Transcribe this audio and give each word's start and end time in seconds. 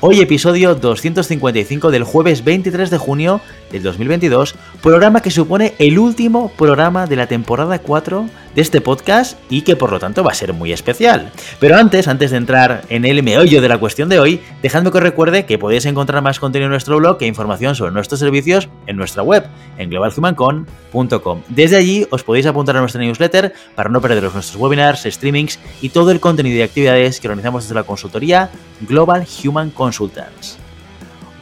Hoy 0.00 0.20
episodio 0.20 0.76
255 0.76 1.90
del 1.90 2.04
jueves 2.04 2.44
23 2.44 2.88
de 2.88 2.98
junio 2.98 3.40
del 3.70 3.82
2022, 3.82 4.54
programa 4.82 5.20
que 5.20 5.30
supone 5.30 5.74
el 5.78 5.98
último 5.98 6.50
programa 6.56 7.06
de 7.06 7.16
la 7.16 7.26
temporada 7.26 7.78
4 7.78 8.28
de 8.54 8.62
este 8.62 8.80
podcast 8.80 9.38
y 9.50 9.62
que 9.62 9.76
por 9.76 9.92
lo 9.92 9.98
tanto 9.98 10.24
va 10.24 10.32
a 10.32 10.34
ser 10.34 10.52
muy 10.52 10.72
especial. 10.72 11.30
Pero 11.60 11.76
antes, 11.76 12.08
antes 12.08 12.30
de 12.30 12.38
entrar 12.38 12.82
en 12.88 13.04
el 13.04 13.22
meollo 13.22 13.60
de 13.60 13.68
la 13.68 13.78
cuestión 13.78 14.08
de 14.08 14.18
hoy, 14.18 14.40
dejadme 14.62 14.90
que 14.90 14.98
os 14.98 15.02
recuerde 15.02 15.46
que 15.46 15.58
podéis 15.58 15.86
encontrar 15.86 16.22
más 16.22 16.40
contenido 16.40 16.66
en 16.66 16.72
nuestro 16.72 16.96
blog 16.96 17.18
e 17.20 17.26
información 17.26 17.74
sobre 17.74 17.92
nuestros 17.92 18.20
servicios 18.20 18.68
en 18.86 18.96
nuestra 18.96 19.22
web, 19.22 19.44
en 19.76 19.90
globalhumancon.com. 19.90 21.42
Desde 21.48 21.76
allí 21.76 22.06
os 22.10 22.24
podéis 22.24 22.46
apuntar 22.46 22.76
a 22.76 22.80
nuestra 22.80 23.00
newsletter 23.00 23.52
para 23.74 23.90
no 23.90 24.00
perderos 24.00 24.34
nuestros 24.34 24.60
webinars, 24.60 25.04
streamings 25.04 25.58
y 25.80 25.90
todo 25.90 26.10
el 26.10 26.20
contenido 26.20 26.56
y 26.56 26.62
actividades 26.62 27.20
que 27.20 27.28
organizamos 27.28 27.64
desde 27.64 27.74
la 27.74 27.84
consultoría 27.84 28.50
Global 28.80 29.26
Human 29.44 29.70
Consultants. 29.70 30.67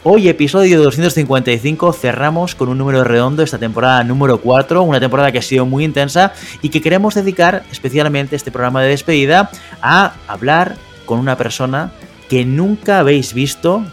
Hoy, 0.09 0.29
episodio 0.29 0.81
255, 0.85 1.93
cerramos 1.93 2.55
con 2.55 2.69
un 2.69 2.79
número 2.79 3.03
redondo 3.03 3.43
esta 3.43 3.59
temporada 3.59 4.05
número 4.05 4.41
4, 4.41 4.81
una 4.85 5.01
temporada 5.01 5.33
que 5.33 5.39
ha 5.39 5.43
sido 5.43 5.67
muy 5.67 5.83
intensa 5.83 6.33
y 6.63 6.69
que 6.69 6.81
queremos 6.81 7.17
dedicar 7.17 7.65
especialmente 7.73 8.37
este 8.37 8.53
programa 8.53 8.83
de 8.83 8.91
despedida 8.91 9.51
a 9.83 10.15
hablar 10.29 10.77
con 11.07 11.19
una 11.19 11.37
persona 11.37 11.91
que 12.29 12.45
nunca 12.45 13.01
habéis 13.01 13.35
visto 13.35 13.85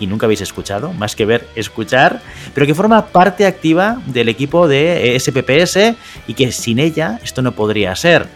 y 0.00 0.06
nunca 0.06 0.24
habéis 0.24 0.40
escuchado, 0.40 0.94
más 0.94 1.14
que 1.14 1.26
ver, 1.26 1.46
escuchar, 1.54 2.22
pero 2.54 2.66
que 2.66 2.74
forma 2.74 3.08
parte 3.08 3.44
activa 3.44 4.00
del 4.06 4.30
equipo 4.30 4.68
de 4.68 5.14
SPPS 5.20 5.94
y 6.28 6.32
que 6.32 6.50
sin 6.50 6.78
ella 6.78 7.20
esto 7.22 7.42
no 7.42 7.52
podría 7.52 7.94
ser. 7.94 8.26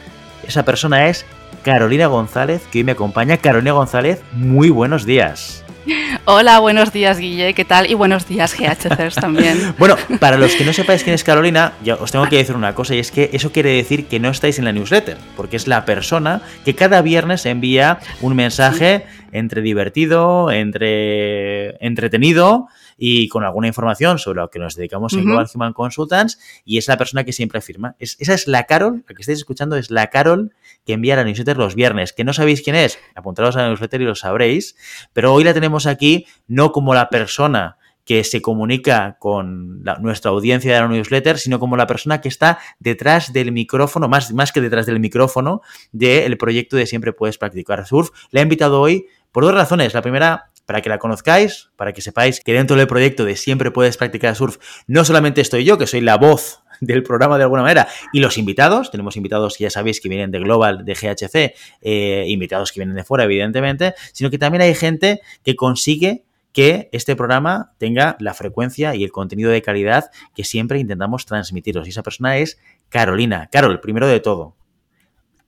Esa 0.46 0.66
persona 0.66 1.08
es 1.08 1.24
Carolina 1.62 2.08
González, 2.08 2.60
que 2.70 2.80
hoy 2.80 2.84
me 2.84 2.92
acompaña. 2.92 3.38
Carolina 3.38 3.72
González, 3.72 4.20
muy 4.34 4.68
buenos 4.68 5.06
días. 5.06 5.65
Hola, 6.24 6.58
buenos 6.58 6.92
días, 6.92 7.18
Guille, 7.18 7.54
¿qué 7.54 7.64
tal? 7.64 7.90
Y 7.90 7.94
buenos 7.94 8.26
días, 8.26 8.56
GHCers 8.56 9.14
también. 9.16 9.74
bueno, 9.78 9.96
para 10.20 10.36
los 10.36 10.54
que 10.54 10.64
no 10.64 10.72
sepáis 10.72 11.02
quién 11.02 11.14
es 11.14 11.24
Carolina, 11.24 11.74
ya 11.84 11.94
os 11.94 12.10
tengo 12.10 12.26
que 12.28 12.36
decir 12.36 12.56
una 12.56 12.74
cosa, 12.74 12.94
y 12.94 12.98
es 12.98 13.10
que 13.10 13.30
eso 13.32 13.52
quiere 13.52 13.70
decir 13.70 14.06
que 14.06 14.20
no 14.20 14.30
estáis 14.30 14.58
en 14.58 14.64
la 14.64 14.72
newsletter, 14.72 15.16
porque 15.36 15.56
es 15.56 15.66
la 15.66 15.84
persona 15.84 16.42
que 16.64 16.74
cada 16.74 17.02
viernes 17.02 17.46
envía 17.46 17.98
un 18.20 18.34
mensaje 18.34 19.06
entre 19.32 19.62
divertido, 19.62 20.50
entre 20.50 21.76
entretenido 21.84 22.68
y 22.96 23.28
con 23.28 23.44
alguna 23.44 23.68
información 23.68 24.18
sobre 24.18 24.40
lo 24.40 24.50
que 24.50 24.58
nos 24.58 24.74
dedicamos 24.74 25.12
en 25.14 25.24
Global 25.24 25.48
Human 25.52 25.72
Consultants 25.72 26.38
y 26.64 26.78
es 26.78 26.88
la 26.88 26.96
persona 26.96 27.24
que 27.24 27.32
siempre 27.32 27.58
afirma. 27.58 27.94
esa 27.98 28.34
es 28.34 28.48
la 28.48 28.64
Carol, 28.64 29.04
la 29.08 29.14
que 29.14 29.22
estáis 29.22 29.38
escuchando 29.38 29.76
es 29.76 29.90
la 29.90 30.08
Carol 30.08 30.54
que 30.84 30.94
envía 30.94 31.16
la 31.16 31.24
newsletter 31.24 31.56
los 31.56 31.74
viernes, 31.74 32.12
que 32.12 32.24
no 32.24 32.32
sabéis 32.32 32.62
quién 32.62 32.76
es, 32.76 32.98
apuntaros 33.14 33.56
a 33.56 33.62
la 33.62 33.68
newsletter 33.68 34.00
y 34.00 34.04
lo 34.04 34.14
sabréis, 34.14 34.76
pero 35.12 35.32
hoy 35.32 35.44
la 35.44 35.54
tenemos 35.54 35.86
aquí 35.86 36.26
no 36.46 36.72
como 36.72 36.94
la 36.94 37.10
persona 37.10 37.76
que 38.06 38.22
se 38.22 38.40
comunica 38.40 39.16
con 39.18 39.82
nuestra 40.00 40.30
audiencia 40.30 40.72
de 40.72 40.80
la 40.80 40.86
newsletter, 40.86 41.38
sino 41.38 41.58
como 41.58 41.76
la 41.76 41.88
persona 41.88 42.20
que 42.20 42.28
está 42.28 42.60
detrás 42.78 43.32
del 43.32 43.50
micrófono, 43.50 44.08
más, 44.08 44.32
más 44.32 44.52
que 44.52 44.60
detrás 44.60 44.86
del 44.86 45.00
micrófono, 45.00 45.60
del 45.90 46.38
proyecto 46.38 46.76
de 46.76 46.86
Siempre 46.86 47.12
Puedes 47.12 47.36
Practicar 47.36 47.84
Surf. 47.84 48.10
Le 48.30 48.38
he 48.38 48.42
invitado 48.44 48.80
hoy 48.80 49.06
por 49.32 49.42
dos 49.42 49.54
razones. 49.54 49.92
La 49.92 50.02
primera, 50.02 50.52
para 50.66 50.82
que 50.82 50.88
la 50.88 50.98
conozcáis, 50.98 51.70
para 51.76 51.92
que 51.92 52.02
sepáis 52.02 52.40
que 52.40 52.52
dentro 52.52 52.76
del 52.76 52.88
proyecto 52.88 53.24
de 53.24 53.36
Siempre 53.36 53.70
Puedes 53.70 53.96
Practicar 53.96 54.34
Surf, 54.34 54.58
no 54.86 55.04
solamente 55.04 55.40
estoy 55.40 55.64
yo, 55.64 55.78
que 55.78 55.86
soy 55.86 56.00
la 56.00 56.16
voz 56.16 56.62
del 56.80 57.02
programa 57.02 57.38
de 57.38 57.44
alguna 57.44 57.62
manera. 57.62 57.88
Y 58.12 58.20
los 58.20 58.36
invitados, 58.36 58.90
tenemos 58.90 59.16
invitados, 59.16 59.56
ya 59.58 59.70
sabéis, 59.70 60.00
que 60.00 60.08
vienen 60.08 60.30
de 60.30 60.40
Global, 60.40 60.84
de 60.84 60.94
GHC, 60.94 61.54
eh, 61.80 62.24
invitados 62.28 62.72
que 62.72 62.80
vienen 62.80 62.96
de 62.96 63.04
fuera, 63.04 63.24
evidentemente, 63.24 63.94
sino 64.12 64.28
que 64.28 64.38
también 64.38 64.62
hay 64.62 64.74
gente 64.74 65.20
que 65.42 65.56
consigue 65.56 66.24
que 66.52 66.88
este 66.92 67.16
programa 67.16 67.74
tenga 67.76 68.16
la 68.18 68.32
frecuencia 68.32 68.94
y 68.94 69.04
el 69.04 69.12
contenido 69.12 69.50
de 69.50 69.60
calidad 69.60 70.10
que 70.34 70.42
siempre 70.42 70.78
intentamos 70.78 71.26
transmitiros. 71.26 71.86
Y 71.86 71.90
esa 71.90 72.02
persona 72.02 72.38
es 72.38 72.58
Carolina. 72.88 73.50
Carol, 73.52 73.78
primero 73.80 74.06
de 74.06 74.20
todo, 74.20 74.56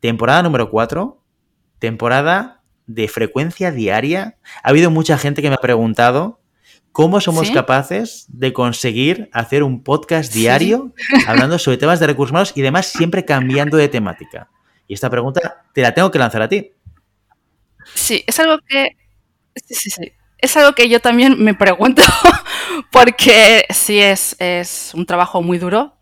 temporada 0.00 0.42
número 0.42 0.70
4, 0.70 1.18
temporada 1.78 2.57
de 2.88 3.06
frecuencia 3.06 3.71
diaria. 3.71 4.37
Ha 4.65 4.71
habido 4.71 4.91
mucha 4.91 5.16
gente 5.16 5.41
que 5.41 5.49
me 5.49 5.54
ha 5.54 5.60
preguntado 5.60 6.41
cómo 6.91 7.21
somos 7.21 7.53
capaces 7.53 8.26
de 8.28 8.53
conseguir 8.53 9.31
hacer 9.32 9.62
un 9.62 9.84
podcast 9.84 10.32
diario 10.32 10.93
hablando 11.28 11.60
sobre 11.60 11.76
temas 11.76 12.00
de 12.00 12.09
recursos 12.09 12.32
humanos 12.32 12.53
y 12.56 12.62
demás, 12.62 12.87
siempre 12.87 13.25
cambiando 13.25 13.76
de 13.76 13.88
temática. 13.88 14.49
Y 14.88 14.94
esta 14.94 15.09
pregunta 15.09 15.62
te 15.72 15.82
la 15.82 15.94
tengo 15.94 16.10
que 16.10 16.19
lanzar 16.19 16.43
a 16.43 16.49
ti. 16.49 16.72
Sí, 17.94 18.25
es 18.26 18.41
algo 18.41 18.59
que... 18.66 18.97
Sí, 19.55 19.75
sí, 19.76 19.91
sí 19.91 20.12
es 20.38 20.56
algo 20.56 20.72
que 20.72 20.88
yo 20.88 21.00
también 21.00 21.43
me 21.43 21.55
pregunto, 21.55 22.03
porque 22.93 23.66
sí 23.70 23.99
es, 23.99 24.37
es 24.38 24.93
un 24.94 25.05
trabajo 25.05 25.43
muy 25.43 25.59
duro 25.59 25.97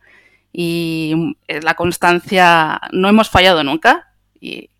y 0.53 1.37
la 1.47 1.75
constancia 1.75 2.81
no 2.93 3.09
hemos 3.09 3.31
fallado 3.31 3.65
nunca. 3.65 4.13
Y, 4.41 4.71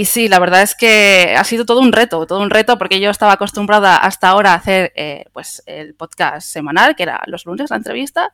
y, 0.00 0.04
sí, 0.04 0.28
la 0.28 0.38
verdad 0.38 0.62
es 0.62 0.74
que 0.74 1.34
ha 1.36 1.44
sido 1.44 1.64
todo 1.64 1.80
un 1.80 1.92
reto, 1.92 2.26
todo 2.26 2.40
un 2.40 2.50
reto, 2.50 2.78
porque 2.78 3.00
yo 3.00 3.10
estaba 3.10 3.32
acostumbrada 3.32 3.96
hasta 3.96 4.28
ahora 4.28 4.52
a 4.52 4.56
hacer 4.56 4.92
eh, 4.96 5.24
pues 5.32 5.62
el 5.66 5.94
podcast 5.94 6.46
semanal, 6.46 6.96
que 6.96 7.04
era 7.04 7.22
los 7.26 7.46
lunes 7.46 7.70
la 7.70 7.76
entrevista. 7.76 8.32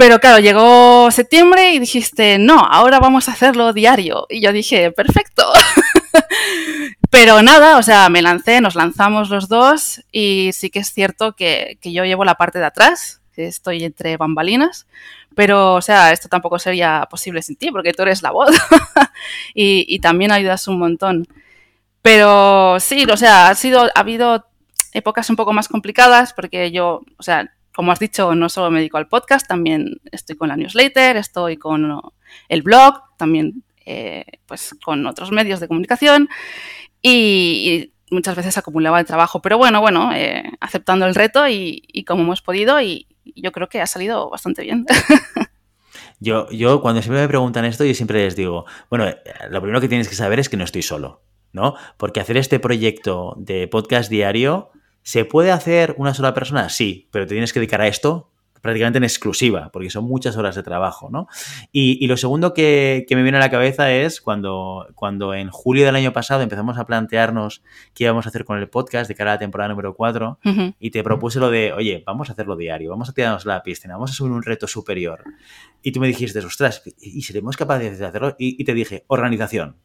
Pero 0.00 0.18
claro, 0.18 0.38
llegó 0.38 1.10
septiembre 1.10 1.74
y 1.74 1.78
dijiste, 1.78 2.38
no, 2.38 2.58
ahora 2.58 3.00
vamos 3.00 3.28
a 3.28 3.32
hacerlo 3.32 3.74
diario. 3.74 4.26
Y 4.30 4.40
yo 4.40 4.50
dije, 4.50 4.92
perfecto. 4.92 5.44
Pero 7.10 7.42
nada, 7.42 7.76
o 7.76 7.82
sea, 7.82 8.08
me 8.08 8.22
lancé, 8.22 8.62
nos 8.62 8.76
lanzamos 8.76 9.28
los 9.28 9.48
dos 9.48 10.02
y 10.10 10.52
sí 10.54 10.70
que 10.70 10.78
es 10.78 10.92
cierto 10.92 11.34
que, 11.34 11.78
yo 11.82 12.04
llevo 12.04 12.24
la 12.24 12.36
parte 12.36 12.58
de 12.60 12.64
atrás, 12.64 13.19
estoy 13.36 13.84
entre 13.84 14.16
bambalinas, 14.16 14.86
pero, 15.34 15.74
o 15.74 15.82
sea, 15.82 16.12
esto 16.12 16.28
tampoco 16.28 16.58
sería 16.58 17.06
posible 17.10 17.42
sin 17.42 17.56
ti, 17.56 17.70
porque 17.70 17.92
tú 17.92 18.02
eres 18.02 18.22
la 18.22 18.30
voz 18.30 18.50
y, 19.54 19.98
también 20.00 20.32
ayudas 20.32 20.68
un 20.68 20.78
montón. 20.78 21.26
Pero 22.02 22.78
sí, 22.80 23.06
o 23.10 23.16
sea, 23.16 23.48
ha, 23.48 23.54
sido, 23.54 23.84
ha 23.84 24.00
habido 24.00 24.46
épocas 24.92 25.30
un 25.30 25.36
poco 25.36 25.52
más 25.52 25.68
complicadas 25.68 26.32
porque 26.32 26.70
yo, 26.72 27.02
o 27.16 27.22
sea, 27.22 27.52
como 27.74 27.92
has 27.92 27.98
dicho, 28.00 28.34
no 28.34 28.48
solo 28.48 28.70
me 28.70 28.78
dedico 28.78 28.98
al 28.98 29.08
podcast, 29.08 29.46
también 29.46 30.00
estoy 30.10 30.36
con 30.36 30.48
la 30.48 30.56
newsletter, 30.56 31.16
estoy 31.16 31.56
con 31.56 32.00
el 32.48 32.62
blog, 32.62 33.02
también 33.16 33.62
eh, 33.86 34.24
pues 34.46 34.74
con 34.84 35.06
otros 35.06 35.30
medios 35.30 35.60
de 35.60 35.68
comunicación 35.68 36.28
y, 37.02 37.92
muchas 38.10 38.34
veces 38.34 38.58
acumulaba 38.58 38.98
el 38.98 39.06
trabajo. 39.06 39.40
Pero 39.40 39.56
bueno, 39.56 39.80
bueno, 39.80 40.10
eh, 40.12 40.42
aceptando 40.60 41.06
el 41.06 41.14
reto 41.14 41.46
y, 41.48 42.04
como 42.06 42.22
hemos 42.22 42.42
podido 42.42 42.80
y, 42.80 43.06
yo 43.34 43.52
creo 43.52 43.68
que 43.68 43.80
ha 43.80 43.86
salido 43.86 44.30
bastante 44.30 44.62
bien. 44.62 44.86
Yo, 46.22 46.50
yo 46.50 46.82
cuando 46.82 47.00
siempre 47.00 47.22
me 47.22 47.28
preguntan 47.28 47.64
esto, 47.64 47.82
yo 47.82 47.94
siempre 47.94 48.22
les 48.24 48.36
digo, 48.36 48.66
bueno, 48.90 49.06
lo 49.48 49.60
primero 49.62 49.80
que 49.80 49.88
tienes 49.88 50.06
que 50.06 50.14
saber 50.14 50.38
es 50.38 50.50
que 50.50 50.58
no 50.58 50.64
estoy 50.64 50.82
solo, 50.82 51.22
¿no? 51.52 51.76
Porque 51.96 52.20
hacer 52.20 52.36
este 52.36 52.60
proyecto 52.60 53.34
de 53.38 53.68
podcast 53.68 54.10
diario, 54.10 54.70
¿se 55.02 55.24
puede 55.24 55.50
hacer 55.50 55.94
una 55.96 56.12
sola 56.12 56.34
persona? 56.34 56.68
Sí, 56.68 57.08
pero 57.10 57.26
te 57.26 57.34
tienes 57.34 57.54
que 57.54 57.60
dedicar 57.60 57.80
a 57.80 57.86
esto 57.86 58.29
prácticamente 58.60 58.98
en 58.98 59.04
exclusiva, 59.04 59.70
porque 59.72 59.90
son 59.90 60.04
muchas 60.04 60.36
horas 60.36 60.54
de 60.54 60.62
trabajo, 60.62 61.08
¿no? 61.10 61.28
Y, 61.72 62.06
lo 62.06 62.16
segundo 62.16 62.52
que, 62.54 63.06
me 63.10 63.22
viene 63.22 63.38
a 63.38 63.40
la 63.40 63.50
cabeza 63.50 63.92
es 63.92 64.20
cuando, 64.20 64.88
cuando 64.94 65.34
en 65.34 65.50
julio 65.50 65.86
del 65.86 65.96
año 65.96 66.12
pasado 66.12 66.42
empezamos 66.42 66.78
a 66.78 66.86
plantearnos 66.86 67.62
qué 67.94 68.04
íbamos 68.04 68.26
a 68.26 68.30
hacer 68.30 68.44
con 68.44 68.58
el 68.58 68.68
podcast 68.68 69.08
de 69.08 69.14
cara 69.14 69.32
a 69.32 69.34
la 69.34 69.38
temporada 69.38 69.68
número 69.68 69.94
4 69.94 70.38
y 70.78 70.90
te 70.90 71.02
propuse 71.02 71.38
lo 71.38 71.50
de, 71.50 71.72
oye, 71.72 72.02
vamos 72.06 72.28
a 72.28 72.32
hacerlo 72.32 72.56
diario, 72.56 72.90
vamos 72.90 73.08
a 73.08 73.12
tirarnos 73.12 73.44
la 73.44 73.62
piscina, 73.62 73.94
vamos 73.94 74.10
a 74.10 74.14
subir 74.14 74.32
un 74.32 74.42
reto 74.42 74.66
superior. 74.66 75.24
Y 75.82 75.92
tú 75.92 76.00
me 76.00 76.08
dijiste, 76.08 76.38
ostras, 76.40 76.82
¿y 77.00 77.22
seremos 77.22 77.56
capaces 77.56 77.98
de 77.98 78.06
hacerlo? 78.06 78.34
Y, 78.38 78.62
te 78.64 78.74
dije, 78.74 79.04
organización. 79.06 79.76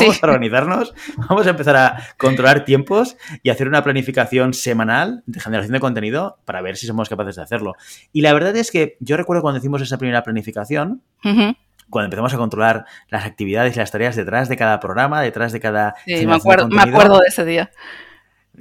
Vamos 0.00 0.22
a 0.22 0.26
organizarnos, 0.26 0.94
vamos 1.28 1.46
a 1.46 1.50
empezar 1.50 1.76
a 1.76 2.02
controlar 2.16 2.64
tiempos 2.64 3.16
y 3.42 3.50
hacer 3.50 3.68
una 3.68 3.82
planificación 3.84 4.52
semanal 4.52 5.22
de 5.26 5.40
generación 5.40 5.72
de 5.72 5.80
contenido 5.80 6.38
para 6.44 6.60
ver 6.62 6.76
si 6.76 6.86
somos 6.86 7.08
capaces 7.08 7.36
de 7.36 7.42
hacerlo. 7.42 7.74
Y 8.12 8.22
la 8.22 8.32
verdad 8.32 8.56
es 8.56 8.70
que 8.70 8.96
yo 9.00 9.16
recuerdo 9.16 9.42
cuando 9.42 9.58
hicimos 9.58 9.80
esa 9.80 9.98
primera 9.98 10.22
planificación, 10.22 11.02
cuando 11.22 12.04
empezamos 12.06 12.34
a 12.34 12.36
controlar 12.36 12.86
las 13.08 13.24
actividades 13.24 13.76
y 13.76 13.78
las 13.78 13.90
tareas 13.90 14.16
detrás 14.16 14.48
de 14.48 14.56
cada 14.56 14.80
programa, 14.80 15.22
detrás 15.22 15.52
de 15.52 15.60
cada... 15.60 15.94
Sí, 16.04 16.26
me 16.26 16.34
acuerdo, 16.34 16.68
me 16.68 16.82
acuerdo 16.82 17.18
de 17.18 17.28
ese 17.28 17.44
día 17.44 17.70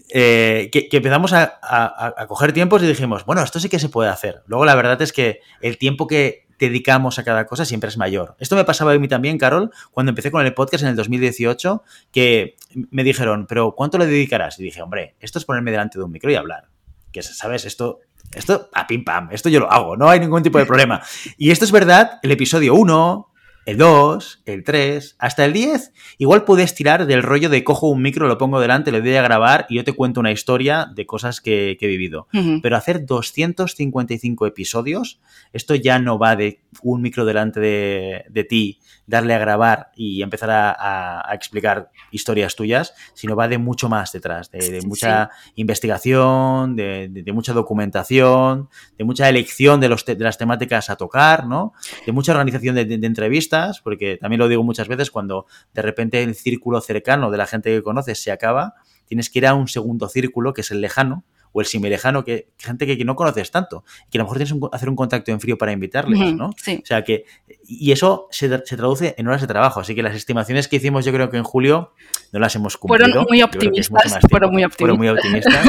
eh, 0.10 0.70
que, 0.72 0.90
empezamos 0.92 1.34
a, 1.34 1.60
a, 1.62 2.28
coger 2.28 2.54
tiempos 2.54 2.84
y 2.84 2.88
dijimos, 2.88 3.26
bueno, 3.26 3.44
esto 3.44 3.60
sí 3.60 3.70
que 3.70 3.80
se 3.80 3.90
puede 3.90 4.10
hacer. 4.10 4.44
Luego 4.48 4.66
la 4.66 4.76
verdad 4.76 5.02
es 5.02 5.14
que 5.14 5.42
el 5.62 5.78
tiempo 5.78 6.08
que 6.08 6.48
dedicamos 6.60 7.20
a 7.20 7.24
cada 7.24 7.46
cosa 7.46 7.66
siempre 7.66 7.90
es 7.90 7.98
mayor. 7.98 8.36
Esto 8.40 8.56
me 8.56 8.66
pasaba 8.66 8.94
a 8.94 9.00
mí 9.00 9.08
también, 9.08 9.38
Carol, 9.38 9.72
cuando 9.92 10.10
empecé 10.10 10.32
con 10.32 10.46
el 10.46 10.54
podcast 10.54 10.84
en 10.84 10.90
el 10.90 10.96
2018, 10.96 11.84
que 12.12 12.56
me 12.92 13.04
dijeron, 13.04 13.46
pero 13.48 13.74
¿cuánto 13.76 13.98
le 13.98 14.08
dedicarás? 14.08 14.60
Y 14.60 14.64
dije, 14.64 14.82
hombre, 14.82 15.16
esto 15.20 15.40
es 15.40 15.46
ponerme 15.46 15.72
delante 15.72 15.98
de 15.98 16.06
un 16.06 16.12
micro 16.12 16.32
y 16.32 16.36
hablar. 16.36 16.70
Que, 17.12 17.22
¿sabes? 17.22 17.66
Esto, 17.66 18.00
esto, 18.34 18.70
a 18.74 18.88
pim 18.88 19.04
pam, 19.04 19.30
esto 19.32 19.50
yo 19.50 19.60
lo 19.60 19.72
hago, 19.72 19.96
no 19.96 20.10
hay 20.10 20.20
ningún 20.20 20.44
tipo 20.44 20.58
de 20.58 20.66
problema. 20.66 21.02
Y 21.38 21.52
esto 21.52 21.66
es 21.66 21.72
verdad, 21.72 22.20
el 22.24 22.32
episodio 22.32 22.76
1, 22.76 23.32
el 23.68 23.78
2, 23.78 24.44
el 24.46 24.64
3, 24.64 25.18
hasta 25.20 25.44
el 25.44 25.52
10, 25.52 25.92
igual 26.20 26.46
puedes 26.46 26.74
tirar 26.74 27.06
del 27.06 27.22
rollo 27.22 27.50
de 27.50 27.66
cojo 27.66 27.90
un 27.90 28.02
micro, 28.02 28.30
lo 28.30 28.38
pongo 28.38 28.62
delante, 28.62 28.94
le 28.94 29.02
doy 29.02 29.16
a 29.16 29.22
grabar 29.22 29.66
y 29.68 29.76
yo 29.76 29.84
te 29.84 29.92
cuento 29.92 30.22
una 30.22 30.32
historia 30.32 30.88
de 30.96 31.06
cosas 31.06 31.42
que, 31.42 31.78
he 31.78 31.88
vivido. 31.88 32.30
Pero 32.64 32.78
hacer 32.78 33.06
255 33.06 34.48
episodios, 34.48 35.20
esto 35.52 35.76
ya 35.76 36.00
no 36.00 36.18
va 36.18 36.38
de 36.38 36.62
un 36.82 37.02
micro 37.02 37.26
delante 37.26 37.60
de, 37.60 38.24
de 38.30 38.44
ti 38.46 38.80
darle 39.08 39.34
a 39.34 39.40
grabar 39.40 39.92
y 39.96 40.22
empezar 40.22 40.50
a, 40.52 41.34
explicar 41.34 41.90
historias 42.12 42.56
tuyas, 42.56 42.94
sino 43.14 43.36
va 43.36 43.48
de 43.48 43.58
mucho 43.58 43.90
más 43.90 44.12
detrás, 44.12 44.52
de, 44.52 44.82
mucha 44.86 45.30
investigación, 45.56 46.76
de, 46.76 47.32
mucha 47.34 47.54
documentación, 47.54 48.70
de 48.98 49.04
mucha 49.06 49.30
elección 49.30 49.80
de, 49.80 49.90
los 49.90 50.06
de 50.06 50.16
las 50.18 50.38
temáticas 50.38 50.90
a 50.90 50.98
tocar, 50.98 51.48
¿no? 51.48 51.74
De 52.06 52.12
mucha 52.12 52.34
organización 52.34 52.76
de, 52.76 53.08
entrevistas, 53.08 53.80
porque 53.82 54.18
también 54.18 54.40
lo 54.40 54.48
digo 54.50 54.64
muchas 54.64 54.90
veces, 54.90 55.10
cuando 55.10 55.46
de 55.74 55.82
repente 55.82 56.22
el 56.22 56.36
círculo 56.36 56.82
cercano 56.82 57.32
de 57.32 57.38
la 57.38 57.48
gente 57.48 57.74
que 57.74 57.82
conoces 57.82 58.22
se 58.22 58.32
acaba, 58.32 58.76
tienes 59.06 59.30
que 59.30 59.40
ir 59.40 59.48
a 59.48 59.54
un 59.54 59.70
segundo 59.70 60.10
círculo, 60.10 60.54
que 60.54 60.62
es 60.62 60.72
el 60.72 60.82
lejano, 60.82 61.24
o 61.52 61.62
el 61.62 61.66
similejano, 61.66 62.24
que 62.24 62.50
gente 62.58 62.86
que, 62.86 63.04
no 63.06 63.16
conoces 63.16 63.52
tanto, 63.52 63.84
que 64.10 64.18
a 64.18 64.20
lo 64.20 64.26
mejor 64.26 64.38
tienes 64.38 64.54
que 64.54 64.60
hacer 64.72 64.90
un 64.90 64.96
contacto 64.96 65.32
en 65.32 65.40
frío 65.40 65.58
para 65.58 65.72
invitarles, 65.72 66.34
¿no? 66.36 66.52
Sí. 66.58 66.80
O 66.84 66.86
sea 66.86 67.04
que, 67.04 67.26
y 67.66 67.92
eso 67.92 68.28
se, 68.32 68.50
traduce 68.50 69.16
en 69.18 69.28
horas 69.28 69.42
de 69.42 69.48
trabajo, 69.48 69.80
así 69.80 69.96
que 69.96 70.04
las 70.04 70.16
estimaciones 70.16 70.68
que 70.68 70.78
hicimos 70.78 71.06
yo 71.06 71.14
creo 71.14 71.30
que 71.30 71.38
en 71.38 71.44
julio 71.44 71.94
no 72.32 72.40
las 72.40 72.56
hemos 72.56 72.78
cumplido. 72.78 73.06
Fueron 73.06 73.26
muy 73.30 73.42
optimistas, 73.42 74.20
fueron 74.30 74.52
muy 74.52 74.64
optimistas. 74.64 74.78
Fueron 74.78 74.98
muy 74.98 75.10
optimistas. 75.10 75.68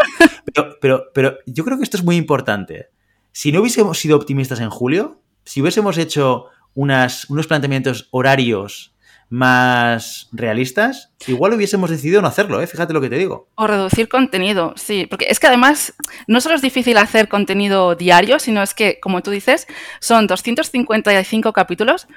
pero, 0.55 0.77
pero, 0.81 1.05
pero 1.15 1.39
yo 1.47 1.65
creo 1.65 1.79
que 1.79 1.85
esto 1.85 1.97
es 1.97 2.05
muy 2.05 2.17
importante. 2.17 2.91
Si 3.33 3.53
no 3.53 3.61
hubiésemos 3.61 3.99
sido 3.99 4.17
optimistas 4.17 4.61
en 4.61 4.71
julio, 4.71 5.23
si 5.45 5.61
hubiésemos 5.61 5.97
hecho 5.99 6.47
unas, 6.75 7.29
unos 7.31 7.47
planteamientos 7.47 8.09
horarios 8.11 8.95
más 9.31 10.29
realistas, 10.33 11.11
igual 11.27 11.53
hubiésemos 11.53 11.91
decidido 11.91 12.23
no 12.23 12.29
hacerlo, 12.29 12.63
¿eh? 12.63 12.67
fíjate 12.67 12.93
lo 12.93 13.01
que 13.01 13.11
te 13.11 13.19
digo. 13.19 13.49
O 13.57 13.67
reducir 13.67 14.09
contenido, 14.09 14.73
sí, 14.77 15.07
porque 15.07 15.27
es 15.29 15.39
que 15.39 15.47
además 15.47 15.95
no 16.27 16.41
solo 16.41 16.55
es 16.55 16.63
difícil 16.63 16.97
hacer 16.97 17.29
contenido 17.29 17.95
diario, 17.95 18.39
sino 18.39 18.63
es 18.63 18.73
que, 18.73 18.99
como 19.01 19.23
tú 19.23 19.31
dices, 19.31 19.67
son 20.01 20.27
255 20.27 21.53
capítulos 21.53 22.09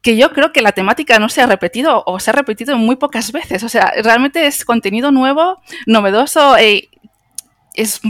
que 0.00 0.16
yo 0.18 0.32
creo 0.32 0.52
que 0.52 0.60
la 0.60 0.72
temática 0.72 1.18
no 1.18 1.30
se 1.30 1.40
ha 1.40 1.46
repetido 1.46 2.02
o 2.06 2.20
se 2.20 2.30
ha 2.30 2.34
repetido 2.34 2.76
muy 2.76 2.96
pocas 2.96 3.32
veces. 3.32 3.62
O 3.62 3.70
sea, 3.70 3.90
realmente 4.02 4.46
es 4.46 4.66
contenido 4.66 5.10
nuevo, 5.10 5.62
novedoso 5.86 6.58
e 6.58 6.90
es, 7.72 8.00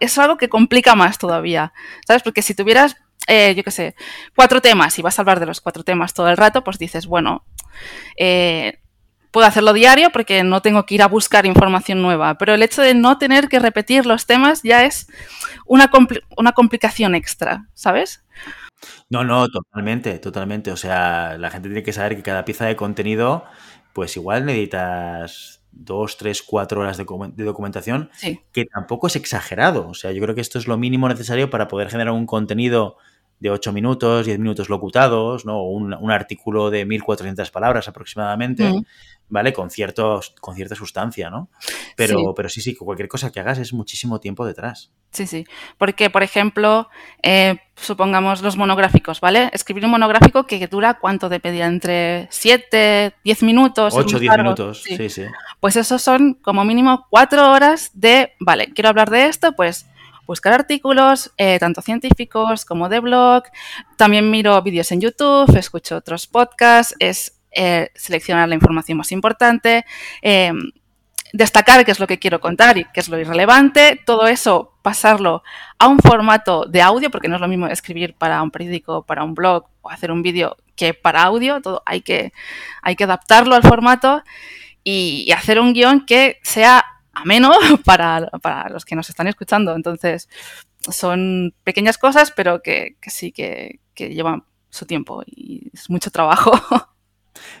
es 0.00 0.18
algo 0.18 0.38
que 0.38 0.48
complica 0.48 0.94
más 0.94 1.18
todavía, 1.18 1.74
¿sabes? 2.06 2.22
Porque 2.22 2.40
si 2.40 2.54
tuvieras 2.54 2.96
eh, 3.28 3.54
yo 3.54 3.62
qué 3.62 3.70
sé, 3.70 3.94
cuatro 4.34 4.60
temas 4.60 4.98
y 4.98 5.02
vas 5.02 5.18
a 5.18 5.22
hablar 5.22 5.38
de 5.38 5.46
los 5.46 5.60
cuatro 5.60 5.84
temas 5.84 6.12
todo 6.12 6.28
el 6.28 6.36
rato, 6.36 6.64
pues 6.64 6.78
dices, 6.78 7.06
bueno, 7.06 7.44
eh, 8.16 8.78
puedo 9.30 9.46
hacerlo 9.46 9.72
diario 9.72 10.10
porque 10.10 10.44
no 10.44 10.62
tengo 10.62 10.86
que 10.86 10.94
ir 10.94 11.02
a 11.02 11.08
buscar 11.08 11.46
información 11.46 12.02
nueva, 12.02 12.38
pero 12.38 12.54
el 12.54 12.62
hecho 12.62 12.82
de 12.82 12.94
no 12.94 13.18
tener 13.18 13.48
que 13.48 13.58
repetir 13.58 14.06
los 14.06 14.26
temas 14.26 14.62
ya 14.62 14.84
es 14.84 15.08
una, 15.66 15.90
una 16.36 16.52
complicación 16.52 17.14
extra, 17.14 17.66
¿sabes? 17.74 18.22
No, 19.08 19.24
no, 19.24 19.48
totalmente, 19.48 20.18
totalmente. 20.18 20.70
O 20.70 20.76
sea, 20.76 21.36
la 21.38 21.50
gente 21.50 21.68
tiene 21.68 21.82
que 21.82 21.92
saber 21.92 22.16
que 22.16 22.22
cada 22.22 22.44
pieza 22.44 22.66
de 22.66 22.76
contenido, 22.76 23.44
pues 23.92 24.16
igual 24.16 24.46
necesitas 24.46 25.62
dos, 25.70 26.16
tres, 26.16 26.42
cuatro 26.42 26.80
horas 26.80 26.96
de, 26.96 27.04
documentación, 27.04 28.10
que 28.52 28.64
tampoco 28.66 29.06
es 29.06 29.16
exagerado. 29.16 29.88
O 29.88 29.94
sea, 29.94 30.12
yo 30.12 30.22
creo 30.22 30.34
que 30.34 30.40
esto 30.40 30.58
es 30.58 30.66
lo 30.66 30.76
mínimo 30.76 31.08
necesario 31.08 31.50
para 31.50 31.68
poder 31.68 31.88
generar 31.88 32.12
un 32.12 32.26
contenido 32.26 32.96
de 33.42 33.50
8 33.50 33.72
minutos, 33.72 34.24
10 34.24 34.38
minutos 34.38 34.68
locutados, 34.68 35.44
¿no? 35.44 35.64
Un, 35.64 35.92
un 35.94 36.10
artículo 36.12 36.70
de 36.70 36.86
1.400 36.86 37.50
palabras 37.50 37.88
aproximadamente, 37.88 38.62
mm. 38.62 38.84
¿vale? 39.30 39.52
Con, 39.52 39.68
ciertos, 39.68 40.32
con 40.40 40.54
cierta 40.54 40.76
sustancia, 40.76 41.28
¿no? 41.28 41.50
Pero 41.96 42.18
sí. 42.20 42.24
pero 42.36 42.48
sí, 42.48 42.60
sí, 42.60 42.76
cualquier 42.76 43.08
cosa 43.08 43.32
que 43.32 43.40
hagas 43.40 43.58
es 43.58 43.72
muchísimo 43.72 44.20
tiempo 44.20 44.46
detrás. 44.46 44.92
Sí, 45.10 45.26
sí. 45.26 45.44
Porque, 45.76 46.08
por 46.08 46.22
ejemplo, 46.22 46.88
eh, 47.20 47.56
supongamos 47.74 48.42
los 48.42 48.56
monográficos, 48.56 49.20
¿vale? 49.20 49.50
Escribir 49.52 49.84
un 49.86 49.90
monográfico 49.90 50.46
que 50.46 50.64
dura, 50.68 51.00
¿cuánto 51.00 51.28
te 51.28 51.40
pedía? 51.40 51.66
Entre 51.66 52.28
7, 52.30 53.12
10 53.24 53.42
minutos. 53.42 53.92
8, 53.96 54.20
10 54.20 54.36
minutos, 54.36 54.82
sí. 54.84 54.96
sí, 54.96 55.10
sí. 55.10 55.24
Pues 55.58 55.74
esos 55.74 56.00
son 56.00 56.34
como 56.34 56.64
mínimo 56.64 57.08
4 57.10 57.50
horas 57.50 57.90
de, 57.94 58.34
vale, 58.38 58.72
quiero 58.72 58.88
hablar 58.88 59.10
de 59.10 59.26
esto, 59.26 59.50
pues 59.56 59.86
buscar 60.26 60.52
artículos, 60.52 61.32
eh, 61.36 61.58
tanto 61.58 61.82
científicos 61.82 62.64
como 62.64 62.88
de 62.88 63.00
blog. 63.00 63.44
También 63.96 64.30
miro 64.30 64.60
vídeos 64.62 64.90
en 64.92 65.00
YouTube, 65.00 65.56
escucho 65.56 65.96
otros 65.96 66.26
podcasts, 66.26 66.94
es 66.98 67.40
eh, 67.52 67.90
seleccionar 67.94 68.48
la 68.48 68.54
información 68.54 68.98
más 68.98 69.12
importante, 69.12 69.84
em, 70.22 70.72
destacar 71.32 71.84
qué 71.84 71.92
es 71.92 72.00
lo 72.00 72.06
que 72.06 72.18
quiero 72.18 72.40
contar 72.40 72.78
y 72.78 72.84
qué 72.92 73.00
es 73.00 73.08
lo 73.08 73.18
irrelevante. 73.18 74.00
Todo 74.04 74.26
eso 74.26 74.72
pasarlo 74.82 75.42
a 75.78 75.88
un 75.88 75.98
formato 75.98 76.66
de 76.66 76.82
audio, 76.82 77.10
porque 77.10 77.28
no 77.28 77.36
es 77.36 77.40
lo 77.40 77.48
mismo 77.48 77.66
escribir 77.66 78.14
para 78.14 78.42
un 78.42 78.50
periódico, 78.50 79.04
para 79.04 79.24
un 79.24 79.34
blog 79.34 79.66
o 79.82 79.90
hacer 79.90 80.10
un 80.10 80.22
vídeo 80.22 80.56
que 80.76 80.94
para 80.94 81.22
audio. 81.24 81.60
Todo 81.60 81.82
hay 81.86 82.02
que, 82.02 82.32
hay 82.82 82.96
que 82.96 83.04
adaptarlo 83.04 83.54
al 83.54 83.62
formato 83.62 84.22
y 84.84 85.30
hacer 85.32 85.60
un 85.60 85.72
guion 85.72 86.04
que 86.06 86.38
sea 86.42 86.84
ameno 87.12 87.52
para, 87.84 88.26
para 88.42 88.68
los 88.68 88.84
que 88.84 88.96
nos 88.96 89.08
están 89.08 89.28
escuchando. 89.28 89.74
Entonces, 89.74 90.28
son 90.90 91.54
pequeñas 91.64 91.98
cosas, 91.98 92.32
pero 92.34 92.62
que, 92.62 92.96
sí 93.06 93.32
que, 93.32 93.80
llevan 93.96 94.44
su 94.70 94.86
tiempo 94.86 95.22
y 95.26 95.70
es 95.72 95.90
mucho 95.90 96.10
trabajo. 96.10 96.52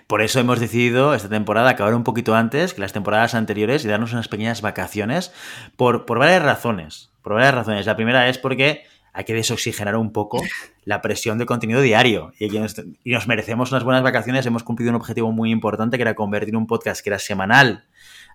Por 0.06 0.22
eso 0.22 0.40
hemos 0.40 0.60
decidido 0.60 1.14
esta 1.14 1.28
temporada 1.28 1.70
acabar 1.70 1.94
un 1.94 2.04
poquito 2.04 2.34
antes 2.34 2.74
que 2.74 2.80
las 2.80 2.92
temporadas 2.92 3.34
anteriores 3.34 3.84
y 3.84 3.88
darnos 3.88 4.12
unas 4.12 4.28
pequeñas 4.28 4.60
vacaciones 4.60 5.32
por, 5.76 6.04
por 6.04 6.18
varias 6.18 6.42
razones. 6.42 7.10
Por 7.22 7.34
varias 7.34 7.54
razones. 7.54 7.86
La 7.86 7.96
primera 7.96 8.28
es 8.28 8.38
porque 8.38 8.84
hay 9.12 9.24
que 9.24 9.34
desoxigenar 9.34 9.96
un 9.96 10.12
poco 10.12 10.42
la 10.84 11.00
presión 11.00 11.38
de 11.38 11.46
contenido 11.46 11.80
diario 11.80 12.32
y, 12.38 12.54
y 12.54 13.12
nos 13.12 13.26
merecemos 13.26 13.72
unas 13.72 13.84
buenas 13.84 14.02
vacaciones. 14.02 14.44
Hemos 14.46 14.62
cumplido 14.62 14.90
un 14.90 14.96
objetivo 14.96 15.32
muy 15.32 15.50
importante 15.50 15.96
que 15.96 16.02
era 16.02 16.14
convertir 16.14 16.56
un 16.56 16.66
podcast 16.66 17.02
que 17.02 17.10
era 17.10 17.18
semanal 17.18 17.86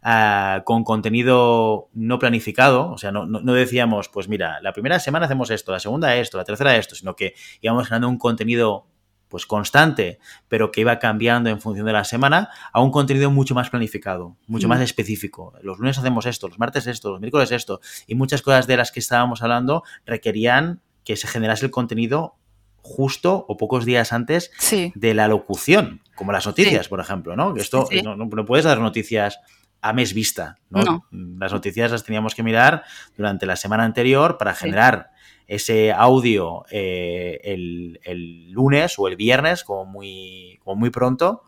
Ah, 0.10 0.62
con 0.64 0.86
contenido 0.86 1.90
no 1.94 2.18
planificado, 2.18 2.92
o 2.92 2.98
sea, 2.98 3.12
no, 3.12 3.26
no, 3.26 3.52
decíamos, 3.52 4.08
pues 4.08 4.30
mira, 4.30 4.62
la 4.62 4.72
primera 4.72 5.02
semana 5.02 5.26
hacemos 5.26 5.50
esto, 5.50 5.74
la 5.74 5.82
segunda 5.82 6.16
esto, 6.16 6.38
la 6.38 6.46
tercera 6.46 6.78
esto, 6.78 6.96
sino 6.96 7.14
que 7.14 7.34
íbamos 7.60 7.90
generando 7.90 8.08
un 8.08 8.18
contenido 8.18 8.88
pues 9.28 9.46
constante, 9.46 10.20
pero 10.48 10.72
que 10.72 10.80
iba 10.80 10.98
cambiando 10.98 11.50
en 11.50 11.60
función 11.60 11.86
de 11.86 11.92
la 11.92 12.06
semana, 12.06 12.50
a 12.72 12.80
un 12.80 12.90
contenido 12.90 13.32
mucho 13.32 13.54
más 13.54 13.70
planificado, 13.70 14.38
mucho 14.48 14.70
más 14.70 14.80
mm. 14.80 14.84
específico. 14.84 15.54
Los 15.62 15.78
lunes 15.78 15.98
hacemos 15.98 16.26
esto, 16.26 16.48
los 16.48 16.58
martes 16.58 16.88
esto, 16.88 17.12
los 17.12 17.20
miércoles 17.20 17.52
esto, 17.52 17.82
y 18.08 18.16
muchas 18.16 18.42
cosas 18.42 18.66
de 18.66 18.78
las 18.78 18.94
que 18.94 19.02
estábamos 19.02 19.42
hablando 19.42 19.84
requerían 20.06 20.82
que 21.04 21.18
se 21.18 21.28
generase 21.28 21.66
el 21.66 21.72
contenido 21.72 22.38
justo 22.78 23.44
o 23.50 23.58
pocos 23.58 23.84
días 23.84 24.14
antes 24.14 24.52
de 24.96 25.14
la 25.14 25.28
locución, 25.28 26.02
como 26.16 26.32
las 26.32 26.46
noticias, 26.46 26.88
por 26.88 27.02
ejemplo, 27.02 27.36
¿no? 27.36 27.58
Esto 27.58 27.90
no, 28.06 28.16
no, 28.16 28.46
puedes 28.46 28.64
dar 28.64 28.80
noticias 28.80 29.42
a 29.81 29.93
mes 29.93 30.13
vista. 30.13 30.57
¿no? 30.69 31.05
Las 31.12 31.53
noticias 31.53 31.91
las 31.91 32.03
teníamos 32.03 32.36
que 32.36 32.43
mirar 32.43 32.84
durante 33.15 33.46
la 33.46 33.55
semana 33.55 33.84
anterior 33.84 34.38
para 34.38 34.53
generar 34.53 35.12
ese 35.48 35.94
audio 35.94 36.66
eh, 36.72 37.39
el, 37.44 38.51
lunes 38.51 38.96
o 38.98 39.08
el 39.08 39.16
viernes, 39.16 39.63
como 39.63 39.86
muy, 39.86 40.60
como 40.63 40.75
muy 40.75 40.89
pronto, 40.89 41.44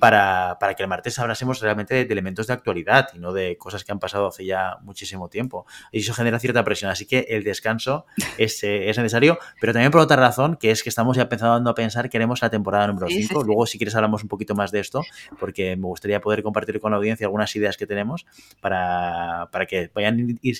para, 0.00 0.58
que 0.76 0.82
el 0.82 0.88
martes 0.88 1.18
hablásemos 1.18 1.60
realmente 1.60 1.94
de, 1.94 2.12
elementos 2.12 2.46
de 2.46 2.52
actualidad 2.52 3.08
y 3.14 3.18
no 3.18 3.32
de 3.32 3.56
cosas 3.56 3.84
que 3.84 3.92
han 3.92 3.98
pasado 3.98 4.26
hace 4.26 4.44
ya 4.44 4.76
muchísimo 4.82 5.28
tiempo. 5.28 5.66
Y 5.92 6.00
eso 6.00 6.12
genera 6.12 6.38
cierta 6.38 6.62
presión, 6.64 6.90
así 6.90 7.06
que 7.06 7.26
el 7.30 7.44
descanso 7.44 8.06
es, 8.38 8.62
eh, 8.64 8.90
es 8.90 8.98
necesario, 8.98 9.38
pero 9.60 9.72
también 9.72 9.90
por 9.92 10.00
otra 10.00 10.16
razón, 10.16 10.56
que 10.56 10.70
es 10.70 10.82
que 10.82 10.88
estamos 10.88 11.16
ya 11.16 11.22
empezando 11.22 11.70
a 11.70 11.74
pensar 11.74 12.04
que 12.06 12.10
queremos 12.10 12.42
la 12.42 12.50
temporada 12.50 12.86
número 12.86 13.06
5. 13.08 13.44
Luego, 13.44 13.66
si 13.66 13.78
quieres, 13.78 13.94
hablamos 13.94 14.22
un 14.22 14.28
poquito 14.28 14.54
más 14.54 14.72
de 14.72 14.80
esto, 14.80 15.02
porque 15.38 15.76
me 15.76 15.86
gustaría 15.86 16.20
poder 16.20 16.42
compartir 16.42 16.80
con 16.80 16.90
la 16.90 16.96
audiencia 16.98 17.26
algunas 17.26 17.54
ideas 17.56 17.76
que 17.76 17.86
tenemos 17.86 18.26
para, 18.60 19.48
para 19.52 19.66
que 19.66 19.90
vayan 19.94 20.38
y 20.42 20.54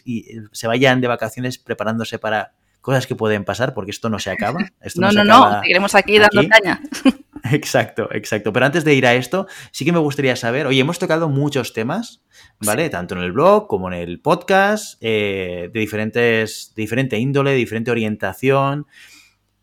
se 0.52 0.66
vayan 0.66 1.00
de 1.00 1.08
vacaciones 1.08 1.58
preparándose 1.58 2.18
para 2.18 2.52
cosas 2.88 3.06
que 3.06 3.14
pueden 3.14 3.44
pasar, 3.44 3.74
porque 3.74 3.90
esto 3.90 4.08
no 4.08 4.18
se 4.18 4.30
acaba. 4.30 4.60
no, 4.96 5.12
no, 5.12 5.22
no, 5.22 5.60
seguiremos 5.60 5.94
aquí 5.94 6.18
dando 6.18 6.48
caña. 6.48 6.80
Exacto, 7.52 8.08
exacto. 8.10 8.52
Pero 8.52 8.66
antes 8.66 8.84
de 8.84 8.94
ir 8.94 9.06
a 9.06 9.14
esto, 9.14 9.46
sí 9.70 9.84
que 9.84 9.92
me 9.92 10.00
gustaría 10.00 10.34
saber, 10.36 10.66
oye, 10.66 10.80
hemos 10.80 10.98
tocado 10.98 11.28
muchos 11.28 11.72
temas, 11.72 12.20
¿vale? 12.60 12.90
Tanto 12.90 13.14
en 13.14 13.22
el 13.22 13.32
blog 13.32 13.68
como 13.68 13.88
en 13.88 13.94
el 13.94 14.20
podcast, 14.20 14.98
eh, 15.00 15.70
de 15.72 15.80
diferentes, 15.80 16.72
de 16.74 16.82
diferente 16.82 17.16
índole, 17.16 17.52
de 17.52 17.56
diferente 17.56 17.90
orientación. 17.90 18.86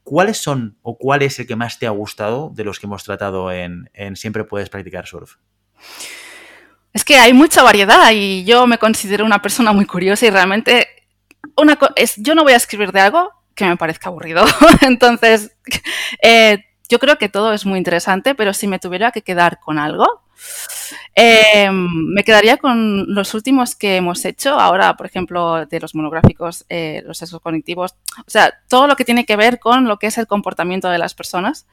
¿Cuáles 0.03 0.37
son 0.37 0.77
o 0.83 0.97
cuál 0.97 1.21
es 1.21 1.37
el 1.39 1.47
que 1.47 1.57
más 1.57 1.77
te 1.77 1.85
ha 1.85 1.91
gustado 1.91 2.51
de 2.55 2.63
los 2.63 2.79
que 2.79 2.85
hemos 2.85 3.03
tratado 3.03 3.51
en, 3.51 3.89
Siempre 4.15 4.45
puedes 4.45 4.69
practicar 4.69 5.05
surf? 5.05 5.35
Es 6.93 7.03
que 7.03 7.17
hay 7.17 7.33
mucha 7.33 7.61
variedad 7.61 8.09
y 8.13 8.45
yo 8.45 8.67
me 8.67 8.77
considero 8.77 9.25
una 9.25 9.41
persona 9.41 9.73
muy 9.73 9.85
curiosa 9.85 10.25
y 10.25 10.29
realmente 10.29 10.94
una 11.57 11.77
es, 11.95 12.15
yo 12.17 12.35
no 12.35 12.43
voy 12.43 12.53
a 12.53 12.57
escribir 12.57 12.91
de 12.91 13.01
algo 13.01 13.31
que 13.55 13.65
me 13.65 13.77
parezca 13.77 14.09
aburrido. 14.09 14.45
Entonces, 14.81 15.55
eh, 16.21 16.65
yo 16.89 16.99
creo 16.99 17.17
que 17.17 17.29
todo 17.29 17.53
es 17.53 17.65
muy 17.65 17.77
interesante, 17.77 18.35
pero 18.35 18.53
si 18.53 18.67
me 18.67 18.79
tuviera 18.79 19.11
que 19.11 19.21
quedar 19.21 19.59
con 19.59 19.79
algo, 19.79 20.23
eh, 21.15 21.69
me 21.71 22.23
quedaría 22.23 22.57
con 22.57 23.13
los 23.13 23.33
últimos 23.33 23.75
que 23.75 23.95
hemos 23.95 24.23
hecho 24.25 24.59
ahora, 24.59 24.95
por 24.95 25.05
ejemplo, 25.05 25.65
de 25.65 25.79
los 25.79 25.95
monográficos, 25.95 26.65
eh, 26.69 27.01
los 27.05 27.17
sesgos 27.17 27.41
cognitivos, 27.41 27.95
o 28.19 28.29
sea, 28.29 28.53
todo 28.67 28.87
lo 28.87 28.95
que 28.95 29.05
tiene 29.05 29.25
que 29.25 29.35
ver 29.35 29.59
con 29.59 29.85
lo 29.87 29.97
que 29.97 30.07
es 30.07 30.17
el 30.17 30.27
comportamiento 30.27 30.89
de 30.89 30.97
las 30.97 31.15
personas. 31.15 31.65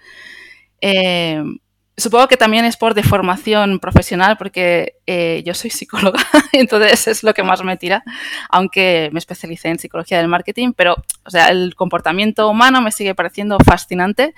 Supongo 2.02 2.28
que 2.28 2.37
también 2.37 2.64
es 2.64 2.76
por 2.76 2.94
deformación 2.94 3.78
profesional, 3.78 4.37
porque 4.37 4.97
yo 5.44 5.54
soy 5.54 5.71
psicóloga, 5.71 6.21
entonces 6.52 7.09
es 7.09 7.23
lo 7.23 7.35
que 7.35 7.42
más 7.42 7.62
me 7.62 7.76
tira, 7.76 8.02
aunque 8.50 9.11
me 9.12 9.18
especialicé 9.18 9.68
en 9.68 9.78
psicología 9.78 10.18
del 10.18 10.28
marketing, 10.28 10.73
pero, 10.76 10.97
o 11.25 11.30
sea, 11.30 11.49
el 11.49 11.75
comportamiento 11.75 12.49
humano 12.49 12.80
me 12.82 12.92
sigue 12.92 13.14
pareciendo 13.14 13.59
fascinante 13.64 14.35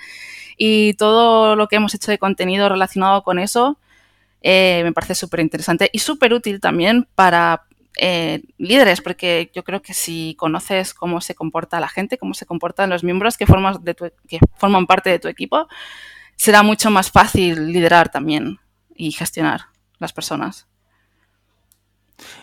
y 0.57 0.95
todo 0.95 1.57
lo 1.57 1.69
que 1.69 1.77
hemos 1.77 1.95
hecho 1.95 2.11
de 2.11 2.19
contenido 2.19 2.69
relacionado 2.69 3.23
con 3.23 3.39
eso 3.39 3.79
eh, 4.47 4.83
me 4.85 4.93
parece 4.93 5.15
súper 5.15 5.41
interesante 5.41 5.89
y 5.91 6.01
súper 6.01 6.35
útil 6.35 6.61
también 6.61 7.09
para 7.15 7.63
eh, 7.97 8.43
líderes, 8.59 9.01
porque 9.01 9.51
yo 9.55 9.65
creo 9.65 9.81
que 9.81 9.95
si 9.95 10.37
conoces 10.39 10.93
cómo 10.93 11.23
se 11.23 11.35
comporta 11.35 11.81
la 11.81 11.89
gente, 11.89 12.19
cómo 12.19 12.35
se 12.35 12.45
comportan 12.45 12.91
los 12.91 13.03
miembros 13.03 13.39
que, 13.39 13.47
de 13.81 13.95
que 14.29 14.39
forman 14.59 14.87
parte 14.87 15.09
de 15.09 15.19
tu 15.19 15.29
equipo, 15.29 15.67
será 16.37 16.63
mucho 16.63 16.91
más 16.91 17.11
fácil 17.11 17.73
liderar 17.73 18.11
también 18.11 18.59
y 18.95 19.13
gestionar 19.13 19.67
las 19.99 20.13
personas. 20.13 20.67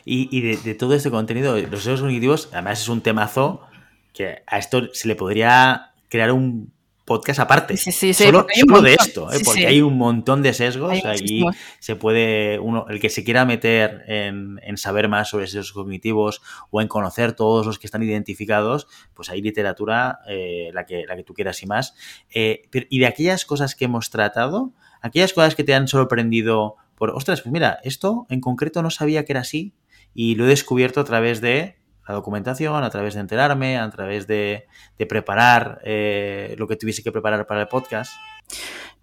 Y, 0.03 0.41
de, 0.41 0.75
todo 0.75 0.93
este 0.95 1.11
contenido, 1.11 1.57
los 1.57 1.83
sesgos 1.83 2.01
cognitivos, 2.01 2.49
además 2.51 2.81
es 2.81 2.89
un 2.89 3.01
temazo 3.01 3.65
que 4.13 4.43
a 4.45 4.57
esto 4.57 4.93
se 4.93 5.07
le 5.07 5.15
podría 5.15 5.93
crear 6.09 6.31
un 6.31 6.73
podcast 7.05 7.39
aparte. 7.39 7.77
Sí, 7.77 7.91
sí, 7.91 8.13
solo, 8.13 8.45
de 8.81 8.93
esto, 8.93 9.31
¿eh? 9.31 9.39
porque 9.43 9.67
hay 9.67 9.81
un 9.81 9.97
montón 9.97 10.41
de 10.41 10.53
sesgos. 10.53 11.03
Allí 11.05 11.43
se 11.79 11.95
puede, 11.95 12.59
uno, 12.59 12.85
el 12.89 12.99
que 12.99 13.09
se 13.09 13.23
quiera 13.23 13.45
meter 13.45 14.03
en, 14.07 14.59
saber 14.77 15.09
más 15.09 15.29
sobre 15.29 15.47
sesgos 15.47 15.73
cognitivos 15.73 16.41
o 16.69 16.81
en 16.81 16.87
conocer 16.87 17.33
todos 17.33 17.65
los 17.65 17.79
que 17.79 17.87
están 17.87 18.03
identificados, 18.03 18.87
pues 19.13 19.29
hay 19.29 19.41
literatura, 19.41 20.19
eh, 20.27 20.69
la, 20.73 20.85
que, 20.85 21.05
la 21.07 21.15
que 21.15 21.23
tú 21.23 21.33
quieras 21.33 21.61
y 21.63 21.65
más. 21.65 21.95
Eh, 22.33 22.63
y 22.89 22.99
de 22.99 23.07
aquellas 23.07 23.45
cosas 23.45 23.75
que 23.75 23.85
hemos 23.85 24.09
tratado, 24.09 24.71
aquellas 25.01 25.33
cosas 25.33 25.55
que 25.55 25.63
te 25.63 25.73
han 25.73 25.87
sorprendido 25.87 26.75
por, 26.95 27.09
ostras, 27.11 27.41
pues 27.41 27.51
mira, 27.51 27.79
esto 27.83 28.27
en 28.29 28.41
concreto 28.41 28.83
no 28.83 28.91
sabía 28.91 29.25
que 29.25 29.33
era 29.33 29.41
así 29.41 29.73
y 30.13 30.35
lo 30.35 30.45
he 30.45 30.49
descubierto 30.49 30.99
a 30.99 31.03
través 31.03 31.41
de 31.41 31.80
la 32.07 32.15
documentación, 32.15 32.83
a 32.83 32.89
través 32.89 33.13
de 33.13 33.21
enterarme, 33.21 33.77
a 33.77 33.89
través 33.89 34.27
de, 34.27 34.67
preparar 35.09 35.81
eh, 35.83 36.55
lo 36.57 36.67
que 36.67 36.75
tuviese 36.75 37.03
que 37.03 37.11
preparar 37.11 37.47
para 37.47 37.61
el 37.61 37.67
podcast? 37.67 38.13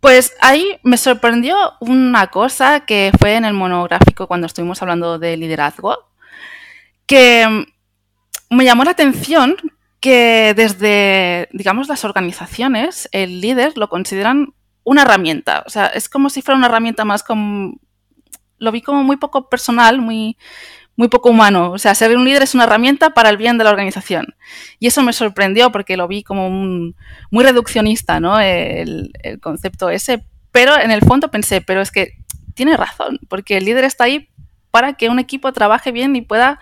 Pues 0.00 0.36
ahí 0.40 0.78
me 0.84 0.96
sorprendió 0.96 1.56
una 1.80 2.28
cosa 2.28 2.80
que 2.80 3.10
fue 3.18 3.34
en 3.34 3.44
el 3.44 3.54
monográfico 3.54 4.28
cuando 4.28 4.46
estuvimos 4.46 4.80
hablando 4.80 5.18
de 5.18 5.36
liderazgo, 5.36 6.10
que 7.06 7.46
mm, 7.48 8.56
me 8.56 8.64
llamó 8.64 8.84
la 8.84 8.92
atención 8.92 9.56
que 10.00 10.54
desde, 10.54 11.48
digamos, 11.52 11.88
las 11.88 12.04
organizaciones, 12.04 13.08
el 13.12 13.40
líder 13.40 13.76
lo 13.76 13.88
consideran 13.88 14.54
una 14.84 15.02
herramienta. 15.02 15.64
O 15.66 15.70
sea, 15.70 15.86
es 15.86 16.08
como 16.08 16.30
si 16.30 16.42
fuera 16.42 16.56
una 16.56 16.68
herramienta 16.68 17.04
más 17.04 17.22
como... 17.22 17.74
Lo 18.58 18.72
vi 18.72 18.82
como 18.82 19.04
muy 19.04 19.16
poco 19.16 19.48
personal, 19.48 20.00
muy, 20.00 20.36
muy 20.98 21.06
poco 21.06 21.30
humano. 21.30 21.70
O 21.70 21.78
sea, 21.78 21.94
ser 21.94 22.14
un 22.16 22.24
líder 22.24 22.42
es 22.42 22.54
una 22.56 22.64
herramienta 22.64 23.10
para 23.10 23.30
el 23.30 23.36
bien 23.36 23.56
de 23.56 23.62
la 23.62 23.70
organización. 23.70 24.34
Y 24.80 24.88
eso 24.88 25.00
me 25.04 25.12
sorprendió 25.12 25.70
porque 25.70 25.96
lo 25.96 26.08
vi 26.08 26.24
como 26.24 26.50
muy 26.50 27.44
reduccionista, 27.44 28.18
¿no? 28.18 28.40
El, 28.40 29.12
concepto 29.40 29.90
ese. 29.90 30.24
Pero 30.50 30.76
en 30.78 30.90
el 30.90 31.02
fondo 31.02 31.30
pensé, 31.30 31.60
pero 31.60 31.80
es 31.80 31.92
que 31.92 32.14
tiene 32.54 32.76
razón, 32.76 33.20
porque 33.28 33.58
el 33.58 33.64
líder 33.64 33.84
está 33.84 34.04
ahí 34.04 34.28
para 34.72 34.94
que 34.94 35.08
un 35.08 35.20
equipo 35.20 35.52
trabaje 35.52 35.92
bien 35.92 36.16
y 36.16 36.22
pueda 36.22 36.58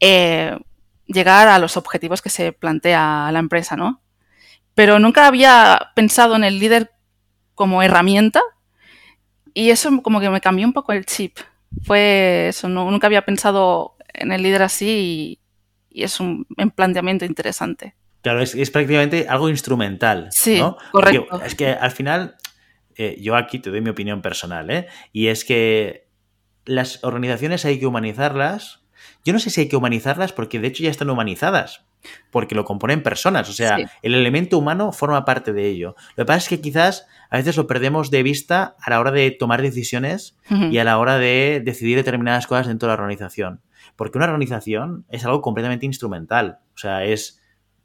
eh, 0.00 0.58
llegar 1.06 1.48
a 1.48 1.58
los 1.58 1.78
objetivos 1.78 2.20
que 2.20 2.28
se 2.28 2.52
plantea 2.52 3.30
la 3.32 3.38
empresa, 3.38 3.74
¿no? 3.74 4.02
Pero 4.74 4.98
nunca 4.98 5.26
había 5.26 5.92
pensado 5.94 6.36
en 6.36 6.44
el 6.44 6.58
líder 6.58 6.90
como 7.54 7.82
herramienta 7.82 8.42
y 9.54 9.70
eso 9.70 10.02
como 10.02 10.20
que 10.20 10.28
me 10.28 10.42
cambió 10.42 10.66
un 10.66 10.74
poco 10.74 10.92
el 10.92 11.06
chip 11.06 11.38
fue 11.82 12.48
eso, 12.48 12.68
nunca 12.68 13.06
había 13.06 13.24
pensado 13.24 13.96
en 14.12 14.32
el 14.32 14.42
líder 14.42 14.62
así 14.62 15.40
y, 15.90 16.02
es 16.02 16.20
un, 16.20 16.46
planteamiento 16.74 17.24
interesante. 17.24 17.94
Claro, 18.20 18.42
es, 18.42 18.70
prácticamente 18.70 19.26
algo 19.28 19.48
instrumental. 19.48 20.28
Sí, 20.30 20.60
correcto. 20.92 21.40
es 21.42 21.54
que 21.54 21.68
al 21.68 21.90
final, 21.90 22.36
eh, 22.96 23.16
yo 23.20 23.34
aquí 23.34 23.60
te 23.60 23.70
doy 23.70 23.80
mi 23.80 23.90
opinión 23.90 24.20
personal, 24.20 24.70
¿eh? 24.70 24.88
Y 25.12 25.28
es 25.28 25.44
que 25.44 26.08
las 26.66 27.02
organizaciones 27.02 27.64
hay 27.64 27.78
que 27.78 27.86
humanizarlas. 27.86 28.80
Yo 29.24 29.32
no 29.32 29.38
sé 29.38 29.48
si 29.48 29.62
hay 29.62 29.68
que 29.68 29.76
humanizarlas 29.76 30.32
porque 30.32 30.60
de 30.60 30.68
hecho 30.68 30.82
ya 30.82 30.90
están 30.90 31.08
humanizadas 31.08 31.86
porque 32.30 32.54
lo 32.54 32.64
componen 32.64 33.02
personas. 33.02 33.48
O 33.48 33.52
sea, 33.52 33.78
el 34.02 34.14
elemento 34.14 34.58
humano 34.58 34.92
forma 34.92 35.24
parte 35.24 35.52
de 35.52 35.66
ello. 35.68 35.96
Lo 36.16 36.24
que 36.24 36.26
pasa 36.26 36.38
es 36.38 36.48
que 36.48 36.60
quizás 36.60 37.06
a 37.30 37.36
veces 37.36 37.56
lo 37.56 37.66
perdemos 37.66 38.10
de 38.10 38.22
vista 38.22 38.76
a 38.80 38.90
la 38.90 39.00
hora 39.00 39.10
de 39.10 39.30
tomar 39.30 39.62
decisiones 39.62 40.36
y 40.48 40.78
a 40.78 40.84
la 40.84 40.98
hora 40.98 41.18
de 41.18 41.62
decidir 41.64 41.96
determinadas 41.96 42.46
cosas 42.46 42.66
dentro 42.66 42.88
de 42.88 42.96
la 42.96 43.02
organización. 43.02 43.60
Porque 43.96 44.18
una 44.18 44.26
organización 44.26 45.06
es 45.08 45.24
algo 45.24 45.40
completamente 45.40 45.86
instrumental. 45.86 46.58
O 46.74 46.78
sea, 46.78 47.04
es 47.04 47.40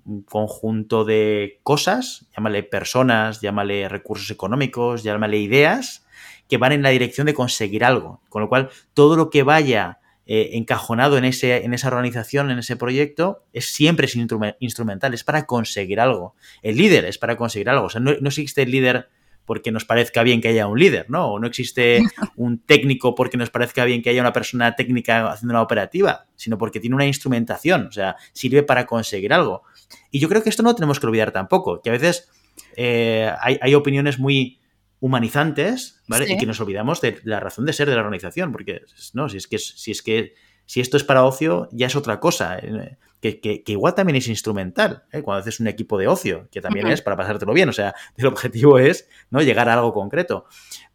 un 0.05 0.23
conjunto 0.23 1.05
de 1.05 1.59
cosas, 1.63 2.27
llámale 2.35 2.63
personas, 2.63 3.41
llámale 3.41 3.87
recursos 3.87 4.29
económicos, 4.31 5.03
llámale 5.03 5.37
ideas, 5.37 6.05
que 6.47 6.57
van 6.57 6.73
en 6.73 6.81
la 6.81 6.89
dirección 6.89 7.27
de 7.27 7.33
conseguir 7.33 7.85
algo. 7.85 8.21
Con 8.29 8.41
lo 8.41 8.49
cual, 8.49 8.69
todo 8.93 9.15
lo 9.15 9.29
que 9.29 9.43
vaya 9.43 10.00
eh, 10.33 10.51
encajonado 10.53 11.17
en, 11.17 11.25
ese, 11.25 11.65
en 11.65 11.73
esa 11.73 11.89
organización, 11.89 12.51
en 12.51 12.59
ese 12.59 12.77
proyecto, 12.77 13.43
es 13.51 13.65
siempre 13.65 14.05
es 14.05 14.15
instrumental, 14.59 15.13
es 15.13 15.25
para 15.25 15.45
conseguir 15.45 16.00
algo. 16.00 16.35
El 16.61 16.77
líder 16.77 17.03
es 17.03 17.17
para 17.17 17.35
conseguir 17.35 17.69
algo. 17.69 17.88
O 17.88 17.89
sea, 17.89 18.00
no, 18.00 18.11
existe 18.11 18.61
el 18.61 18.71
líder 18.71 19.09
porque 19.43 19.73
nos 19.73 19.83
parezca 19.83 20.23
bien 20.23 20.39
que 20.39 20.47
haya 20.47 20.67
un 20.67 20.79
líder, 20.79 21.09
¿no? 21.09 21.33
O 21.33 21.39
no 21.39 21.47
existe 21.47 22.01
un 22.38 22.59
técnico 22.59 23.13
porque 23.13 23.35
nos 23.35 23.50
parezca 23.50 23.83
bien 23.83 24.01
que 24.01 24.09
haya 24.09 24.21
una 24.21 24.31
persona 24.31 24.73
técnica 24.73 25.29
haciendo 25.29 25.51
una 25.51 25.61
operativa, 25.63 26.27
sino 26.38 26.57
porque 26.57 26.79
tiene 26.79 26.95
una 26.95 27.05
instrumentación, 27.05 27.88
o 27.88 27.91
sea, 27.91 28.15
sirve 28.31 28.63
para 28.63 28.85
conseguir 28.85 29.33
algo. 29.33 29.63
Y 30.11 30.19
yo 30.19 30.29
creo 30.29 30.41
que 30.41 30.50
esto 30.50 30.63
no 30.63 30.73
tenemos 30.75 31.01
que 31.01 31.07
olvidar 31.07 31.31
tampoco, 31.31 31.81
que 31.81 31.89
a 31.89 31.91
veces 31.91 32.29
eh, 32.77 33.29
hay, 33.41 33.75
opiniones 33.75 34.17
muy 34.17 34.60
humanizantes, 35.01 36.01
¿vale? 36.08 36.31
Y 36.31 36.38
que 36.38 36.46
nos 36.46 36.62
olvidamos 36.62 37.01
de 37.01 37.20
la 37.24 37.41
razón 37.41 37.65
de 37.65 37.74
ser 37.74 37.89
de 37.89 37.96
la 37.96 38.01
organización, 38.01 38.51
porque 38.53 38.84
no, 39.13 39.27
si 39.27 39.38
es 39.38 39.48
que 39.48 39.58
si 39.58 39.91
es 39.91 40.01
que 40.01 40.36
si 40.65 40.79
esto 40.79 40.96
es 40.96 41.03
para 41.03 41.25
ocio, 41.25 41.67
ya 41.74 41.88
es 41.88 41.96
otra 41.98 42.22
cosa. 42.22 42.58
¿eh? 42.60 42.98
Que, 43.20 43.63
igual 43.65 43.93
también 43.93 44.15
es 44.15 44.27
instrumental, 44.29 45.03
¿eh? 45.12 45.22
cuando 45.22 45.41
haces 45.41 45.60
un 45.60 45.67
equipo 45.67 45.98
de 45.98 46.08
ocio, 46.08 46.48
que 46.50 46.62
también 46.62 46.88
es 46.88 47.01
para 47.01 47.17
pasártelo 47.17 47.51
bien. 47.51 47.67
O 47.67 47.74
sea, 47.74 47.93
el 48.15 48.27
objetivo 48.27 48.79
es 48.79 49.10
¿no? 49.31 49.41
llegar 49.41 49.67
a 49.67 49.74
algo 49.74 49.91
concreto. 49.91 50.46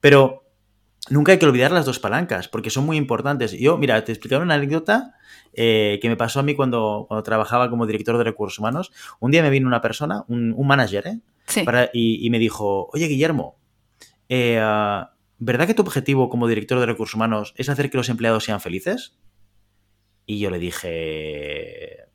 Pero 0.00 0.44
nunca 1.10 1.32
hay 1.32 1.38
que 1.38 1.46
olvidar 1.46 1.72
las 1.72 1.84
dos 1.84 1.98
palancas, 1.98 2.48
porque 2.48 2.70
son 2.70 2.86
muy 2.86 2.96
importantes. 2.96 3.52
Yo, 3.52 3.76
mira, 3.76 4.02
te 4.04 4.12
explicaré 4.12 4.42
una 4.42 4.54
anécdota 4.54 5.14
eh, 5.52 5.98
que 6.00 6.08
me 6.08 6.16
pasó 6.16 6.40
a 6.40 6.42
mí 6.44 6.54
cuando, 6.54 7.06
cuando 7.08 7.24
trabajaba 7.24 7.68
como 7.68 7.86
director 7.86 8.16
de 8.16 8.24
recursos 8.24 8.60
humanos. 8.60 8.92
Un 9.18 9.32
día 9.32 9.42
me 9.42 9.50
vino 9.50 9.66
una 9.66 9.82
persona, 9.82 10.24
un, 10.28 10.54
manager, 10.64 11.06
¿eh? 11.08 11.90
y, 11.92 12.24
y, 12.24 12.30
me 12.30 12.38
dijo, 12.38 12.88
oye, 12.92 13.08
Guillermo, 13.08 13.56
eh, 14.28 14.60
¿verdad 15.38 15.66
que 15.66 15.74
tu 15.74 15.82
objetivo 15.82 16.28
como 16.28 16.48
director 16.48 16.80
de 16.80 16.86
recursos 16.86 17.14
humanos 17.14 17.54
es 17.56 17.68
hacer 17.68 17.90
que 17.90 17.96
los 17.96 18.08
empleados 18.08 18.44
sean 18.44 18.60
felices? 18.60 19.18
Y 20.24 20.40
yo 20.40 20.50
le 20.50 20.58
dije, 20.58 22.08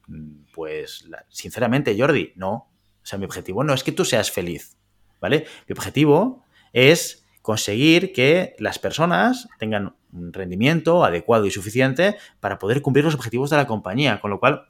pues 0.53 1.07
sinceramente, 1.29 1.97
Jordi, 1.97 2.33
no. 2.35 2.51
O 2.51 3.05
sea, 3.05 3.17
mi 3.17 3.25
objetivo 3.25 3.63
no 3.63 3.73
es 3.73 3.83
que 3.83 3.91
tú 3.91 4.05
seas 4.05 4.31
feliz, 4.31 4.77
¿vale? 5.19 5.45
Mi 5.67 5.73
objetivo 5.73 6.43
es 6.73 7.25
conseguir 7.41 8.13
que 8.13 8.55
las 8.59 8.77
personas 8.77 9.47
tengan 9.57 9.95
un 10.11 10.33
rendimiento 10.33 11.03
adecuado 11.03 11.45
y 11.45 11.51
suficiente 11.51 12.17
para 12.39 12.59
poder 12.59 12.81
cumplir 12.81 13.05
los 13.05 13.15
objetivos 13.15 13.49
de 13.49 13.57
la 13.57 13.65
compañía. 13.65 14.19
Con 14.19 14.29
lo 14.29 14.39
cual, 14.39 14.65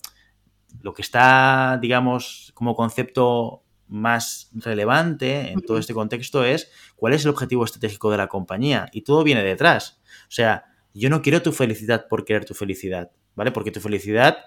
lo 0.81 0.93
que 0.93 1.01
está, 1.01 1.77
digamos, 1.81 2.51
como 2.53 2.75
concepto 2.75 3.63
más 3.91 4.49
relevante 4.53 5.51
en 5.51 5.61
todo 5.61 5.77
este 5.77 5.93
contexto 5.93 6.43
es 6.45 6.71
cuál 6.95 7.13
es 7.13 7.25
el 7.25 7.29
objetivo 7.29 7.65
estratégico 7.65 8.09
de 8.09 8.17
la 8.17 8.27
compañía. 8.27 8.89
Y 8.93 9.01
todo 9.01 9.23
viene 9.23 9.43
detrás. 9.43 10.01
O 10.23 10.31
sea, 10.31 10.65
yo 10.93 11.09
no 11.09 11.21
quiero 11.21 11.41
tu 11.41 11.51
felicidad 11.51 12.07
por 12.07 12.23
querer 12.23 12.45
tu 12.45 12.53
felicidad, 12.53 13.11
¿vale? 13.35 13.51
Porque 13.51 13.71
tu 13.71 13.81
felicidad 13.81 14.37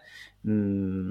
mmm, 0.42 1.10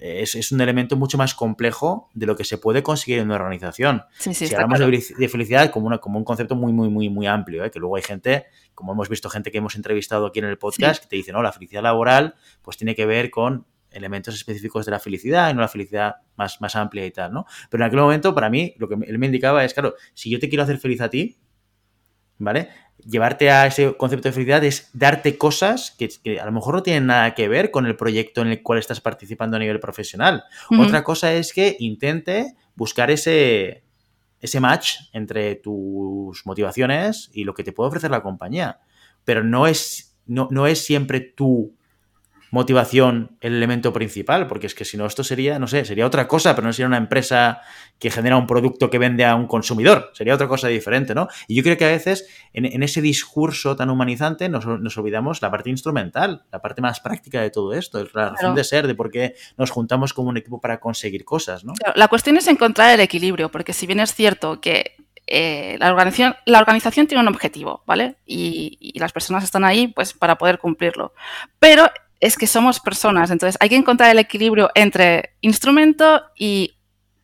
es, 0.00 0.34
es, 0.34 0.50
un 0.50 0.62
elemento 0.62 0.96
mucho 0.96 1.18
más 1.18 1.34
complejo 1.34 2.10
de 2.14 2.26
lo 2.26 2.36
que 2.36 2.44
se 2.44 2.56
puede 2.56 2.82
conseguir 2.82 3.18
en 3.18 3.26
una 3.26 3.36
organización. 3.36 4.02
Sí, 4.18 4.32
sí, 4.32 4.48
si 4.48 4.54
hablamos 4.54 4.78
claro. 4.78 4.90
de, 4.90 5.28
felicidad 5.28 5.70
como, 5.70 5.86
una, 5.86 5.98
como 5.98 6.18
un 6.18 6.24
concepto 6.24 6.56
muy, 6.56 6.72
muy, 6.72 6.88
muy, 6.88 7.10
muy 7.10 7.26
amplio, 7.26 7.64
¿eh? 7.64 7.70
que 7.70 7.78
luego 7.78 7.96
hay 7.96 8.02
gente, 8.02 8.46
como 8.74 8.92
hemos 8.92 9.10
visto 9.10 9.28
gente 9.28 9.50
que 9.50 9.58
hemos 9.58 9.76
entrevistado 9.76 10.26
aquí 10.26 10.38
en 10.38 10.46
el 10.46 10.58
podcast, 10.58 10.96
sí. 10.96 11.02
que 11.02 11.10
te 11.10 11.16
dice, 11.16 11.32
no, 11.32 11.42
la 11.42 11.52
felicidad 11.52 11.82
laboral 11.82 12.34
pues 12.62 12.76
tiene 12.76 12.94
que 12.94 13.06
ver 13.06 13.30
con 13.30 13.66
elementos 13.94 14.34
específicos 14.34 14.84
de 14.84 14.92
la 14.92 15.00
felicidad 15.00 15.50
y 15.50 15.54
no 15.54 15.60
la 15.60 15.68
felicidad 15.68 16.16
más, 16.36 16.60
más 16.60 16.76
amplia 16.76 17.06
y 17.06 17.10
tal, 17.10 17.32
¿no? 17.32 17.46
Pero 17.70 17.82
en 17.82 17.86
aquel 17.86 18.00
momento, 18.00 18.34
para 18.34 18.50
mí, 18.50 18.74
lo 18.78 18.88
que 18.88 18.94
él 18.94 19.18
me 19.18 19.26
indicaba 19.26 19.64
es, 19.64 19.72
claro, 19.72 19.94
si 20.12 20.30
yo 20.30 20.38
te 20.38 20.48
quiero 20.48 20.64
hacer 20.64 20.78
feliz 20.78 21.00
a 21.00 21.08
ti, 21.08 21.38
¿vale? 22.38 22.68
Llevarte 23.06 23.50
a 23.50 23.66
ese 23.66 23.96
concepto 23.96 24.28
de 24.28 24.32
felicidad 24.32 24.64
es 24.64 24.90
darte 24.92 25.36
cosas 25.36 25.94
que, 25.98 26.08
que, 26.22 26.40
a 26.40 26.46
lo 26.46 26.52
mejor 26.52 26.74
no 26.74 26.82
tienen 26.82 27.06
nada 27.06 27.34
que 27.34 27.48
ver 27.48 27.70
con 27.70 27.86
el 27.86 27.96
proyecto 27.96 28.42
en 28.42 28.48
el 28.48 28.62
cual 28.62 28.78
estás 28.78 29.00
participando 29.00 29.56
a 29.56 29.60
nivel 29.60 29.80
profesional. 29.80 30.44
Uh 30.70 30.74
-huh. 30.74 30.86
Otra 30.86 31.02
cosa 31.04 31.32
es 31.32 31.52
que 31.52 31.76
intente 31.80 32.54
buscar 32.74 33.10
ese, 33.10 33.84
ese 34.40 34.60
match 34.60 34.96
entre 35.12 35.56
tus 35.56 36.44
motivaciones 36.44 37.30
y 37.32 37.44
lo 37.44 37.54
que 37.54 37.64
te 37.64 37.72
puede 37.72 37.88
ofrecer 37.88 38.10
la 38.10 38.22
compañía. 38.22 38.80
Pero 39.24 39.42
no 39.42 39.66
es, 39.66 40.18
no, 40.26 40.48
no 40.50 40.66
es 40.66 40.84
siempre 40.84 41.20
tu 41.20 41.74
motivación 42.54 43.36
el 43.40 43.54
elemento 43.54 43.92
principal, 43.92 44.46
porque 44.46 44.68
es 44.68 44.76
que 44.76 44.84
si 44.84 44.96
no, 44.96 45.06
esto 45.06 45.24
sería, 45.24 45.58
no 45.58 45.66
sé, 45.66 45.84
sería 45.84 46.06
otra 46.06 46.28
cosa, 46.28 46.54
pero 46.54 46.66
no 46.66 46.72
sería 46.72 46.86
una 46.86 46.96
empresa 46.96 47.60
que 47.98 48.12
genera 48.12 48.36
un 48.36 48.46
producto 48.46 48.90
que 48.90 48.98
vende 48.98 49.24
a 49.24 49.34
un 49.34 49.48
consumidor, 49.48 50.12
sería 50.14 50.34
otra 50.34 50.46
cosa 50.46 50.68
diferente, 50.68 51.16
¿no? 51.16 51.26
Y 51.48 51.56
yo 51.56 51.64
creo 51.64 51.76
que 51.76 51.84
a 51.84 51.88
veces 51.88 52.28
en, 52.52 52.64
en 52.64 52.84
ese 52.84 53.02
discurso 53.02 53.74
tan 53.74 53.90
humanizante 53.90 54.48
nos, 54.48 54.66
nos, 54.66 54.96
olvidamos 54.96 55.42
la 55.42 55.50
parte 55.50 55.68
instrumental, 55.68 56.44
la 56.52 56.62
parte 56.62 56.80
más 56.80 57.00
práctica 57.00 57.40
de 57.42 57.50
todo 57.50 57.72
esto, 57.72 57.98
la 57.98 58.30
razón 58.30 58.36
claro. 58.38 58.54
de 58.54 58.64
ser, 58.64 58.86
de 58.86 58.94
por 58.94 59.10
qué 59.10 59.34
nos 59.56 59.70
juntamos 59.70 60.14
como 60.14 60.28
un 60.28 60.36
equipo 60.36 60.60
para 60.60 60.78
conseguir 60.78 61.24
cosas, 61.24 61.64
¿no? 61.64 61.72
Claro, 61.74 61.94
la 61.96 62.06
cuestión 62.06 62.36
es 62.36 62.46
encontrar 62.46 62.94
el 62.94 63.00
equilibrio, 63.00 63.50
porque 63.50 63.72
si 63.72 63.86
bien 63.86 63.98
es 63.98 64.14
cierto 64.14 64.60
que 64.60 64.94
eh, 65.26 65.76
la, 65.80 65.90
organización, 65.90 66.36
la 66.44 66.60
organización 66.60 67.08
tiene 67.08 67.22
un 67.22 67.28
objetivo, 67.28 67.82
¿vale? 67.84 68.14
Y, 68.26 68.78
y, 68.78 68.98
las 69.00 69.12
personas 69.12 69.42
están 69.42 69.64
ahí 69.64 69.88
pues 69.88 70.12
para 70.12 70.36
poder 70.36 70.58
cumplirlo. 70.58 71.14
Pero 71.58 71.90
es 72.24 72.38
que 72.38 72.46
somos 72.46 72.80
personas, 72.80 73.30
entonces 73.30 73.58
hay 73.60 73.68
que 73.68 73.76
encontrar 73.76 74.10
el 74.10 74.18
equilibrio 74.18 74.70
entre 74.74 75.34
instrumento 75.42 76.22
y 76.34 76.78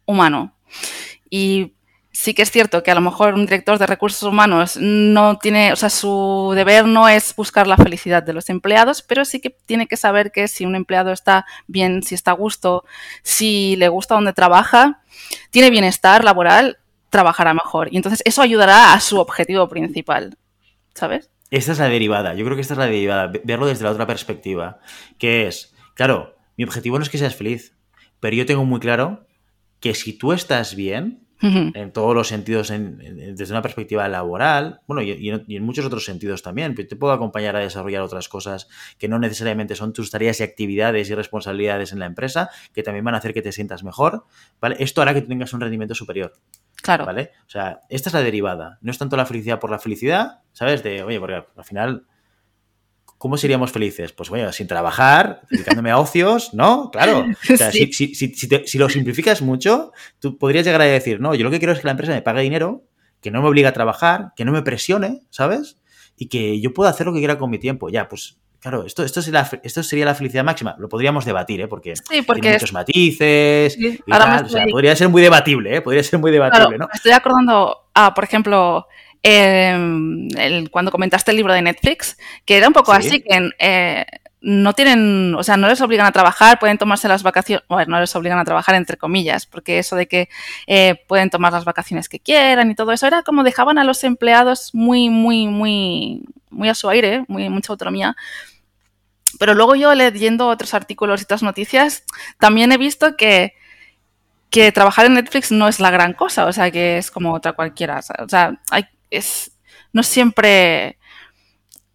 humano. 0.05 0.55
Y 1.31 1.73
sí 2.13 2.35
que 2.35 2.43
es 2.43 2.51
cierto 2.51 2.83
que 2.83 2.91
a 2.91 2.95
lo 2.95 3.01
mejor 3.01 3.33
un 3.33 3.47
director 3.47 3.79
de 3.79 3.87
recursos 3.87 4.23
humanos 4.25 4.77
no 4.77 5.39
tiene, 5.39 5.73
o 5.73 5.77
sea, 5.77 5.89
su 5.89 6.53
deber 6.55 6.85
no 6.85 7.09
es 7.09 7.35
buscar 7.35 7.67
la 7.67 7.79
felicidad 7.79 8.23
de 8.23 8.35
los 8.35 8.51
empleados, 8.51 9.01
pero 9.01 9.25
sí 9.25 9.41
que 9.41 9.49
tiene 9.49 9.87
que 9.87 9.97
saber 9.97 10.33
que 10.33 10.49
si 10.49 10.67
un 10.67 10.77
empleado 10.77 11.13
está 11.13 11.47
bien, 11.67 12.03
si 12.03 12.15
está 12.15 12.33
a 12.33 12.35
gusto, 12.35 12.85
si 13.23 13.77
le 13.77 13.89
gusta 13.89 14.17
donde 14.17 14.35
trabaja, 14.35 15.01
tiene 15.51 15.71
bienestar 15.71 16.25
laboral, 16.25 16.77
trabajará 17.09 17.55
mejor. 17.55 17.89
Y 17.91 17.97
entonces 17.97 18.21
eso 18.27 18.43
ayudará 18.43 18.93
a 18.93 19.01
su 19.01 19.19
objetivo 19.19 19.67
principal, 19.71 20.37
¿sabes? 20.95 21.31
Esta 21.51 21.73
es 21.73 21.79
la 21.79 21.89
derivada. 21.89 22.35
Yo 22.35 22.45
creo 22.45 22.57
que 22.57 22.63
esta 22.63 22.75
es 22.75 22.79
la 22.79 22.87
derivada. 22.87 23.33
Verlo 23.45 23.67
desde 23.67 23.85
la 23.85 23.91
otra 23.91 24.07
perspectiva. 24.07 24.79
Que 25.19 25.47
es, 25.47 25.75
claro, 25.95 26.37
mi 26.57 26.65
objetivo 26.65 26.99
no 26.99 27.03
es 27.03 27.11
que 27.11 27.19
seas 27.19 27.35
feliz, 27.35 27.77
pero 28.21 28.37
yo 28.37 28.47
tengo 28.47 28.65
muy 28.65 28.81
claro 28.81 29.27
que 29.81 29.95
si 29.95 30.13
tú 30.13 30.33
estás 30.33 30.77
bien, 30.77 31.27
uh 31.43 31.47
-huh. 31.47 31.73
en 31.75 31.93
todos 31.93 32.15
los 32.15 32.29
sentidos, 32.29 32.71
en, 32.71 33.01
en, 33.01 33.35
desde 33.35 33.53
una 33.53 33.63
perspectiva 33.63 34.07
laboral, 34.09 34.81
bueno, 34.87 35.03
y, 35.03 35.13
y, 35.13 35.31
en, 35.31 35.45
y, 35.49 35.57
en, 35.57 35.63
muchos 35.63 35.85
otros 35.85 36.05
sentidos 36.05 36.43
también, 36.43 36.75
te 36.75 36.97
puedo 36.97 37.13
acompañar 37.13 37.57
a 37.57 37.61
desarrollar 37.61 38.03
otras 38.03 38.29
cosas 38.29 38.69
que 38.99 39.09
no 39.09 39.19
necesariamente 39.19 39.75
son 39.75 39.93
tus 39.93 40.11
tareas 40.11 40.41
y 40.41 40.43
actividades 40.43 41.09
y 41.11 41.15
responsabilidades 41.15 41.93
en 41.93 41.99
la 41.99 42.07
empresa, 42.07 42.51
que 42.75 42.83
también 42.83 43.05
van 43.05 43.15
a 43.15 43.19
hacer 43.19 43.35
que 43.35 43.43
te 43.43 43.53
sientas 43.53 43.83
mejor, 43.83 44.25
¿vale? 44.61 44.77
Esto 44.79 45.03
hará 45.03 45.15
que 45.15 45.23
tengas 45.23 45.53
un 45.53 45.61
rendimiento 45.61 45.95
superior. 45.95 46.35
Claro. 46.83 47.07
¿Vale? 47.07 47.31
O 47.47 47.51
sea, 47.51 47.81
esta 47.89 48.09
es 48.09 48.15
la 48.15 48.23
derivada. 48.23 48.79
No 48.81 48.91
es 48.91 48.99
tanto 48.99 49.17
la 49.17 49.27
felicidad 49.27 49.59
por 49.61 49.71
la 49.71 49.79
felicidad, 49.79 50.41
¿sabes? 50.53 50.83
De, 50.83 51.03
oye, 51.03 51.19
porque 51.21 51.45
al 51.57 51.65
final, 51.65 52.07
¿cómo 53.19 53.37
seríamos 53.37 53.73
felices? 53.73 54.13
Pues 54.13 54.31
bueno, 54.31 54.53
sin 54.53 54.67
trabajar, 54.67 55.43
dedicándome 55.51 55.91
a 55.91 55.99
ocios, 55.99 56.55
¿no? 56.55 56.91
Claro. 56.91 57.27
O 57.53 57.57
sea, 57.57 57.71
sí. 57.71 57.93
si, 57.93 58.15
si, 58.15 58.35
si, 58.35 58.49
te, 58.49 58.67
si, 58.67 58.79
lo 58.79 58.89
simplificas 58.89 59.43
mucho, 59.43 59.93
tú 60.19 60.39
podrías 60.39 60.65
llegar 60.65 60.81
a 60.81 60.85
decir, 60.85 61.21
no, 61.21 61.35
yo 61.35 61.45
lo 61.45 61.51
que 61.51 61.59
quiero 61.59 61.73
es 61.73 61.81
que 61.81 61.87
la 61.87 61.93
empresa 61.93 62.13
me 62.13 62.23
pague 62.23 62.43
dinero, 62.43 62.85
que 63.21 63.31
no 63.31 63.43
me 63.43 63.49
obligue 63.49 63.69
a 63.69 63.73
trabajar, 63.73 64.33
que 64.37 64.45
no 64.45 64.53
me 64.53 64.63
presione, 64.63 65.23
¿sabes? 65.31 65.79
Y 66.17 66.29
que 66.29 66.61
yo 66.61 66.73
pueda 66.73 66.91
hacer 66.91 67.07
lo 67.07 67.13
que 67.13 67.19
quiera 67.19 67.39
con 67.39 67.51
mi 67.51 67.59
tiempo. 67.59 67.89
Ya, 67.89 68.09
pues 68.09 68.39
Claro, 68.61 68.85
esto, 68.85 69.03
esto, 69.03 69.23
sería, 69.23 69.49
esto 69.63 69.83
sería 69.83 70.05
la 70.05 70.15
felicidad 70.15 70.45
máxima. 70.45 70.77
Lo 70.79 70.89
podríamos 70.89 71.25
debatir, 71.25 71.63
¿eh? 71.63 71.69
Porque, 71.69 71.97
sí, 71.97 72.21
porque 72.23 72.43
tiene 72.43 72.57
muchos 72.57 72.75
matices. 72.75 73.73
Sí, 73.73 73.99
y 74.07 74.11
tal. 74.11 74.45
O 74.45 74.49
sea, 74.49 74.67
podría 74.71 74.95
ser 74.95 75.09
muy 75.09 75.23
debatible, 75.23 75.77
¿eh? 75.77 75.81
Podría 75.81 76.03
ser 76.03 76.19
muy 76.19 76.31
debatible, 76.31 76.67
claro, 76.67 76.79
¿no? 76.79 76.87
Me 76.87 76.95
estoy 76.95 77.13
acordando, 77.13 77.89
ah, 77.95 78.13
por 78.13 78.25
ejemplo, 78.25 78.87
eh, 79.23 79.73
el, 80.37 80.71
cuando 80.71 80.91
comentaste 80.91 81.31
el 81.31 81.39
libro 81.39 81.55
de 81.55 81.63
Netflix, 81.63 82.19
que 82.45 82.59
era 82.59 82.69
un 82.69 82.75
poco 82.75 82.93
sí. 82.93 82.99
así, 82.99 83.23
que 83.23 83.51
eh, 83.59 84.05
no 84.43 84.73
tienen, 84.73 85.35
o 85.35 85.43
sea, 85.43 85.57
no 85.57 85.69
les 85.69 85.81
obligan 85.81 86.07
a 86.07 86.13
trabajar, 86.13 86.59
pueden 86.59 86.79
tomarse 86.79 87.09
las 87.09 87.23
vacaciones, 87.23 87.65
bueno, 87.69 87.93
no 87.93 88.01
les 88.01 88.15
obligan 88.17 88.39
a 88.39 88.45
trabajar 88.45 88.75
entre 88.75 88.97
comillas, 88.97 89.45
porque 89.47 89.79
eso 89.79 89.97
de 89.97 90.09
que 90.09 90.29
eh, 90.67 91.05
pueden 91.07 91.29
tomar 91.29 91.53
las 91.53 91.65
vacaciones 91.65 92.09
que 92.09 92.21
quieran 92.21 92.71
y 92.71 92.75
todo 92.75 92.93
eso, 92.93 93.07
era 93.07 93.23
como 93.23 93.45
dejaban 93.45 93.79
a 93.79 93.85
los 93.85 94.03
empleados 94.03 94.71
muy, 94.75 95.11
muy, 95.11 95.47
muy, 95.47 96.23
muy 96.49 96.69
a 96.69 96.75
su 96.75 96.89
aire, 96.89 97.25
muy, 97.29 97.49
mucha 97.51 97.73
autonomía. 97.73 98.17
Pero 99.39 99.55
luego 99.55 99.75
yo 99.75 99.95
leyendo 99.95 100.49
otros 100.49 100.75
artículos 100.75 101.21
y 101.21 101.25
otras 101.25 101.43
noticias, 101.43 102.05
también 102.39 102.73
he 102.73 102.79
visto 102.79 103.17
que, 103.17 103.55
que 104.49 104.73
trabajar 104.73 105.07
en 105.07 105.15
Netflix 105.15 105.53
no 105.53 105.69
es 105.69 105.81
la 105.81 105.91
gran 105.91 106.15
cosa, 106.15 106.47
o 106.47 106.53
sea, 106.53 106.71
que 106.71 106.99
es 106.99 107.11
como 107.11 107.35
otra 107.35 107.53
cualquiera. 107.53 108.01
O 108.19 108.29
sea, 108.29 108.61
hay, 108.71 108.85
es, 109.11 109.53
no 109.93 110.03
siempre 110.03 110.99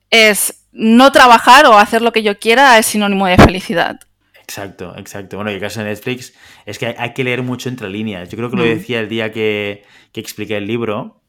es 0.09 0.64
no 0.75 1.11
trabajar 1.11 1.65
o 1.65 1.77
hacer 1.77 2.01
lo 2.01 2.11
que 2.11 2.21
yo 2.21 2.37
quiera 2.37 2.77
es 2.77 2.85
sinónimo 2.85 3.25
de 3.27 3.37
felicidad. 3.37 3.99
Exacto, 4.41 4.93
exacto. 4.97 5.37
Bueno, 5.37 5.49
y 5.49 5.55
el 5.55 5.59
caso 5.59 5.79
de 5.79 5.87
Netflix 5.87 6.33
es 6.65 6.77
que 6.77 6.95
hay, 6.97 7.13
que 7.13 7.23
leer 7.23 7.41
mucho 7.41 7.69
entre 7.69 7.89
líneas. 7.89 8.29
Yo 8.29 8.37
creo 8.37 8.51
que 8.51 8.57
lo 8.57 8.63
decía 8.63 8.99
el 8.99 9.09
día 9.09 9.31
que, 9.31 9.83
que 10.11 10.19
expliqué 10.19 10.57
el 10.57 10.67
libro, 10.67 11.23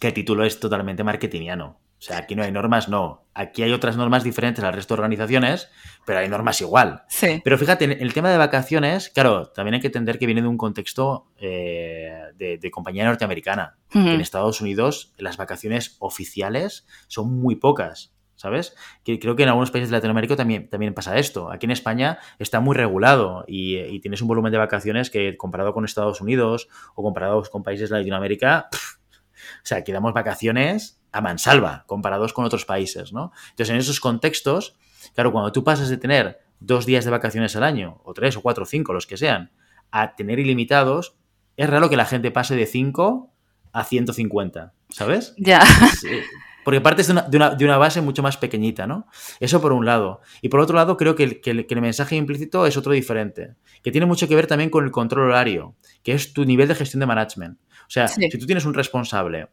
que 0.00 0.08
el 0.08 0.14
título 0.14 0.44
es 0.44 0.58
totalmente 0.58 1.04
marketingiano. 1.04 1.78
O 2.02 2.04
sea, 2.04 2.18
aquí 2.18 2.34
no 2.34 2.42
hay 2.42 2.50
normas, 2.50 2.88
no. 2.88 3.28
Aquí 3.32 3.62
hay 3.62 3.70
otras 3.70 3.96
normas 3.96 4.24
diferentes 4.24 4.64
al 4.64 4.72
resto 4.72 4.94
de 4.96 5.02
organizaciones, 5.02 5.68
pero 6.04 6.18
hay 6.18 6.28
normas 6.28 6.60
igual. 6.60 7.04
Sí. 7.08 7.40
Pero 7.44 7.56
fíjate, 7.56 8.02
el 8.02 8.12
tema 8.12 8.28
de 8.28 8.38
vacaciones, 8.38 9.08
claro, 9.10 9.46
también 9.50 9.74
hay 9.74 9.80
que 9.80 9.86
entender 9.86 10.18
que 10.18 10.26
viene 10.26 10.42
de 10.42 10.48
un 10.48 10.56
contexto 10.56 11.28
eh, 11.36 12.12
de, 12.34 12.58
de, 12.58 12.70
compañía 12.72 13.04
norteamericana. 13.04 13.76
Uh 13.94 13.98
-huh. 13.98 14.14
En 14.14 14.20
Estados 14.20 14.60
Unidos, 14.60 15.12
las 15.16 15.36
vacaciones 15.36 15.94
oficiales 16.00 16.88
son 17.06 17.38
muy 17.40 17.54
pocas. 17.54 18.12
¿Sabes? 18.42 18.74
Que 19.04 19.20
creo 19.20 19.36
que 19.36 19.44
en 19.44 19.50
algunos 19.50 19.70
países 19.70 19.88
de 19.88 19.96
Latinoamérica 19.98 20.34
también, 20.34 20.68
también 20.68 20.94
pasa 20.94 21.16
esto. 21.16 21.52
Aquí 21.52 21.66
en 21.66 21.70
España 21.70 22.18
está 22.40 22.58
muy 22.58 22.74
regulado 22.74 23.44
y, 23.46 23.78
y, 23.78 24.00
tienes 24.00 24.20
un 24.20 24.26
volumen 24.26 24.50
de 24.50 24.58
vacaciones 24.58 25.10
que 25.10 25.36
comparado 25.36 25.72
con 25.72 25.84
Estados 25.84 26.20
Unidos 26.20 26.68
o 26.96 27.04
comparado 27.04 27.40
con 27.52 27.62
países 27.62 27.88
de 27.88 27.98
Latinoamérica, 27.98 28.66
pff, 28.68 28.96
o 28.96 29.62
sea, 29.62 29.84
que 29.84 29.92
damos 29.92 30.12
vacaciones 30.12 31.00
a 31.12 31.20
mansalva 31.20 31.84
comparados 31.86 32.32
con 32.32 32.44
otros 32.44 32.64
países, 32.64 33.12
¿no? 33.12 33.30
Entonces, 33.50 33.70
en 33.70 33.76
esos 33.76 34.00
contextos, 34.00 34.76
claro, 35.14 35.30
cuando 35.30 35.52
tú 35.52 35.62
pasas 35.62 35.88
de 35.88 35.96
tener 35.96 36.40
dos 36.58 36.84
días 36.84 37.04
de 37.04 37.12
vacaciones 37.12 37.54
al 37.54 37.62
año, 37.62 38.00
o 38.02 38.12
tres, 38.12 38.36
o 38.36 38.42
cuatro, 38.42 38.64
o 38.64 38.66
cinco, 38.66 38.92
los 38.92 39.06
que 39.06 39.16
sean, 39.16 39.52
a 39.92 40.16
tener 40.16 40.40
ilimitados, 40.40 41.14
es 41.56 41.70
raro 41.70 41.88
que 41.88 41.96
la 41.96 42.06
gente 42.06 42.32
pase 42.32 42.56
de 42.56 42.66
5 42.66 43.30
a 43.72 43.84
150, 43.84 44.72
¿sabes? 44.88 45.32
Ya. 45.38 45.64
Sí. 46.00 46.08
Porque 46.64 46.80
partes 46.80 47.06
de 47.06 47.12
una, 47.12 47.22
de, 47.22 47.36
una, 47.36 47.50
de 47.50 47.64
una, 47.64 47.76
base 47.76 48.00
mucho 48.00 48.22
más 48.22 48.36
pequeñita, 48.36 48.86
¿no? 48.86 49.06
Eso 49.40 49.60
por 49.60 49.72
un 49.72 49.84
lado. 49.84 50.20
Y 50.40 50.48
por 50.48 50.60
otro 50.60 50.76
lado, 50.76 50.96
creo 50.96 51.16
que 51.16 51.24
el, 51.24 51.40
que, 51.40 51.50
el, 51.50 51.66
que 51.66 51.74
el, 51.74 51.80
mensaje 51.80 52.16
implícito 52.16 52.66
es 52.66 52.76
otro 52.76 52.92
diferente, 52.92 53.54
que 53.82 53.90
tiene 53.90 54.06
mucho 54.06 54.28
que 54.28 54.36
ver 54.36 54.46
también 54.46 54.70
con 54.70 54.84
el 54.84 54.90
control 54.90 55.30
horario, 55.30 55.74
que 56.02 56.12
es 56.12 56.32
tu 56.32 56.44
nivel 56.44 56.68
de 56.68 56.74
gestión 56.74 57.00
de 57.00 57.06
management. 57.06 57.58
O 57.58 57.90
sea, 57.90 58.08
sí. 58.08 58.28
si 58.30 58.38
tú 58.38 58.46
tienes 58.46 58.64
un 58.64 58.74
responsable 58.74 59.48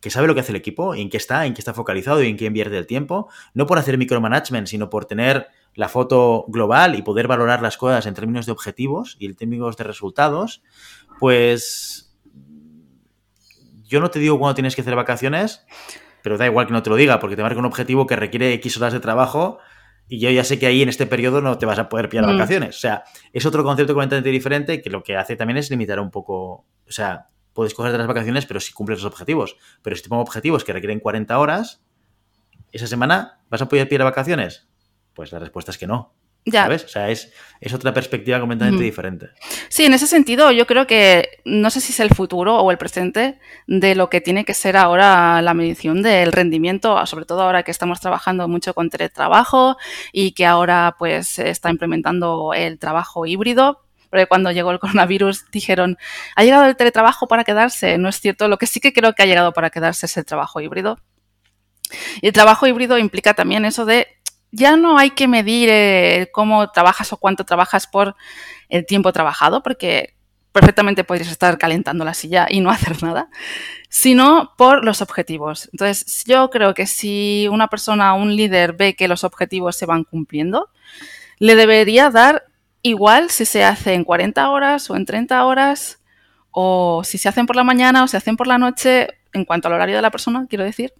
que 0.00 0.10
sabe 0.10 0.28
lo 0.28 0.34
que 0.34 0.40
hace 0.40 0.52
el 0.52 0.56
equipo, 0.56 0.94
en 0.94 1.10
qué 1.10 1.16
está, 1.16 1.46
en 1.46 1.54
qué 1.54 1.60
está 1.60 1.74
focalizado 1.74 2.22
y 2.22 2.28
en 2.28 2.36
qué 2.36 2.44
invierte 2.44 2.78
el 2.78 2.86
tiempo, 2.86 3.28
no 3.54 3.66
por 3.66 3.78
hacer 3.78 3.98
micromanagement, 3.98 4.68
sino 4.68 4.90
por 4.90 5.06
tener 5.06 5.48
la 5.74 5.88
foto 5.88 6.44
global 6.48 6.94
y 6.96 7.02
poder 7.02 7.26
valorar 7.26 7.62
las 7.62 7.76
cosas 7.76 8.06
en 8.06 8.14
términos 8.14 8.46
de 8.46 8.52
objetivos 8.52 9.16
y 9.18 9.26
en 9.26 9.34
términos 9.34 9.76
de 9.76 9.84
resultados, 9.84 10.62
pues 11.18 12.16
yo 13.84 14.00
no 14.00 14.10
te 14.10 14.18
digo 14.18 14.38
cuándo 14.38 14.54
tienes 14.54 14.76
que 14.76 14.82
hacer 14.82 14.94
vacaciones, 14.94 15.64
pero 16.28 16.36
da 16.36 16.44
igual 16.44 16.66
que 16.66 16.74
no 16.74 16.82
te 16.82 16.90
lo 16.90 16.96
diga, 16.96 17.20
porque 17.20 17.36
te 17.36 17.42
marca 17.42 17.58
un 17.58 17.64
objetivo 17.64 18.06
que 18.06 18.14
requiere 18.14 18.52
X 18.52 18.76
horas 18.76 18.92
de 18.92 19.00
trabajo 19.00 19.60
y 20.08 20.18
yo 20.20 20.30
ya 20.30 20.44
sé 20.44 20.58
que 20.58 20.66
ahí 20.66 20.82
en 20.82 20.90
este 20.90 21.06
periodo 21.06 21.40
no 21.40 21.56
te 21.56 21.64
vas 21.64 21.78
a 21.78 21.88
poder 21.88 22.10
pillar 22.10 22.26
Mm. 22.26 22.32
vacaciones. 22.36 22.76
O 22.76 22.80
sea, 22.80 23.02
es 23.32 23.46
otro 23.46 23.64
concepto 23.64 23.94
completamente 23.94 24.28
diferente 24.28 24.82
que 24.82 24.90
lo 24.90 25.02
que 25.02 25.16
hace 25.16 25.36
también 25.36 25.56
es 25.56 25.70
limitar 25.70 26.00
un 26.00 26.10
poco. 26.10 26.66
O 26.86 26.90
sea, 26.92 27.28
puedes 27.54 27.72
cogerte 27.72 27.96
las 27.96 28.06
vacaciones, 28.06 28.44
pero 28.44 28.60
si 28.60 28.74
cumples 28.74 29.02
los 29.02 29.10
objetivos. 29.10 29.56
Pero 29.80 29.96
si 29.96 30.02
te 30.02 30.10
pongo 30.10 30.20
objetivos 30.20 30.64
que 30.64 30.74
requieren 30.74 31.00
40 31.00 31.38
horas, 31.38 31.82
esa 32.72 32.86
semana, 32.86 33.40
¿vas 33.48 33.62
a 33.62 33.68
poder 33.70 33.88
pillar 33.88 34.04
vacaciones? 34.04 34.68
Pues 35.14 35.32
la 35.32 35.38
respuesta 35.38 35.70
es 35.70 35.78
que 35.78 35.86
no. 35.86 36.12
Ya. 36.44 36.62
¿Sabes? 36.62 36.84
O 36.84 36.88
sea, 36.88 37.10
es, 37.10 37.32
es 37.60 37.74
otra 37.74 37.92
perspectiva 37.92 38.38
completamente 38.38 38.82
diferente. 38.82 39.30
Sí, 39.68 39.84
en 39.84 39.94
ese 39.94 40.06
sentido, 40.06 40.52
yo 40.52 40.66
creo 40.66 40.86
que 40.86 41.40
no 41.44 41.70
sé 41.70 41.80
si 41.80 41.92
es 41.92 42.00
el 42.00 42.10
futuro 42.10 42.56
o 42.56 42.70
el 42.70 42.78
presente 42.78 43.38
de 43.66 43.94
lo 43.94 44.08
que 44.08 44.20
tiene 44.20 44.44
que 44.44 44.54
ser 44.54 44.76
ahora 44.76 45.42
la 45.42 45.54
medición 45.54 46.02
del 46.02 46.32
rendimiento, 46.32 47.04
sobre 47.06 47.24
todo 47.24 47.42
ahora 47.42 47.64
que 47.64 47.70
estamos 47.70 48.00
trabajando 48.00 48.46
mucho 48.48 48.74
con 48.74 48.90
teletrabajo 48.90 49.76
y 50.12 50.32
que 50.32 50.46
ahora 50.46 50.96
pues 50.98 51.26
se 51.26 51.50
está 51.50 51.70
implementando 51.70 52.54
el 52.54 52.78
trabajo 52.78 53.26
híbrido. 53.26 53.82
Porque 54.10 54.26
cuando 54.26 54.50
llegó 54.52 54.70
el 54.70 54.78
coronavirus 54.78 55.50
dijeron, 55.50 55.98
ha 56.34 56.44
llegado 56.44 56.64
el 56.64 56.76
teletrabajo 56.76 57.28
para 57.28 57.44
quedarse. 57.44 57.98
No 57.98 58.08
es 58.08 58.20
cierto, 58.20 58.48
lo 58.48 58.56
que 58.56 58.66
sí 58.66 58.80
que 58.80 58.94
creo 58.94 59.14
que 59.14 59.22
ha 59.22 59.26
llegado 59.26 59.52
para 59.52 59.68
quedarse 59.68 60.06
es 60.06 60.16
el 60.16 60.24
trabajo 60.24 60.60
híbrido. 60.60 60.98
Y 62.20 62.28
el 62.28 62.32
trabajo 62.32 62.66
híbrido 62.66 62.98
implica 62.98 63.34
también 63.34 63.64
eso 63.64 63.84
de 63.84 64.08
ya 64.50 64.76
no 64.76 64.98
hay 64.98 65.10
que 65.10 65.28
medir 65.28 65.68
eh, 65.70 66.28
cómo 66.32 66.70
trabajas 66.70 67.12
o 67.12 67.16
cuánto 67.16 67.44
trabajas 67.44 67.86
por 67.86 68.16
el 68.68 68.86
tiempo 68.86 69.12
trabajado, 69.12 69.62
porque 69.62 70.14
perfectamente 70.52 71.04
podrías 71.04 71.30
estar 71.30 71.58
calentando 71.58 72.04
la 72.04 72.14
silla 72.14 72.46
y 72.48 72.60
no 72.60 72.70
hacer 72.70 73.02
nada, 73.02 73.28
sino 73.88 74.52
por 74.56 74.84
los 74.84 75.02
objetivos. 75.02 75.68
Entonces, 75.72 76.24
yo 76.24 76.50
creo 76.50 76.74
que 76.74 76.86
si 76.86 77.48
una 77.50 77.68
persona, 77.68 78.14
un 78.14 78.34
líder 78.34 78.72
ve 78.72 78.94
que 78.94 79.08
los 79.08 79.24
objetivos 79.24 79.76
se 79.76 79.86
van 79.86 80.04
cumpliendo, 80.04 80.70
le 81.38 81.54
debería 81.54 82.10
dar 82.10 82.44
igual 82.82 83.30
si 83.30 83.44
se 83.44 83.64
hace 83.64 83.94
en 83.94 84.04
40 84.04 84.50
horas 84.50 84.90
o 84.90 84.96
en 84.96 85.04
30 85.04 85.44
horas, 85.44 86.00
o 86.50 87.02
si 87.04 87.18
se 87.18 87.28
hacen 87.28 87.46
por 87.46 87.56
la 87.56 87.64
mañana 87.64 88.02
o 88.02 88.08
se 88.08 88.16
hacen 88.16 88.36
por 88.36 88.46
la 88.46 88.58
noche, 88.58 89.08
en 89.32 89.44
cuanto 89.44 89.68
al 89.68 89.74
horario 89.74 89.96
de 89.96 90.02
la 90.02 90.10
persona, 90.10 90.46
quiero 90.48 90.64
decir. 90.64 90.92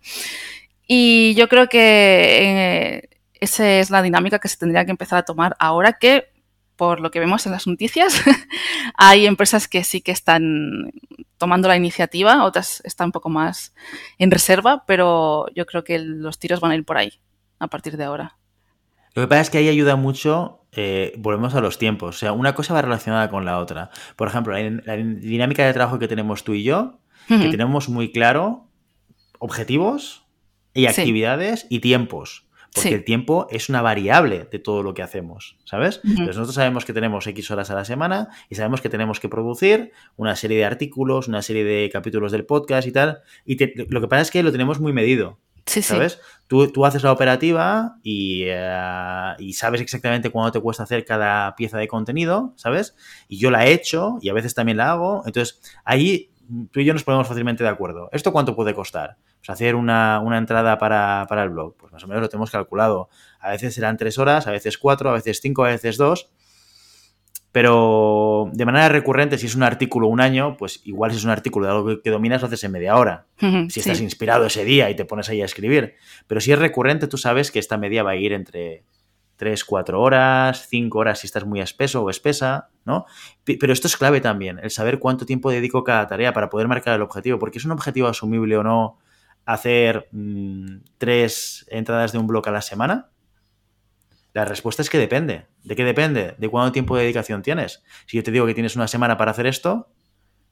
Y 0.86 1.34
yo 1.34 1.48
creo 1.48 1.68
que 1.68 1.78
eh, 1.80 3.17
esa 3.40 3.68
es 3.70 3.90
la 3.90 4.02
dinámica 4.02 4.38
que 4.38 4.48
se 4.48 4.56
tendría 4.56 4.84
que 4.84 4.90
empezar 4.90 5.18
a 5.18 5.22
tomar 5.24 5.56
ahora 5.58 5.94
que, 5.94 6.32
por 6.76 7.00
lo 7.00 7.10
que 7.10 7.20
vemos 7.20 7.44
en 7.46 7.52
las 7.52 7.66
noticias, 7.66 8.22
hay 8.96 9.26
empresas 9.26 9.68
que 9.68 9.84
sí 9.84 10.00
que 10.00 10.12
están 10.12 10.92
tomando 11.36 11.68
la 11.68 11.76
iniciativa, 11.76 12.44
otras 12.44 12.80
están 12.84 13.06
un 13.08 13.12
poco 13.12 13.28
más 13.30 13.74
en 14.18 14.30
reserva, 14.30 14.84
pero 14.86 15.46
yo 15.54 15.66
creo 15.66 15.84
que 15.84 15.98
los 15.98 16.38
tiros 16.38 16.60
van 16.60 16.72
a 16.72 16.74
ir 16.74 16.84
por 16.84 16.96
ahí 16.98 17.12
a 17.58 17.68
partir 17.68 17.96
de 17.96 18.04
ahora. 18.04 18.36
Lo 19.14 19.22
que 19.22 19.28
pasa 19.28 19.40
es 19.42 19.50
que 19.50 19.58
ahí 19.58 19.68
ayuda 19.68 19.96
mucho, 19.96 20.60
eh, 20.72 21.12
volvemos 21.18 21.54
a 21.54 21.60
los 21.60 21.78
tiempos, 21.78 22.16
o 22.16 22.18
sea, 22.18 22.32
una 22.32 22.54
cosa 22.54 22.74
va 22.74 22.82
relacionada 22.82 23.30
con 23.30 23.44
la 23.44 23.58
otra. 23.58 23.90
Por 24.16 24.28
ejemplo, 24.28 24.52
la, 24.52 24.70
la 24.84 24.96
dinámica 24.96 25.64
de 25.66 25.72
trabajo 25.72 25.98
que 25.98 26.08
tenemos 26.08 26.44
tú 26.44 26.54
y 26.54 26.62
yo, 26.62 26.98
que 27.28 27.48
tenemos 27.50 27.88
muy 27.88 28.10
claro 28.10 28.68
objetivos 29.38 30.24
y 30.74 30.82
Sí. 30.82 30.86
actividades 30.86 31.66
y 31.68 31.80
tiempos. 31.80 32.47
Porque 32.74 32.88
Sí. 32.90 32.94
el 32.94 33.04
tiempo 33.04 33.46
es 33.50 33.68
una 33.68 33.82
variable 33.82 34.46
de 34.50 34.58
todo 34.58 34.82
lo 34.82 34.94
que 34.94 35.02
hacemos, 35.02 35.56
¿sabes? 35.64 36.00
Entonces 36.04 36.36
nosotros 36.36 36.54
sabemos 36.54 36.84
que 36.84 36.92
tenemos 36.92 37.26
X 37.26 37.50
horas 37.50 37.70
a 37.70 37.74
la 37.74 37.84
semana 37.84 38.28
y 38.50 38.54
sabemos 38.56 38.80
que 38.80 38.88
tenemos 38.88 39.20
que 39.20 39.28
producir 39.28 39.92
una 40.16 40.36
serie 40.36 40.58
de 40.58 40.64
artículos, 40.66 41.28
una 41.28 41.42
serie 41.42 41.64
de 41.64 41.88
capítulos 41.90 42.30
del 42.30 42.44
podcast 42.44 42.86
y 42.86 42.92
tal. 42.92 43.20
Y 43.46 43.56
te- 43.56 43.74
lo 43.88 44.00
que 44.00 44.06
pasa 44.08 44.22
es 44.22 44.30
que 44.30 44.42
lo 44.42 44.52
tenemos 44.52 44.80
muy 44.80 44.92
medido, 44.92 45.38
Sí, 45.66 45.82
sí. 45.82 45.88
¿sabes? 45.88 46.20
Tú, 46.46 46.70
tú 46.70 46.84
haces 46.86 47.02
la 47.02 47.12
operativa 47.12 47.96
y, 48.02 48.44
eh, 48.46 49.34
y 49.38 49.52
sabes 49.54 49.80
exactamente 49.80 50.30
cuánto 50.30 50.52
te 50.52 50.60
cuesta 50.62 50.82
hacer 50.82 51.04
cada 51.04 51.54
pieza 51.56 51.78
de 51.78 51.88
contenido, 51.88 52.52
¿sabes? 52.56 52.94
Y 53.28 53.38
yo 53.38 53.50
la 53.50 53.66
he 53.66 53.72
hecho 53.72 54.18
y 54.22 54.28
a 54.28 54.34
veces 54.34 54.54
también 54.54 54.76
la 54.78 54.92
hago. 54.92 55.22
Entonces, 55.26 55.60
ahí 55.84 56.30
tú 56.70 56.80
y 56.80 56.84
yo 56.84 56.92
nos 56.92 57.04
ponemos 57.04 57.28
fácilmente 57.28 57.62
de 57.62 57.70
acuerdo. 57.70 58.08
¿Esto 58.12 58.32
cuánto 58.32 58.56
puede 58.56 58.74
costar? 58.74 59.16
Pues 59.38 59.50
hacer 59.50 59.74
una, 59.74 60.20
una 60.20 60.38
entrada 60.38 60.78
para, 60.78 61.26
para 61.28 61.42
el 61.42 61.50
blog. 61.50 61.76
Pues 61.76 61.92
más 61.92 62.02
o 62.04 62.06
menos 62.06 62.22
lo 62.22 62.28
tenemos 62.28 62.50
calculado. 62.50 63.08
A 63.40 63.50
veces 63.50 63.74
serán 63.74 63.96
tres 63.96 64.18
horas, 64.18 64.46
a 64.46 64.50
veces 64.50 64.78
cuatro, 64.78 65.10
a 65.10 65.14
veces 65.14 65.40
cinco, 65.40 65.64
a 65.64 65.68
veces 65.68 65.96
dos. 65.96 66.30
Pero 67.50 68.50
de 68.52 68.66
manera 68.66 68.88
recurrente, 68.88 69.38
si 69.38 69.46
es 69.46 69.54
un 69.54 69.62
artículo 69.62 70.06
un 70.08 70.20
año, 70.20 70.56
pues 70.58 70.82
igual 70.84 71.10
si 71.10 71.16
es 71.16 71.24
un 71.24 71.30
artículo 71.30 71.66
de 71.66 71.72
algo 71.72 72.02
que, 72.02 72.10
dominas, 72.10 72.42
lo 72.42 72.46
haces 72.46 72.62
en 72.64 72.72
media 72.72 72.96
hora 72.96 73.26
si 73.38 73.70
sí. 73.70 73.80
estás 73.80 74.00
inspirado 74.00 74.46
ese 74.46 74.64
día 74.64 74.90
y 74.90 74.96
te 74.96 75.06
pones 75.06 75.28
ahí 75.30 75.40
a 75.40 75.46
escribir. 75.46 75.94
Pero 76.26 76.40
si 76.40 76.52
es 76.52 76.58
recurrente, 76.58 77.08
tú 77.08 77.16
sabes 77.16 77.50
que 77.50 77.58
esta 77.58 77.78
media 77.78 78.02
va 78.02 78.10
a 78.10 78.16
ir 78.16 78.32
entre 78.32 78.84
3, 79.38 79.64
4 79.64 80.00
horas, 80.00 80.66
5 80.68 80.98
horas 80.98 81.20
si 81.20 81.26
estás 81.28 81.46
muy 81.46 81.60
espeso 81.60 82.02
o 82.02 82.10
espesa, 82.10 82.68
¿no? 82.84 83.06
Pero 83.44 83.72
esto 83.72 83.86
es 83.86 83.96
clave 83.96 84.20
también, 84.20 84.58
el 84.62 84.70
saber 84.70 84.98
cuánto 84.98 85.24
tiempo 85.24 85.50
dedico 85.50 85.84
cada 85.84 86.06
tarea 86.08 86.32
para 86.32 86.50
poder 86.50 86.66
marcar 86.66 86.94
el 86.96 87.02
objetivo, 87.02 87.38
porque 87.38 87.58
es 87.58 87.64
un 87.64 87.70
objetivo 87.70 88.08
asumible 88.08 88.56
o 88.56 88.64
no 88.64 88.98
hacer 89.46 90.08
mm, 90.10 90.78
tres 90.98 91.66
entradas 91.70 92.12
de 92.12 92.18
un 92.18 92.26
blog 92.26 92.48
a 92.48 92.50
la 92.50 92.62
semana. 92.62 93.10
La 94.34 94.44
respuesta 94.44 94.82
es 94.82 94.90
que 94.90 94.98
depende. 94.98 95.46
¿De 95.62 95.76
qué 95.76 95.84
depende? 95.84 96.34
De 96.36 96.48
cuánto 96.48 96.72
tiempo 96.72 96.96
de 96.96 97.02
dedicación 97.02 97.42
tienes. 97.42 97.82
Si 98.06 98.16
yo 98.16 98.24
te 98.24 98.32
digo 98.32 98.44
que 98.44 98.54
tienes 98.54 98.74
una 98.74 98.88
semana 98.88 99.16
para 99.16 99.30
hacer 99.30 99.46
esto, 99.46 99.88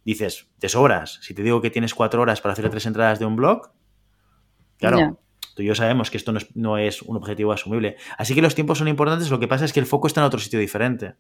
dices, 0.05 0.49
te 0.61 0.69
sobras. 0.69 1.19
Si 1.23 1.35
te 1.35 1.43
digo 1.43 1.61
que 1.61 1.71
tienes 1.71 1.93
cuatro 1.93 2.23
horas 2.23 2.41
para 2.41 2.53
hacer 2.53 2.71
tres 2.71 2.87
entradas 2.87 3.19
de 3.19 3.27
un 3.27 3.35
blog, 3.35 3.73
claro. 4.79 5.19
Tú 5.57 5.63
y 5.63 5.67
yo 5.67 5.75
sabemos 5.75 6.11
que 6.11 6.19
esto 6.19 6.31
no 6.33 6.39
es, 6.39 6.55
no 6.55 6.77
es 6.79 7.03
un 7.03 7.17
objetivo 7.17 7.51
asumible. 7.51 7.97
Así 8.19 8.35
que 8.35 8.43
los 8.43 8.55
tiempos 8.55 8.79
son 8.79 8.87
importantes, 8.89 9.31
lo 9.31 9.41
que 9.41 9.49
pasa 9.49 9.65
es 9.65 9.73
que 9.73 9.81
el 9.81 9.87
foco 9.87 10.07
está 10.07 10.21
en 10.21 10.27
otro 10.27 10.39
sitio 10.39 10.61
diferente. 10.61 11.15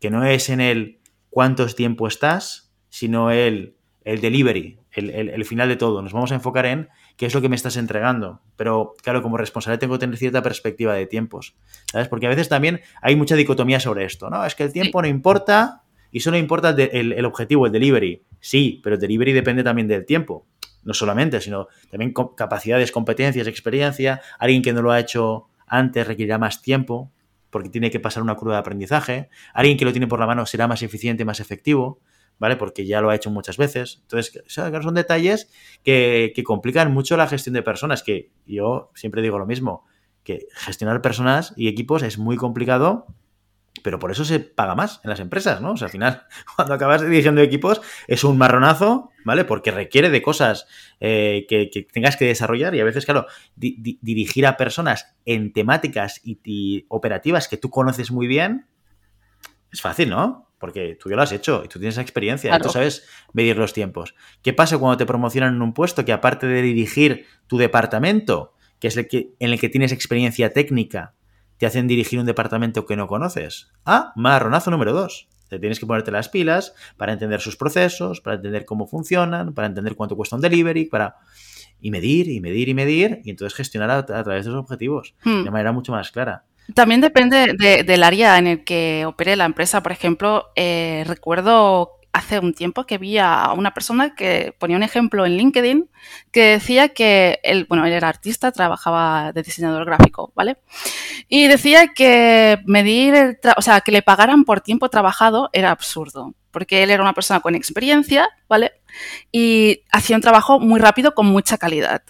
Que 0.00 0.10
no 0.10 0.24
es 0.26 0.50
en 0.50 0.60
el 0.60 0.98
cuántos 1.30 1.76
tiempo 1.76 2.08
estás, 2.08 2.72
sino 2.88 3.30
el, 3.30 3.76
el 4.04 4.20
delivery, 4.20 4.78
el, 4.92 5.10
el- 5.10 5.28
el 5.30 5.44
final 5.44 5.68
de 5.68 5.76
todo. 5.76 6.02
Nos 6.02 6.12
vamos 6.12 6.32
a 6.32 6.34
enfocar 6.34 6.66
en 6.66 6.88
qué 7.16 7.26
es 7.26 7.34
lo 7.34 7.40
que 7.40 7.48
me 7.48 7.56
estás 7.56 7.76
entregando. 7.76 8.40
Pero 8.56 8.94
claro, 9.02 9.22
como 9.22 9.36
responsable 9.36 9.78
tengo 9.78 9.94
que 9.94 10.00
tener 10.00 10.16
cierta 10.16 10.42
perspectiva 10.42 10.92
de 10.94 11.06
tiempos. 11.06 11.54
¿Sabes? 11.92 12.08
Porque 12.08 12.26
a 12.26 12.30
veces 12.30 12.48
también 12.48 12.80
hay 13.00 13.14
mucha 13.16 13.36
dicotomía 13.36 13.78
sobre 13.80 14.04
esto. 14.04 14.28
No, 14.30 14.44
es 14.44 14.54
que 14.56 14.64
el 14.64 14.72
tiempo 14.72 15.00
no 15.00 15.08
importa 15.08 15.82
y 16.10 16.20
solo 16.20 16.36
importa 16.38 16.70
el- 16.70 17.12
el 17.12 17.24
objetivo, 17.24 17.66
el 17.66 17.72
delivery. 17.72 18.22
Sí, 18.40 18.80
pero 18.82 18.94
el 18.96 19.00
delivery 19.00 19.32
depende 19.32 19.62
también 19.62 19.88
del 19.88 20.04
tiempo. 20.06 20.46
No 20.86 20.94
solamente, 20.94 21.42
sino 21.42 21.68
también 21.90 22.14
capacidades, 22.36 22.92
competencias, 22.92 23.46
experiencia. 23.46 24.22
Alguien 24.38 24.62
que 24.62 24.72
no 24.72 24.80
lo 24.80 24.92
ha 24.92 25.00
hecho 25.00 25.48
antes 25.66 26.06
requerirá 26.06 26.38
más 26.38 26.62
tiempo 26.62 27.12
porque 27.50 27.68
tiene 27.68 27.90
que 27.90 28.00
pasar 28.00 28.22
una 28.22 28.36
curva 28.36 28.54
de 28.54 28.60
aprendizaje. 28.60 29.28
Alguien 29.52 29.76
que 29.76 29.84
lo 29.84 29.92
tiene 29.92 30.06
por 30.06 30.20
la 30.20 30.26
mano 30.26 30.46
será 30.46 30.68
más 30.68 30.82
eficiente, 30.82 31.24
más 31.24 31.40
efectivo, 31.40 32.00
¿vale? 32.38 32.56
Porque 32.56 32.86
ya 32.86 33.00
lo 33.00 33.10
ha 33.10 33.14
hecho 33.14 33.30
muchas 33.30 33.56
veces. 33.56 33.98
Entonces, 34.02 34.42
son 34.46 34.94
detalles 34.94 35.50
que, 35.82 36.32
que 36.34 36.44
complican 36.44 36.92
mucho 36.92 37.16
la 37.16 37.26
gestión 37.26 37.54
de 37.54 37.62
personas, 37.62 38.02
que 38.02 38.30
yo 38.46 38.90
siempre 38.94 39.22
digo 39.22 39.38
lo 39.38 39.46
mismo, 39.46 39.84
que 40.22 40.48
gestionar 40.54 41.02
personas 41.02 41.54
y 41.56 41.68
equipos 41.68 42.02
es 42.02 42.18
muy 42.18 42.36
complicado, 42.36 43.06
pero 43.82 43.98
por 43.98 44.10
eso 44.10 44.24
se 44.24 44.40
paga 44.40 44.74
más 44.74 45.00
en 45.04 45.10
las 45.10 45.20
empresas, 45.20 45.60
¿no? 45.60 45.72
O 45.72 45.76
sea, 45.76 45.86
al 45.86 45.92
final, 45.92 46.26
cuando 46.56 46.74
acabas 46.74 47.02
dirigiendo 47.02 47.40
equipos, 47.40 47.80
es 48.06 48.24
un 48.24 48.36
marronazo, 48.36 49.10
¿vale? 49.26 49.44
Porque 49.44 49.72
requiere 49.72 50.08
de 50.08 50.22
cosas 50.22 50.66
eh, 51.00 51.46
que, 51.48 51.68
que 51.68 51.82
tengas 51.82 52.16
que 52.16 52.24
desarrollar 52.26 52.74
y 52.76 52.80
a 52.80 52.84
veces, 52.84 53.04
claro, 53.04 53.26
di- 53.56 53.76
di- 53.80 53.98
dirigir 54.00 54.46
a 54.46 54.56
personas 54.56 55.16
en 55.24 55.52
temáticas 55.52 56.20
y, 56.24 56.38
y 56.44 56.86
operativas 56.88 57.48
que 57.48 57.56
tú 57.56 57.68
conoces 57.68 58.12
muy 58.12 58.28
bien, 58.28 58.66
es 59.72 59.80
fácil, 59.80 60.10
¿no? 60.10 60.48
Porque 60.58 60.96
tú 60.98 61.10
ya 61.10 61.16
lo 61.16 61.22
has 61.22 61.32
hecho 61.32 61.62
y 61.64 61.68
tú 61.68 61.78
tienes 61.80 61.98
experiencia 61.98 62.50
y 62.50 62.52
tú 62.62 62.68
sabes 62.72 63.04
medir 63.32 63.58
los 63.58 63.72
tiempos. 63.72 64.14
¿Qué 64.42 64.52
pasa 64.52 64.78
cuando 64.78 64.96
te 64.96 65.06
promocionan 65.06 65.56
en 65.56 65.62
un 65.62 65.74
puesto 65.74 66.04
que 66.04 66.12
aparte 66.12 66.46
de 66.46 66.62
dirigir 66.62 67.26
tu 67.48 67.58
departamento, 67.58 68.54
que 68.78 68.86
es 68.88 68.96
el 68.96 69.08
que, 69.08 69.34
en 69.40 69.50
el 69.50 69.58
que 69.60 69.68
tienes 69.68 69.90
experiencia 69.90 70.52
técnica, 70.52 71.14
te 71.58 71.66
hacen 71.66 71.88
dirigir 71.88 72.20
un 72.20 72.26
departamento 72.26 72.86
que 72.86 72.94
no 72.96 73.08
conoces? 73.08 73.72
Ah, 73.84 74.12
marronazo 74.14 74.70
número 74.70 74.92
dos. 74.92 75.28
Te 75.48 75.58
tienes 75.58 75.78
que 75.80 75.86
ponerte 75.86 76.10
las 76.10 76.28
pilas 76.28 76.74
para 76.96 77.12
entender 77.12 77.40
sus 77.40 77.56
procesos, 77.56 78.20
para 78.20 78.36
entender 78.36 78.64
cómo 78.64 78.86
funcionan, 78.86 79.54
para 79.54 79.68
entender 79.68 79.94
cuánto 79.94 80.16
cuesta 80.16 80.36
un 80.36 80.42
delivery, 80.42 80.86
para... 80.86 81.16
Y 81.78 81.90
medir, 81.90 82.28
y 82.30 82.40
medir, 82.40 82.70
y 82.70 82.74
medir, 82.74 83.20
y 83.22 83.30
entonces 83.30 83.54
gestionar 83.54 83.90
a, 83.90 83.98
a 83.98 84.04
través 84.04 84.44
de 84.44 84.50
esos 84.50 84.54
objetivos 84.54 85.14
Hmm. 85.24 85.44
de 85.44 85.50
manera 85.50 85.72
mucho 85.72 85.92
más 85.92 86.10
clara. 86.10 86.44
También 86.74 87.00
depende 87.00 87.54
de- 87.58 87.84
del 87.84 88.02
área 88.02 88.38
en 88.38 88.46
el 88.46 88.64
que 88.64 89.04
opere 89.06 89.36
la 89.36 89.44
empresa. 89.44 89.82
Por 89.82 89.92
ejemplo, 89.92 90.46
eh, 90.56 91.04
recuerdo 91.06 91.95
hace 92.16 92.38
un 92.38 92.54
tiempo 92.54 92.86
que 92.86 92.96
vi 92.96 93.18
a 93.18 93.52
una 93.54 93.74
persona 93.74 94.14
que 94.14 94.54
ponía 94.58 94.78
un 94.78 94.82
ejemplo 94.82 95.26
en 95.26 95.36
LinkedIn 95.36 95.90
que 96.32 96.52
decía 96.52 96.88
que 96.88 97.40
él, 97.42 97.66
bueno, 97.68 97.84
él 97.84 97.92
era 97.92 98.08
artista, 98.08 98.52
trabajaba 98.52 99.32
de 99.32 99.42
diseñador 99.42 99.84
gráfico, 99.84 100.32
¿vale? 100.34 100.56
Y 101.28 101.46
decía 101.46 101.88
que 101.88 102.58
medir, 102.64 103.14
el 103.14 103.38
o 103.56 103.60
sea, 103.60 103.82
que 103.82 103.92
le 103.92 104.00
pagaran 104.00 104.44
por 104.44 104.62
tiempo 104.62 104.88
trabajado 104.88 105.50
era 105.52 105.70
absurdo, 105.70 106.32
porque 106.52 106.82
él 106.82 106.90
era 106.90 107.02
una 107.02 107.12
persona 107.12 107.40
con 107.40 107.54
experiencia, 107.54 108.30
¿vale? 108.48 108.72
Y 109.30 109.82
hacía 109.92 110.16
un 110.16 110.22
trabajo 110.22 110.58
muy 110.58 110.80
rápido 110.80 111.14
con 111.14 111.26
mucha 111.26 111.58
calidad. 111.58 112.02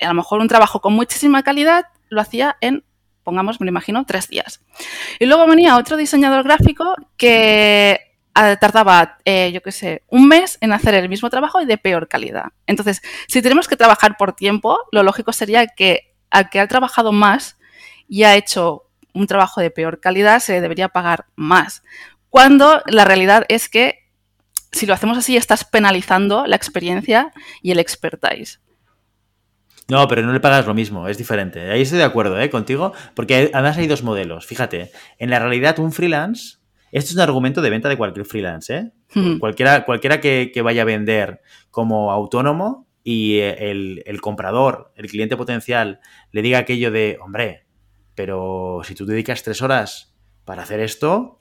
A 0.00 0.08
lo 0.08 0.14
mejor 0.14 0.40
un 0.40 0.48
trabajo 0.48 0.80
con 0.80 0.94
muchísima 0.94 1.42
calidad 1.42 1.84
lo 2.08 2.22
hacía 2.22 2.56
en 2.62 2.82
pongamos, 3.22 3.60
me 3.60 3.66
lo 3.66 3.70
imagino, 3.70 4.04
tres 4.06 4.28
días. 4.28 4.60
Y 5.18 5.26
luego 5.26 5.46
venía 5.46 5.76
otro 5.76 5.96
diseñador 5.96 6.44
gráfico 6.44 6.94
que 7.16 8.13
tardaba, 8.34 9.18
eh, 9.24 9.52
yo 9.52 9.62
qué 9.62 9.72
sé, 9.72 10.02
un 10.08 10.28
mes 10.28 10.58
en 10.60 10.72
hacer 10.72 10.94
el 10.94 11.08
mismo 11.08 11.30
trabajo 11.30 11.60
y 11.60 11.66
de 11.66 11.78
peor 11.78 12.08
calidad. 12.08 12.46
Entonces, 12.66 13.00
si 13.28 13.42
tenemos 13.42 13.68
que 13.68 13.76
trabajar 13.76 14.16
por 14.16 14.34
tiempo, 14.34 14.78
lo 14.90 15.02
lógico 15.02 15.32
sería 15.32 15.66
que 15.68 16.14
al 16.30 16.50
que 16.50 16.60
ha 16.60 16.66
trabajado 16.66 17.12
más 17.12 17.56
y 18.08 18.24
ha 18.24 18.34
hecho 18.34 18.90
un 19.12 19.28
trabajo 19.28 19.60
de 19.60 19.70
peor 19.70 20.00
calidad, 20.00 20.40
se 20.40 20.60
debería 20.60 20.88
pagar 20.88 21.26
más. 21.36 21.84
Cuando 22.28 22.82
la 22.86 23.04
realidad 23.04 23.44
es 23.48 23.68
que 23.68 24.00
si 24.72 24.86
lo 24.86 24.94
hacemos 24.94 25.16
así, 25.16 25.36
estás 25.36 25.64
penalizando 25.64 26.46
la 26.46 26.56
experiencia 26.56 27.32
y 27.62 27.70
el 27.70 27.78
expertise. 27.78 28.60
No, 29.86 30.08
pero 30.08 30.22
no 30.22 30.32
le 30.32 30.40
pagas 30.40 30.66
lo 30.66 30.74
mismo, 30.74 31.08
es 31.08 31.18
diferente. 31.18 31.70
Ahí 31.70 31.82
estoy 31.82 31.98
de 31.98 32.04
acuerdo 32.04 32.40
¿eh? 32.40 32.50
contigo, 32.50 32.92
porque 33.14 33.50
además 33.52 33.76
hay 33.76 33.86
dos 33.86 34.02
modelos. 34.02 34.46
Fíjate, 34.46 34.90
en 35.18 35.30
la 35.30 35.38
realidad 35.38 35.78
un 35.78 35.92
freelance, 35.92 36.58
esto 36.94 37.10
es 37.10 37.16
un 37.16 37.22
argumento 37.22 37.60
de 37.60 37.70
venta 37.70 37.88
de 37.88 37.96
cualquier 37.96 38.24
freelance, 38.24 38.74
¿eh? 38.76 38.92
Cualquiera, 39.40 39.84
cualquiera 39.84 40.20
que, 40.20 40.52
vaya 40.62 40.82
a 40.82 40.84
vender 40.84 41.40
como 41.70 42.12
autónomo 42.12 42.86
y 43.02 43.38
el, 43.38 44.02
el, 44.06 44.20
comprador, 44.20 44.92
el 44.94 45.08
cliente 45.08 45.36
potencial, 45.36 46.00
le 46.30 46.42
diga 46.42 46.58
aquello 46.58 46.92
de, 46.92 47.18
hombre, 47.20 47.66
pero 48.14 48.82
si 48.84 48.94
tú 48.94 49.06
dedicas 49.06 49.42
tres 49.42 49.60
horas 49.60 50.14
para 50.44 50.62
hacer 50.62 50.78
esto, 50.78 51.40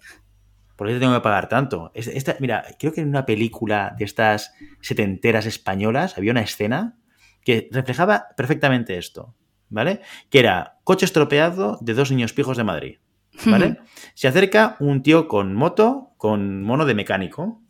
¿por 0.76 0.88
qué 0.88 0.96
te 0.96 1.00
tengo 1.00 1.14
que 1.14 1.22
pagar 1.22 1.50
tanto? 1.50 1.92
Esta, 1.94 2.36
mira, 2.40 2.66
creo 2.80 2.92
que 2.92 3.02
en 3.02 3.10
una 3.10 3.26
película 3.26 3.96
de 3.98 4.06
estas 4.06 4.54
setenteras 4.82 5.46
españolas 5.46 6.18
había 6.18 6.32
una 6.32 6.42
escena 6.42 6.98
que 7.44 7.70
reflejaba 7.72 8.30
perfectamente 8.36 8.98
esto, 8.98 9.36
¿vale? 9.70 10.02
Que 10.32 10.40
era 10.40 10.80
coche 10.84 11.06
estropeado 11.06 11.78
de 11.82 11.94
dos 11.94 12.10
niños 12.10 12.34
pijos 12.34 12.58
de 12.58 12.64
Madrid, 12.64 12.98
¿vale? 13.46 13.78
Se 14.14 14.28
acerca 14.28 14.78
un 14.80 15.04
tío 15.04 15.28
con 15.28 15.54
moto, 15.54 16.12
con 16.18 16.64
mono 16.64 16.86
de 16.86 16.96
mecánico, 16.96 17.62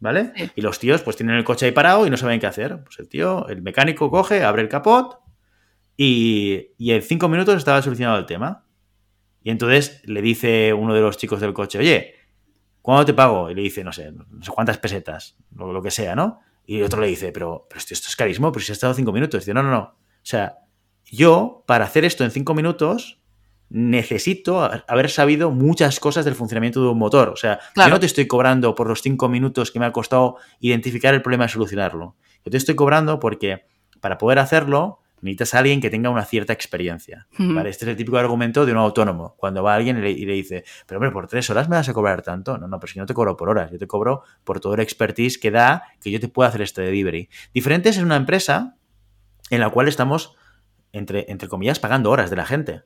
¿vale? 0.00 0.32
Y 0.54 0.60
los 0.60 0.78
tíos 0.78 1.02
pues 1.02 1.16
tienen 1.16 1.36
el 1.36 1.44
coche 1.44 1.66
ahí 1.66 1.72
parado 1.72 2.06
y 2.06 2.10
no 2.10 2.16
saben 2.16 2.40
qué 2.40 2.46
hacer. 2.46 2.82
Pues 2.84 2.98
el 2.98 3.08
tío, 3.08 3.48
el 3.48 3.62
mecánico 3.62 4.10
coge, 4.10 4.44
abre 4.44 4.62
el 4.62 4.68
capot 4.68 5.20
y, 5.96 6.72
y 6.78 6.92
en 6.92 7.02
cinco 7.02 7.28
minutos 7.28 7.56
estaba 7.56 7.82
solucionado 7.82 8.18
el 8.18 8.26
tema. 8.26 8.64
Y 9.42 9.50
entonces 9.50 10.02
le 10.04 10.22
dice 10.22 10.72
uno 10.72 10.94
de 10.94 11.00
los 11.00 11.18
chicos 11.18 11.40
del 11.40 11.52
coche, 11.52 11.78
oye, 11.78 12.14
¿cuándo 12.80 13.04
te 13.04 13.14
pago? 13.14 13.50
Y 13.50 13.54
le 13.54 13.62
dice, 13.62 13.84
no 13.84 13.92
sé, 13.92 14.10
no 14.12 14.42
sé 14.42 14.50
cuántas 14.50 14.78
pesetas, 14.78 15.36
lo, 15.54 15.72
lo 15.72 15.82
que 15.82 15.90
sea, 15.90 16.14
¿no? 16.16 16.40
Y 16.66 16.82
otro 16.82 17.00
le 17.00 17.08
dice, 17.08 17.30
pero, 17.30 17.66
pero 17.68 17.78
esto, 17.78 17.92
es 17.92 18.16
carisma, 18.16 18.50
pero 18.50 18.64
si 18.64 18.72
ha 18.72 18.74
estado 18.74 18.94
cinco 18.94 19.12
minutos. 19.12 19.40
dice, 19.40 19.52
no, 19.52 19.62
no, 19.62 19.70
no. 19.70 19.80
O 19.80 19.96
sea, 20.22 20.58
yo, 21.04 21.62
para 21.66 21.84
hacer 21.84 22.04
esto 22.04 22.24
en 22.24 22.30
cinco 22.30 22.54
minutos, 22.54 23.20
necesito 23.70 24.70
haber 24.86 25.10
sabido 25.10 25.50
muchas 25.50 25.98
cosas 26.00 26.24
del 26.24 26.34
funcionamiento 26.34 26.82
de 26.82 26.88
un 26.88 26.98
motor. 26.98 27.30
O 27.30 27.36
sea, 27.36 27.60
yo 27.74 27.88
no 27.88 28.00
te 28.00 28.06
estoy 28.06 28.26
cobrando 28.26 28.74
por 28.74 28.88
los 28.88 29.02
cinco 29.02 29.28
minutos 29.28 29.70
que 29.70 29.80
me 29.80 29.86
ha 29.86 29.92
costado 29.92 30.36
identificar 30.60 31.14
el 31.14 31.22
problema 31.22 31.46
y 31.46 31.48
solucionarlo. 31.48 32.16
Yo 32.44 32.50
te 32.50 32.56
estoy 32.56 32.74
cobrando 32.74 33.18
porque 33.18 33.64
para 34.00 34.18
poder 34.18 34.38
hacerlo 34.38 35.00
necesitas 35.24 35.54
a 35.54 35.60
alguien 35.60 35.80
que 35.80 35.88
tenga 35.88 36.10
una 36.10 36.24
cierta 36.24 36.52
experiencia. 36.52 37.26
¿vale? 37.38 37.70
Este 37.70 37.86
es 37.86 37.88
el 37.88 37.96
típico 37.96 38.18
argumento 38.18 38.66
de 38.66 38.72
un 38.72 38.78
autónomo. 38.78 39.34
Cuando 39.38 39.62
va 39.62 39.74
alguien 39.74 39.96
y 40.04 40.26
le, 40.26 40.32
dice, 40.34 40.64
pero 40.86 40.98
hombre, 40.98 41.10
por 41.10 41.26
tres 41.26 41.48
horas 41.48 41.68
me 41.68 41.76
vas 41.76 41.88
a 41.88 41.94
cobrar 41.94 42.20
tanto. 42.20 42.58
No, 42.58 42.68
no, 42.68 42.78
pero 42.78 42.92
si 42.92 42.98
no 42.98 43.06
te 43.06 43.14
cobro 43.14 43.34
por 43.36 43.48
horas, 43.48 43.70
yo 43.72 43.78
te 43.78 43.86
cobro 43.86 44.22
por 44.44 44.60
todo 44.60 44.74
el 44.74 44.80
expertise 44.80 45.38
que 45.38 45.50
da 45.50 45.84
que 46.00 46.10
yo 46.10 46.20
te 46.20 46.28
pueda 46.28 46.50
hacer 46.50 46.60
este 46.60 46.82
delivery. 46.82 47.30
Diferente 47.54 47.88
es 47.88 47.96
en 47.96 48.04
una 48.04 48.16
empresa 48.16 48.76
en 49.48 49.60
la 49.60 49.70
cual 49.70 49.88
estamos, 49.88 50.36
entre, 50.92 51.24
entre 51.28 51.48
comillas, 51.48 51.80
pagando 51.80 52.10
horas 52.10 52.28
de 52.28 52.36
la 52.36 52.44
gente. 52.44 52.82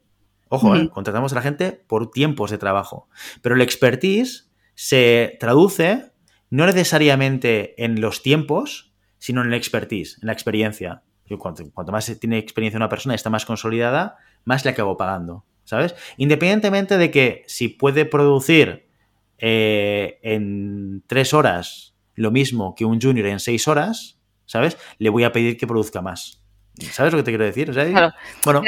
Ojo, 0.48 0.76
¿eh? 0.76 0.88
contratamos 0.90 1.32
a 1.32 1.36
la 1.36 1.42
gente 1.42 1.72
por 1.72 2.10
tiempos 2.10 2.50
de 2.50 2.58
trabajo. 2.58 3.08
Pero 3.42 3.54
el 3.54 3.60
expertise 3.60 4.50
se 4.74 5.36
traduce 5.40 6.12
no 6.50 6.66
necesariamente 6.66 7.82
en 7.82 8.00
los 8.00 8.22
tiempos, 8.22 8.92
sino 9.18 9.42
en 9.42 9.48
el 9.48 9.54
expertise, 9.54 10.18
en 10.22 10.26
la 10.26 10.32
experiencia. 10.32 11.02
Cuanto, 11.38 11.62
cuanto, 11.72 11.92
más 11.92 12.06
tiene 12.18 12.38
experiencia 12.38 12.78
una 12.78 12.88
persona 12.88 13.14
y 13.14 13.16
está 13.16 13.28
más 13.28 13.44
consolidada, 13.44 14.16
más 14.44 14.64
le 14.64 14.70
acabo 14.70 14.96
pagando, 14.96 15.44
¿sabes? 15.64 15.94
Independientemente 16.16 16.96
de 16.96 17.10
que 17.10 17.44
si 17.46 17.68
puede 17.68 18.06
producir 18.06 18.88
eh, 19.36 20.18
en 20.22 21.02
tres 21.06 21.34
horas 21.34 21.94
lo 22.14 22.30
mismo 22.30 22.74
que 22.74 22.84
un 22.84 23.00
junior 23.00 23.26
en 23.26 23.40
seis 23.40 23.68
horas, 23.68 24.18
¿sabes? 24.46 24.78
Le 24.98 25.10
voy 25.10 25.24
a 25.24 25.32
pedir 25.32 25.56
que 25.56 25.66
produzca 25.66 26.00
más. 26.00 26.42
¿Sabes 26.92 27.12
lo 27.12 27.18
que 27.18 27.24
te 27.24 27.30
quiero 27.30 27.44
decir? 27.44 27.70
Bueno. 28.44 28.62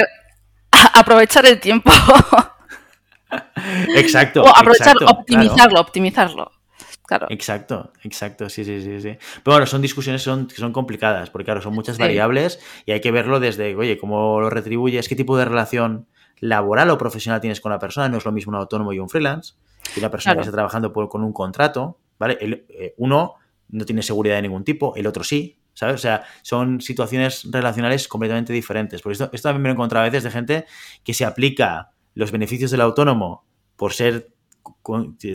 Aprovechar 0.94 1.46
el 1.46 1.60
tiempo. 1.60 1.90
exacto. 3.96 4.42
O 4.42 4.48
aprovechar, 4.48 4.96
optimizarlo, 5.06 5.80
optimizarlo. 5.80 6.50
Exacto, 7.28 7.92
exacto, 8.04 8.48
sí, 8.48 8.64
sí, 8.64 8.80
sí, 8.80 9.00
sí. 9.00 9.18
Pero 9.42 9.56
bueno, 9.56 9.66
son 9.66 9.82
discusiones 9.82 10.22
que 10.22 10.54
son 10.54 10.72
complicadas, 10.72 11.30
porque 11.30 11.44
claro, 11.44 11.60
son 11.60 11.74
muchas 11.74 11.98
variables 11.98 12.60
y 12.86 12.92
hay 12.92 13.00
que 13.00 13.10
verlo 13.10 13.40
desde, 13.40 13.74
oye, 13.74 13.98
cómo 13.98 14.40
lo 14.40 14.48
retribuyes, 14.48 15.08
qué 15.08 15.16
tipo 15.16 15.36
de 15.36 15.44
relación 15.44 16.06
laboral 16.38 16.88
o 16.90 16.98
profesional 16.98 17.40
tienes 17.40 17.60
con 17.60 17.72
la 17.72 17.78
persona, 17.78 18.08
no 18.08 18.18
es 18.18 18.24
lo 18.24 18.32
mismo 18.32 18.50
un 18.50 18.58
autónomo 18.58 18.92
y 18.92 19.00
un 19.00 19.08
freelance, 19.08 19.54
y 19.96 19.98
una 19.98 20.10
persona 20.10 20.36
que 20.36 20.42
está 20.42 20.52
trabajando 20.52 20.92
con 20.92 21.24
un 21.24 21.32
contrato, 21.32 21.98
¿vale? 22.18 22.38
Eh, 22.40 22.94
uno 22.98 23.34
no 23.70 23.84
tiene 23.84 24.02
seguridad 24.02 24.36
de 24.36 24.42
ningún 24.42 24.64
tipo, 24.64 24.94
el 24.94 25.06
otro 25.06 25.24
sí, 25.24 25.58
¿sabes? 25.80 25.94
O 25.94 25.98
sea, 25.98 26.24
son 26.42 26.82
situaciones 26.82 27.50
relacionales 27.50 28.06
completamente 28.06 28.52
diferentes. 28.52 29.00
Por 29.00 29.12
esto, 29.12 29.30
esto 29.32 29.48
también 29.48 29.62
me 29.62 29.68
lo 29.70 29.72
he 29.72 29.76
encontrado 29.76 30.04
a 30.04 30.10
veces 30.10 30.24
de 30.24 30.30
gente 30.30 30.66
que 31.02 31.14
se 31.14 31.24
aplica 31.24 31.92
los 32.14 32.30
beneficios 32.30 32.70
del 32.70 32.82
autónomo 32.82 33.46
por 33.76 33.94
ser 33.94 34.30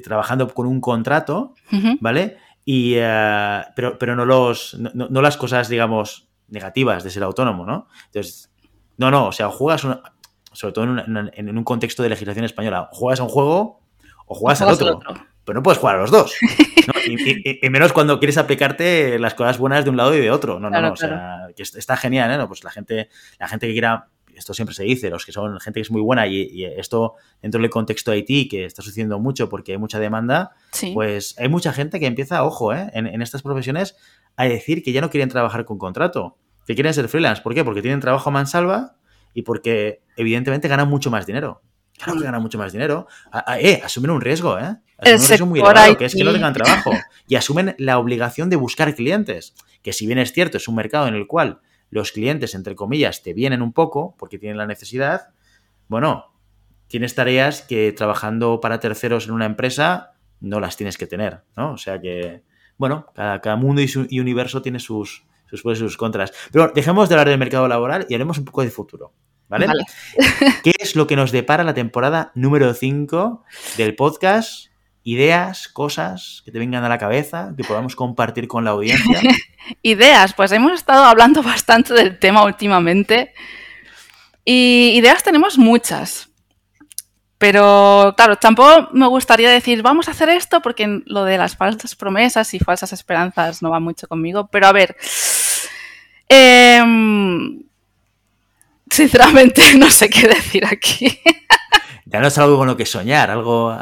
trabajando 0.03 0.47
con 0.53 0.67
un 0.67 0.79
contrato, 0.81 1.55
¿vale? 1.99 2.37
Y, 2.63 2.93
eh, 2.95 3.63
pero, 3.75 3.97
pero 3.97 4.15
no, 4.15 4.23
los, 4.23 4.77
no, 4.79 5.21
las 5.21 5.35
cosas, 5.35 5.67
digamos, 5.67 6.29
negativas 6.47 7.03
de 7.03 7.09
ser 7.09 7.23
autónomo, 7.23 7.65
¿no? 7.65 7.87
Entonces, 8.05 8.51
no, 8.97 9.09
no, 9.09 9.27
o 9.27 9.31
sea, 9.31 9.49
juegas, 9.49 9.81
sobre 10.51 10.73
todo 10.73 10.83
en, 10.85 11.57
un 11.57 11.63
contexto 11.63 12.03
de 12.03 12.09
legislación 12.09 12.45
española, 12.45 12.87
juegas 12.91 13.19
a 13.19 13.23
un 13.23 13.29
juego 13.29 13.81
o 14.27 14.35
juegas, 14.35 14.61
al 14.61 14.73
otro, 14.73 14.99
pero 15.45 15.59
no 15.59 15.63
puedes 15.63 15.79
jugar 15.79 15.95
a 15.95 15.99
los 15.99 16.11
dos. 16.11 16.35
Y, 17.07 17.69
menos 17.69 17.93
cuando 17.93 18.19
quieres 18.19 18.37
aplicarte 18.37 19.17
las 19.17 19.33
cosas 19.33 19.57
buenas 19.57 19.83
de 19.83 19.89
un 19.89 19.97
lado 19.97 20.15
y 20.15 20.19
de 20.19 20.29
otro. 20.29 20.59
No, 20.59 20.69
no, 20.69 20.81
no, 20.81 20.93
o 20.93 20.95
sea, 20.95 21.47
que 21.55 21.63
está 21.63 21.97
genial, 21.97 22.39
¿eh? 22.39 22.45
pues 22.47 22.63
la 22.63 22.69
gente, 22.69 23.09
la 23.39 23.47
gente 23.47 23.67
que 23.67 23.73
quiera 23.73 24.07
esto 24.35 24.53
siempre 24.53 24.75
se 24.75 24.83
dice, 24.83 25.09
los 25.09 25.25
que 25.25 25.31
son 25.31 25.59
gente 25.59 25.79
que 25.79 25.81
es 25.81 25.91
muy 25.91 26.01
buena 26.01 26.27
y, 26.27 26.63
esto 26.77 27.15
dentro 27.41 27.61
del 27.61 27.69
contexto 27.69 28.11
de 28.11 28.17
Haití, 28.17 28.47
que 28.47 28.65
está 28.65 28.81
sucediendo 28.81 29.19
mucho 29.19 29.49
porque 29.49 29.73
hay 29.73 29.77
mucha 29.77 29.99
demanda, 29.99 30.51
pues 30.93 31.35
hay 31.39 31.49
mucha 31.49 31.73
gente 31.73 31.99
que 31.99 32.05
empieza, 32.05 32.43
ojo, 32.43 32.73
¿eh? 32.73 32.89
en, 32.93 33.21
estas 33.21 33.41
profesiones 33.41 33.95
a 34.35 34.45
decir 34.45 34.83
que 34.83 34.91
ya 34.91 35.01
no 35.01 35.09
quieren 35.09 35.29
trabajar 35.29 35.65
con 35.65 35.77
contrato, 35.77 36.37
que 36.67 36.75
quieren 36.75 36.93
ser 36.93 37.07
freelance. 37.07 37.41
¿Por 37.41 37.53
qué? 37.53 37.63
Porque 37.63 37.81
tienen 37.81 37.99
trabajo 37.99 38.29
a 38.29 38.33
mansalva 38.33 38.95
y 39.33 39.43
porque 39.43 40.01
evidentemente 40.17 40.67
ganan 40.67 40.89
mucho 40.89 41.09
más 41.09 41.25
dinero. 41.25 41.61
Claro 41.97 42.19
que 42.19 42.25
ganan 42.25 42.41
mucho 42.41 42.57
más 42.57 42.73
dinero. 42.73 43.07
eh, 43.59 43.81
asumen 43.83 44.11
un 44.11 44.21
riesgo, 44.21 44.59
¿eh? 44.59 44.75
Asumen 44.97 45.21
un 45.21 45.27
riesgo 45.27 45.45
muy 45.45 45.59
elevado, 45.59 45.97
que 45.97 46.05
es 46.05 46.15
que 46.15 46.23
no 46.23 46.33
tengan 46.33 46.53
trabajo. 46.53 46.91
Y 47.27 47.35
asumen 47.35 47.75
la 47.77 47.97
obligación 47.97 48.49
de 48.49 48.55
buscar 48.55 48.93
clientes. 48.95 49.55
Que 49.81 49.93
si 49.93 50.05
bien 50.05 50.19
es 50.19 50.33
cierto, 50.33 50.57
es 50.57 50.67
un 50.67 50.75
mercado 50.75 51.07
en 51.07 51.15
el 51.15 51.27
cual 51.27 51.61
los 51.89 52.11
clientes, 52.11 52.55
entre 52.55 52.75
comillas, 52.75 53.23
te 53.23 53.33
vienen 53.33 53.61
un 53.61 53.71
poco 53.73 54.15
porque 54.17 54.37
tienen 54.37 54.57
la 54.57 54.65
necesidad, 54.65 55.29
bueno, 55.87 56.33
tienes 56.87 57.15
tareas 57.15 57.61
que 57.61 57.91
trabajando 57.91 58.59
para 58.59 58.79
terceros 58.79 59.25
en 59.25 59.31
una 59.31 59.45
empresa 59.45 60.11
no 60.41 60.59
las 60.59 60.77
tienes 60.77 60.97
que 60.97 61.07
tener, 61.07 61.43
¿no? 61.55 61.73
O 61.73 61.77
sea 61.77 61.99
que, 61.99 62.43
bueno, 62.77 63.07
cada, 63.15 63.55
mundo 63.55 63.81
y, 63.81 64.19
universo 64.19 64.61
tiene 64.61 64.79
sus, 64.79 65.25
sus 65.45 65.61
pros 65.61 65.77
y 65.77 65.81
sus 65.81 65.97
contras. 65.97 66.33
Pero 66.51 66.71
dejemos 66.73 67.09
de 67.09 67.15
hablar 67.15 67.29
del 67.29 67.39
mercado 67.39 67.67
laboral 67.67 68.05
y 68.09 68.13
hablemos 68.13 68.37
un 68.37 68.45
poco 68.45 68.61
de 68.61 68.69
futuro. 68.69 69.13
¿Vale? 69.47 69.67
vale. 69.67 69.85
qué 70.63 70.73
es 70.79 70.95
lo 70.95 71.05
que 71.05 71.15
nos 71.15 71.31
depara 71.31 71.63
la 71.63 71.73
temporada 71.73 72.31
número 72.33 72.73
5 72.73 73.43
del 73.77 73.95
podcast 73.95 74.69
ideas, 75.05 75.67
cosas 75.67 76.41
que 76.43 76.51
te 76.51 76.57
vengan 76.57 76.83
a 76.83 76.89
la 76.89 76.97
cabeza, 76.97 77.53
que 77.55 77.63
podamos 77.63 77.95
compartir 77.95 78.47
con 78.47 78.65
la 78.65 78.71
audiencia. 78.71 79.21
ideas, 79.83 80.33
pues 80.33 80.51
hemos 80.51 80.73
estado 80.73 81.05
hablando 81.05 81.43
bastante 81.43 81.93
del 81.93 82.17
tema 82.17 82.43
últimamente 82.43 83.31
y 84.43 84.93
ideas 84.95 85.23
tenemos 85.23 85.57
muchas. 85.59 86.29
Pero 87.37 88.15
claro, 88.17 88.37
tampoco 88.37 88.89
me 88.93 89.05
gustaría 89.07 89.49
decir, 89.49 89.83
vamos 89.83 90.07
a 90.07 90.11
hacer 90.11 90.29
esto, 90.29 90.61
porque 90.61 91.01
lo 91.05 91.23
de 91.23 91.37
las 91.37 91.55
falsas 91.55 91.95
promesas 91.95 92.53
y 92.55 92.59
falsas 92.59 92.91
esperanzas 92.91 93.61
no 93.61 93.69
va 93.69 93.79
mucho 93.79 94.07
conmigo. 94.07 94.47
Pero 94.47 94.65
a 94.65 94.71
ver, 94.71 94.95
em, 96.29 97.61
sinceramente 98.89 99.61
no 99.77 99.89
sé 99.89 100.09
qué 100.09 100.27
decir 100.27 100.65
aquí. 100.65 101.19
Ya 102.05 102.19
no 102.19 102.27
es 102.27 102.37
algo 102.37 102.57
con 102.57 102.67
lo 102.67 102.77
que 102.77 102.85
soñar, 102.85 103.31
algo, 103.31 103.75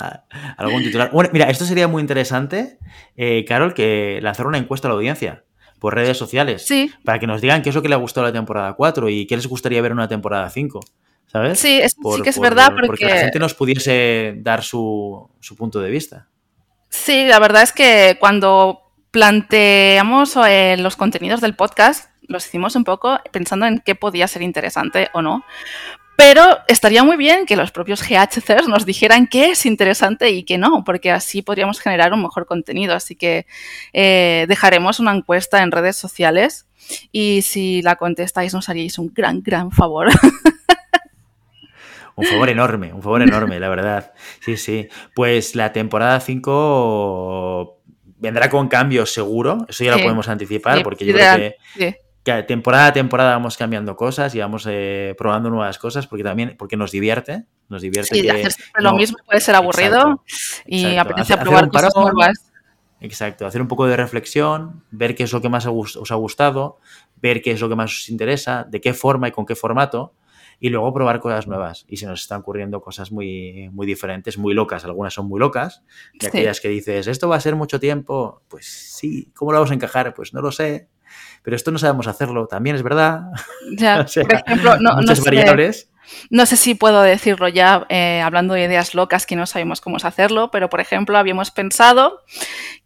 algún 0.57 0.81
titular. 0.81 1.11
Bueno, 1.11 1.29
mira, 1.33 1.49
esto 1.49 1.65
sería 1.65 1.87
muy 1.87 2.01
interesante, 2.01 2.77
eh, 3.17 3.43
Carol, 3.45 3.73
que 3.73 4.19
lanzar 4.21 4.47
una 4.47 4.57
encuesta 4.57 4.87
a 4.87 4.89
la 4.89 4.95
audiencia 4.95 5.43
por 5.79 5.93
redes 5.93 6.17
sociales. 6.17 6.65
Sí. 6.65 6.91
Para 7.03 7.19
que 7.19 7.27
nos 7.27 7.41
digan 7.41 7.61
qué 7.61 7.69
es 7.69 7.75
lo 7.75 7.81
que 7.81 7.89
le 7.89 7.95
ha 7.95 7.97
gustado 7.97 8.25
la 8.25 8.31
temporada 8.31 8.73
4 8.73 9.09
y 9.09 9.27
qué 9.27 9.35
les 9.35 9.47
gustaría 9.47 9.81
ver 9.81 9.91
en 9.91 9.97
una 9.97 10.07
temporada 10.07 10.49
5. 10.49 10.79
¿Sabes? 11.27 11.59
Sí, 11.59 11.81
sí 11.85 12.21
que 12.21 12.29
es 12.29 12.39
verdad 12.39 12.71
porque... 12.71 12.87
porque... 12.87 13.05
la 13.05 13.17
gente 13.17 13.39
nos 13.39 13.53
pudiese 13.53 14.35
dar 14.37 14.63
su, 14.63 15.29
su 15.41 15.55
punto 15.55 15.81
de 15.81 15.89
vista. 15.89 16.27
Sí, 16.89 17.25
la 17.25 17.39
verdad 17.39 17.63
es 17.63 17.73
que 17.73 18.17
cuando 18.19 18.92
planteamos 19.13 20.35
eh, 20.47 20.75
los 20.79 20.95
contenidos 20.95 21.39
del 21.39 21.55
podcast, 21.55 22.09
los 22.23 22.47
hicimos 22.47 22.75
un 22.75 22.83
poco 22.83 23.19
pensando 23.31 23.67
en 23.67 23.77
qué 23.77 23.93
podía 23.93 24.27
ser 24.27 24.41
interesante 24.41 25.09
o 25.13 25.21
no. 25.21 25.45
Pero 26.15 26.41
estaría 26.67 27.03
muy 27.03 27.15
bien 27.15 27.45
que 27.45 27.55
los 27.55 27.71
propios 27.71 28.01
GHCers 28.01 28.67
nos 28.67 28.87
dijeran 28.87 29.27
qué 29.27 29.51
es 29.51 29.67
interesante 29.67 30.31
y 30.31 30.43
qué 30.43 30.57
no, 30.57 30.83
porque 30.83 31.11
así 31.11 31.43
podríamos 31.43 31.79
generar 31.79 32.11
un 32.11 32.23
mejor 32.23 32.47
contenido. 32.47 32.95
Así 32.95 33.15
que 33.15 33.45
eh, 33.93 34.45
dejaremos 34.47 34.99
una 34.99 35.13
encuesta 35.13 35.61
en 35.61 35.71
redes 35.71 35.95
sociales 35.95 36.65
y 37.11 37.43
si 37.43 37.83
la 37.83 37.97
contestáis 37.97 38.51
nos 38.55 38.67
haríais 38.67 38.97
un 38.97 39.13
gran, 39.13 39.43
gran 39.43 39.71
favor. 39.71 40.09
Un 42.15 42.25
favor 42.25 42.47
enorme, 42.47 42.93
un 42.93 43.01
favor 43.01 43.23
enorme, 43.23 43.59
la 43.59 43.69
verdad. 43.69 44.13
Sí, 44.39 44.55
sí. 44.55 44.87
Pues 45.15 45.55
la 45.55 45.73
temporada 45.73 46.19
5 46.19 47.81
vendrá 48.23 48.49
con 48.49 48.69
cambios 48.69 49.13
seguro, 49.13 49.65
eso 49.67 49.83
ya 49.83 49.91
lo 49.91 50.01
podemos 50.01 50.29
anticipar, 50.29 50.81
porque 50.81 51.05
yo 51.05 51.13
creo 51.13 51.35
que 51.77 52.03
que 52.23 52.43
temporada 52.43 52.87
a 52.87 52.93
temporada 52.93 53.31
vamos 53.31 53.57
cambiando 53.57 53.97
cosas 53.97 54.33
y 54.33 54.39
vamos 54.39 54.65
eh, 54.69 55.13
probando 55.17 55.49
nuevas 55.49 55.77
cosas 55.77 56.07
porque 56.07 56.23
también 56.23 56.55
porque 56.57 56.77
nos 56.77 56.91
divierte 56.91 57.43
nos 57.67 57.81
divierte 57.81 58.15
sí, 58.15 58.29
hacer 58.29 58.53
lo 58.75 58.93
mismo 58.93 59.17
puede 59.25 59.41
ser 59.41 59.55
aburrido 59.55 60.23
y 60.65 60.95
apetece 60.95 61.37
probar 61.37 61.69
cosas 61.69 61.91
nuevas. 61.95 62.49
Exacto 63.01 63.45
hacer 63.45 63.61
un 63.61 63.67
poco 63.67 63.87
de 63.87 63.97
reflexión 63.97 64.83
ver 64.89 65.15
qué 65.15 65.23
es 65.23 65.33
lo 65.33 65.41
que 65.41 65.49
más 65.49 65.65
os 65.67 66.11
ha 66.11 66.15
gustado 66.15 66.79
ver 67.17 67.41
qué 67.41 67.51
es 67.51 67.59
lo 67.59 67.67
que 67.67 67.75
más 67.75 67.91
os 67.91 68.09
interesa 68.09 68.65
de 68.69 68.79
qué 68.79 68.93
forma 68.93 69.27
y 69.27 69.31
con 69.31 69.45
qué 69.45 69.55
formato 69.55 70.13
y 70.63 70.69
luego 70.69 70.93
probar 70.93 71.19
cosas 71.19 71.45
nuevas. 71.45 71.83
Y 71.89 71.97
se 71.97 72.05
nos 72.05 72.21
están 72.21 72.39
ocurriendo 72.39 72.79
cosas 72.79 73.11
muy 73.11 73.69
muy 73.73 73.85
diferentes 73.85 74.37
muy 74.37 74.53
locas. 74.53 74.85
Algunas 74.85 75.13
son 75.13 75.27
muy 75.27 75.37
locas. 75.37 75.83
Y 76.13 76.25
aquellas 76.25 76.61
que 76.61 76.69
dices 76.69 77.07
esto 77.07 77.27
va 77.27 77.35
a 77.35 77.41
ser 77.41 77.57
mucho 77.57 77.81
tiempo 77.81 78.43
pues 78.47 78.65
sí. 78.65 79.29
Cómo 79.35 79.51
lo 79.51 79.57
vamos 79.57 79.71
a 79.71 79.73
encajar 79.73 80.13
pues 80.13 80.33
no 80.33 80.41
lo 80.41 80.53
sé. 80.53 80.87
Pero 81.41 81.57
esto 81.57 81.69
no 81.71 81.79
sabemos 81.79 82.07
hacerlo, 82.07 82.47
también 82.47 82.77
es 82.77 82.81
verdad. 82.81 83.23
Ya, 83.77 84.05
por 84.15 84.33
ejemplo, 84.33 84.77
no, 84.79 84.95
muchas 84.95 85.19
no 85.19 85.25
variables. 85.25 85.91
Sé, 86.05 86.27
no 86.29 86.45
sé 86.45 86.55
si 86.55 86.75
puedo 86.75 87.01
decirlo 87.01 87.49
ya 87.49 87.85
eh, 87.89 88.21
hablando 88.21 88.53
de 88.53 88.63
ideas 88.63 88.95
locas 88.95 89.25
que 89.25 89.35
no 89.35 89.45
sabemos 89.45 89.81
cómo 89.81 89.97
hacerlo, 89.97 90.49
pero 90.49 90.69
por 90.69 90.79
ejemplo 90.79 91.17
habíamos 91.17 91.51
pensado 91.51 92.21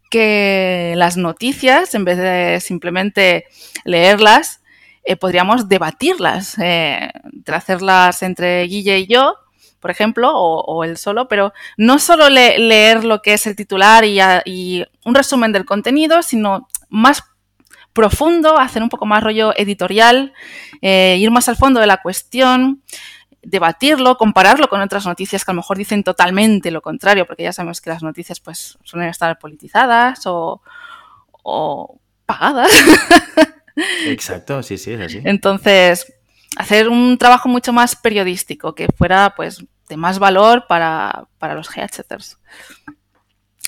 que 0.09 0.95
las 0.97 1.15
noticias, 1.15 1.93
en 1.93 2.05
vez 2.05 2.17
de 2.17 2.59
simplemente 2.59 3.45
leerlas, 3.83 4.63
eh, 5.07 5.15
podríamos 5.15 5.69
debatirlas, 5.69 6.57
eh, 6.59 7.09
hacerlas 7.47 8.21
entre 8.23 8.63
Guille 8.63 8.99
y 8.99 9.07
yo, 9.07 9.35
por 9.79 9.91
ejemplo, 9.91 10.31
o, 10.33 10.83
él 10.83 10.97
solo, 10.97 11.27
pero 11.27 11.53
no 11.77 11.97
solo 11.97 12.29
le, 12.29 12.59
leer 12.59 13.05
lo 13.05 13.21
que 13.21 13.33
es 13.33 13.47
el 13.47 13.55
titular 13.55 14.03
y, 14.03 14.19
y, 14.45 14.85
un 15.05 15.15
resumen 15.15 15.53
del 15.53 15.65
contenido, 15.65 16.21
sino 16.23 16.67
más 16.89 17.23
profundo, 17.93 18.59
hacer 18.59 18.83
un 18.83 18.89
poco 18.89 19.05
más 19.05 19.23
rollo 19.23 19.53
editorial, 19.57 20.33
eh, 20.81 21.15
ir 21.17 21.31
más 21.31 21.47
al 21.49 21.55
fondo 21.55 21.79
de 21.79 21.87
la 21.87 21.97
cuestión, 21.97 22.83
debatirlo, 23.41 24.17
compararlo 24.17 24.67
con 24.67 24.81
otras 24.81 25.05
noticias 25.05 25.45
que 25.45 25.51
a 25.51 25.53
lo 25.53 25.61
mejor 25.61 25.77
dicen 25.77 26.03
totalmente 26.03 26.69
lo 26.69 26.81
contrario, 26.81 27.25
porque 27.25 27.43
ya 27.43 27.53
sabemos 27.53 27.81
que 27.81 27.89
las 27.89 28.03
noticias 28.03 28.39
pues 28.39 28.77
suelen 28.83 29.09
estar 29.09 29.39
politizadas 29.39 30.21
o, 30.25 30.61
pagadas. 32.25 32.69
Exacto, 34.05 34.63
sí, 34.63 34.77
sí, 34.77 34.93
es 34.93 35.01
así. 35.01 35.21
Entonces, 35.23 36.13
hacer 36.57 36.89
un 36.89 37.17
trabajo 37.17 37.49
mucho 37.49 37.73
más 37.73 37.95
periodístico, 37.95 38.75
que 38.75 38.87
fuera 38.97 39.33
pues 39.35 39.63
de 39.89 39.97
más 39.97 40.19
valor 40.19 40.65
para, 40.67 41.27
para 41.39 41.55
los 41.55 41.69
GHTers 41.69 42.37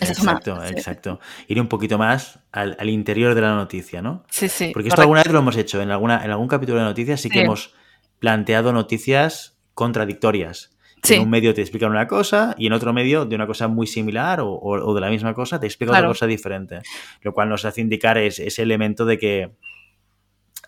exacto, 0.02 0.64
exacto. 0.64 1.20
Ir 1.48 1.60
un 1.60 1.68
poquito 1.68 1.98
más 1.98 2.40
al, 2.52 2.90
interior 2.90 3.36
de 3.36 3.42
la 3.42 3.56
noticia, 3.56 4.02
¿no? 4.02 4.24
Sí, 4.30 4.50
sí. 4.50 4.72
Porque 4.74 4.90
esto 4.90 5.02
alguna 5.02 5.24
vez 5.24 5.32
lo 5.32 5.40
hemos 5.40 5.58
hecho. 5.58 5.82
En, 5.82 5.92
alguna, 5.92 6.24
en 6.24 6.32
algún 6.32 6.48
capítulo 6.48 6.80
de 6.80 6.86
noticias 6.86 7.22
sí, 7.22 7.30
que 7.30 7.42
hemos 7.42 7.74
planteado 8.20 8.74
noticias 8.74 9.58
contradictorias. 9.74 10.76
En 11.08 11.22
un 11.22 11.30
medio 11.30 11.54
te 11.54 11.62
explican 11.62 11.92
una 11.92 12.08
cosa 12.08 12.56
y 12.58 12.68
en 12.68 12.74
otro 12.74 12.92
medio 12.92 13.24
de 13.24 13.34
una 13.34 13.48
cosa 13.48 13.70
muy 13.70 13.88
similar 13.88 14.42
o, 14.44 14.94
de 14.94 15.00
la 15.00 15.10
misma 15.10 15.34
cosa 15.34 15.58
te 15.58 15.66
explica 15.66 15.94
otra 15.94 16.08
cosa 16.08 16.28
diferente. 16.28 16.80
Lo 17.22 17.34
cual 17.34 17.48
nos 17.48 17.64
hace 17.64 17.80
indicar 17.80 18.18
ese 18.18 18.62
elemento 18.62 19.06
de 19.06 19.18
que 19.18 19.52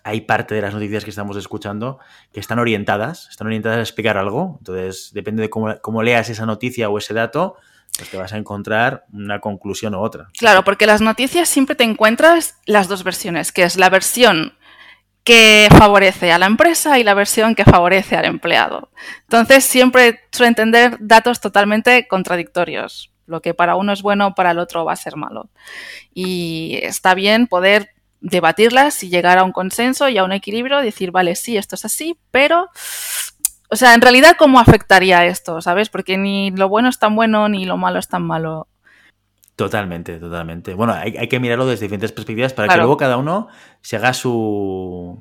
hay 0.04 0.22
parte 0.22 0.54
de 0.54 0.62
las 0.62 0.74
noticias 0.74 1.04
que 1.04 1.10
estamos 1.10 1.36
escuchando 1.36 1.98
que 2.32 2.40
están 2.40 2.58
orientadas, 2.58 3.28
están 3.30 3.46
orientadas 3.46 3.78
a 3.78 3.82
explicar 3.82 4.16
algo. 4.16 4.56
Entonces, 4.58 5.10
depende 5.12 5.42
de 5.42 5.50
cómo, 5.50 5.74
cómo 5.80 6.02
leas 6.02 6.28
esa 6.28 6.46
noticia 6.46 6.88
o 6.88 6.98
ese 6.98 7.14
dato, 7.14 7.56
pues 7.96 8.10
te 8.10 8.16
vas 8.16 8.32
a 8.32 8.38
encontrar 8.38 9.04
una 9.12 9.40
conclusión 9.40 9.94
u 9.94 10.00
otra. 10.00 10.28
Claro, 10.38 10.64
porque 10.64 10.86
las 10.86 11.00
noticias 11.00 11.48
siempre 11.48 11.76
te 11.76 11.84
encuentras 11.84 12.58
las 12.66 12.88
dos 12.88 13.04
versiones, 13.04 13.52
que 13.52 13.64
es 13.64 13.76
la 13.76 13.90
versión 13.90 14.54
que 15.24 15.68
favorece 15.70 16.32
a 16.32 16.38
la 16.38 16.46
empresa 16.46 16.98
y 16.98 17.04
la 17.04 17.14
versión 17.14 17.54
que 17.54 17.64
favorece 17.64 18.16
al 18.16 18.24
empleado. 18.24 18.90
Entonces 19.22 19.64
siempre 19.64 20.20
suele 20.32 20.48
entender 20.48 20.96
datos 21.00 21.40
totalmente 21.40 22.08
contradictorios. 22.08 23.12
Lo 23.26 23.40
que 23.40 23.54
para 23.54 23.76
uno 23.76 23.92
es 23.92 24.02
bueno, 24.02 24.34
para 24.34 24.50
el 24.50 24.58
otro 24.58 24.84
va 24.84 24.94
a 24.94 24.96
ser 24.96 25.16
malo. 25.16 25.48
Y 26.12 26.80
está 26.82 27.14
bien 27.14 27.46
poder 27.46 27.90
debatirlas 28.22 29.02
y 29.02 29.10
llegar 29.10 29.36
a 29.36 29.44
un 29.44 29.52
consenso 29.52 30.08
y 30.08 30.16
a 30.16 30.24
un 30.24 30.32
equilibrio, 30.32 30.78
decir, 30.80 31.10
vale, 31.10 31.34
sí, 31.34 31.58
esto 31.58 31.74
es 31.74 31.84
así, 31.84 32.18
pero 32.30 32.70
o 33.72 33.76
sea, 33.76 33.94
en 33.94 34.02
realidad, 34.02 34.36
¿cómo 34.38 34.60
afectaría 34.60 35.24
esto? 35.24 35.62
¿Sabes? 35.62 35.88
Porque 35.88 36.18
ni 36.18 36.50
lo 36.50 36.68
bueno 36.68 36.90
es 36.90 36.98
tan 36.98 37.16
bueno 37.16 37.48
ni 37.48 37.64
lo 37.64 37.78
malo 37.78 37.98
es 37.98 38.06
tan 38.06 38.22
malo. 38.22 38.68
Totalmente, 39.56 40.18
totalmente. 40.18 40.74
Bueno, 40.74 40.92
hay, 40.92 41.26
que 41.28 41.40
mirarlo 41.40 41.64
desde 41.64 41.86
diferentes 41.86 42.12
perspectivas 42.12 42.52
para 42.52 42.68
que 42.68 42.76
luego 42.76 42.98
cada 42.98 43.16
uno 43.16 43.48
se 43.80 43.96
haga 43.96 44.12
su, 44.12 45.18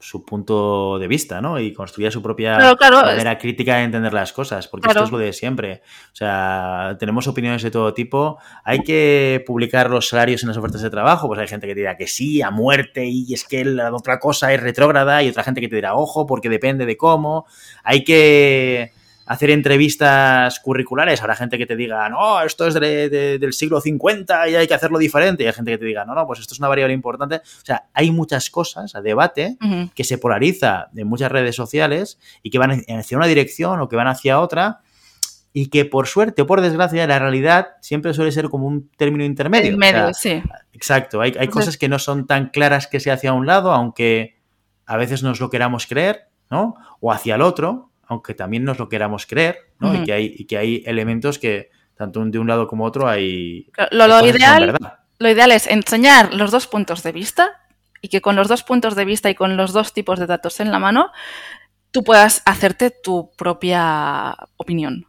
su 0.00 0.24
punto 0.24 0.98
de 0.98 1.06
vista, 1.06 1.40
¿no? 1.40 1.60
Y 1.60 1.72
construya 1.74 2.10
su 2.10 2.22
propia 2.22 2.74
manera 2.90 3.38
crítica 3.38 3.76
de 3.76 3.84
entender 3.84 4.14
las 4.14 4.32
cosas, 4.32 4.66
porque 4.66 4.88
esto 4.88 5.04
es 5.04 5.10
lo 5.10 5.18
de 5.18 5.32
siempre. 5.32 5.82
O 6.12 6.16
sea, 6.16 6.96
tenemos 6.98 7.28
opiniones 7.28 7.62
de 7.62 7.70
todo 7.70 7.92
tipo. 7.92 8.38
Hay 8.64 8.82
que 8.82 9.44
publicar 9.46 9.90
los 9.90 10.08
salarios 10.08 10.42
en 10.42 10.48
las 10.48 10.56
ofertas 10.56 10.80
de 10.80 10.90
trabajo, 10.90 11.28
pues 11.28 11.38
hay 11.38 11.48
gente 11.48 11.66
que 11.66 11.74
te 11.74 11.80
dirá 11.80 11.96
que 11.96 12.06
sí, 12.06 12.40
a 12.40 12.50
muerte, 12.50 13.04
y 13.04 13.32
es 13.34 13.44
que 13.44 13.64
la 13.64 13.94
otra 13.94 14.18
cosa 14.18 14.52
es 14.52 14.60
retrógrada, 14.60 15.22
y 15.22 15.28
otra 15.28 15.44
gente 15.44 15.60
que 15.60 15.68
te 15.68 15.76
dirá, 15.76 15.94
ojo, 15.94 16.26
porque 16.26 16.48
depende 16.48 16.86
de 16.86 16.96
cómo. 16.96 17.46
Hay 17.84 18.02
que 18.02 18.92
hacer 19.26 19.50
entrevistas 19.50 20.58
curriculares. 20.60 21.20
Habrá 21.20 21.36
gente 21.36 21.58
que 21.58 21.66
te 21.66 21.76
diga, 21.76 22.08
no, 22.08 22.42
esto 22.42 22.66
es 22.66 22.74
del 22.74 23.52
siglo 23.52 23.80
50 23.80 24.48
y 24.48 24.56
hay 24.56 24.66
que 24.66 24.74
hacerlo 24.74 24.98
diferente. 24.98 25.44
Y 25.44 25.46
hay 25.46 25.52
gente 25.52 25.70
que 25.70 25.78
te 25.78 25.84
diga, 25.84 26.04
no, 26.04 26.14
no, 26.14 26.26
pues 26.26 26.40
esto 26.40 26.54
es 26.54 26.58
una 26.58 26.68
variable 26.68 26.94
importante. 26.94 27.36
O 27.36 27.64
sea, 27.64 27.84
hay 27.94 28.10
muchas 28.10 28.50
cosas 28.50 28.94
a 28.94 29.00
debate 29.00 29.56
que 29.94 30.04
se 30.04 30.18
polariza 30.18 30.88
en 30.94 31.06
muchas 31.06 31.30
redes 31.30 31.56
sociales 31.56 32.18
y 32.42 32.50
que 32.50 32.58
van 32.58 32.82
hacia 32.88 33.16
una 33.16 33.26
dirección 33.26 33.80
o 33.80 33.88
que 33.88 33.96
van 33.96 34.08
hacia 34.08 34.40
otra 34.40 34.80
y 35.52 35.66
que 35.66 35.84
por 35.84 36.06
suerte 36.06 36.42
o 36.42 36.46
por 36.46 36.60
desgracia 36.60 37.06
la 37.06 37.18
realidad 37.18 37.68
siempre 37.80 38.14
suele 38.14 38.32
ser 38.32 38.48
como 38.48 38.66
un 38.66 38.88
término 38.96 39.24
intermedio. 39.24 39.76
Medio, 39.76 40.14
sí. 40.14 40.42
Exacto, 40.72 41.20
hay, 41.20 41.34
hay 41.38 41.48
cosas 41.48 41.76
que 41.76 41.88
no 41.88 41.98
son 41.98 42.26
tan 42.26 42.50
claras 42.50 42.86
que 42.86 43.00
sea 43.00 43.14
hacia 43.14 43.32
un 43.32 43.46
lado, 43.46 43.72
aunque 43.72 44.38
a 44.86 44.96
veces 44.96 45.22
nos 45.22 45.40
lo 45.40 45.50
queramos 45.50 45.86
creer, 45.86 46.28
¿no? 46.50 46.74
O 47.00 47.12
hacia 47.12 47.34
el 47.34 47.42
otro, 47.42 47.89
aunque 48.10 48.34
también 48.34 48.64
nos 48.64 48.80
lo 48.80 48.88
queramos 48.88 49.24
creer, 49.24 49.70
¿no? 49.78 49.94
y, 49.94 50.04
que 50.04 50.12
hay, 50.12 50.34
y 50.36 50.44
que 50.46 50.58
hay 50.58 50.82
elementos 50.84 51.38
que, 51.38 51.70
tanto 51.94 52.24
de 52.24 52.40
un 52.40 52.48
lado 52.48 52.66
como 52.66 52.84
otro, 52.84 53.06
hay... 53.06 53.70
Lo, 53.92 54.26
ideal, 54.26 54.76
lo 55.20 55.28
ideal 55.30 55.52
es 55.52 55.68
enseñar 55.68 56.34
los 56.34 56.50
dos 56.50 56.66
puntos 56.66 57.04
de 57.04 57.12
vista 57.12 57.60
y 58.02 58.08
que 58.08 58.20
con 58.20 58.34
los 58.34 58.48
dos 58.48 58.64
puntos 58.64 58.96
de 58.96 59.04
vista 59.04 59.30
y 59.30 59.36
con 59.36 59.56
los 59.56 59.72
dos 59.72 59.92
tipos 59.92 60.18
de 60.18 60.26
datos 60.26 60.58
en 60.58 60.72
la 60.72 60.80
mano, 60.80 61.12
tú 61.92 62.02
puedas 62.02 62.42
hacerte 62.46 62.90
tu 62.90 63.30
propia 63.36 64.36
opinión. 64.56 65.06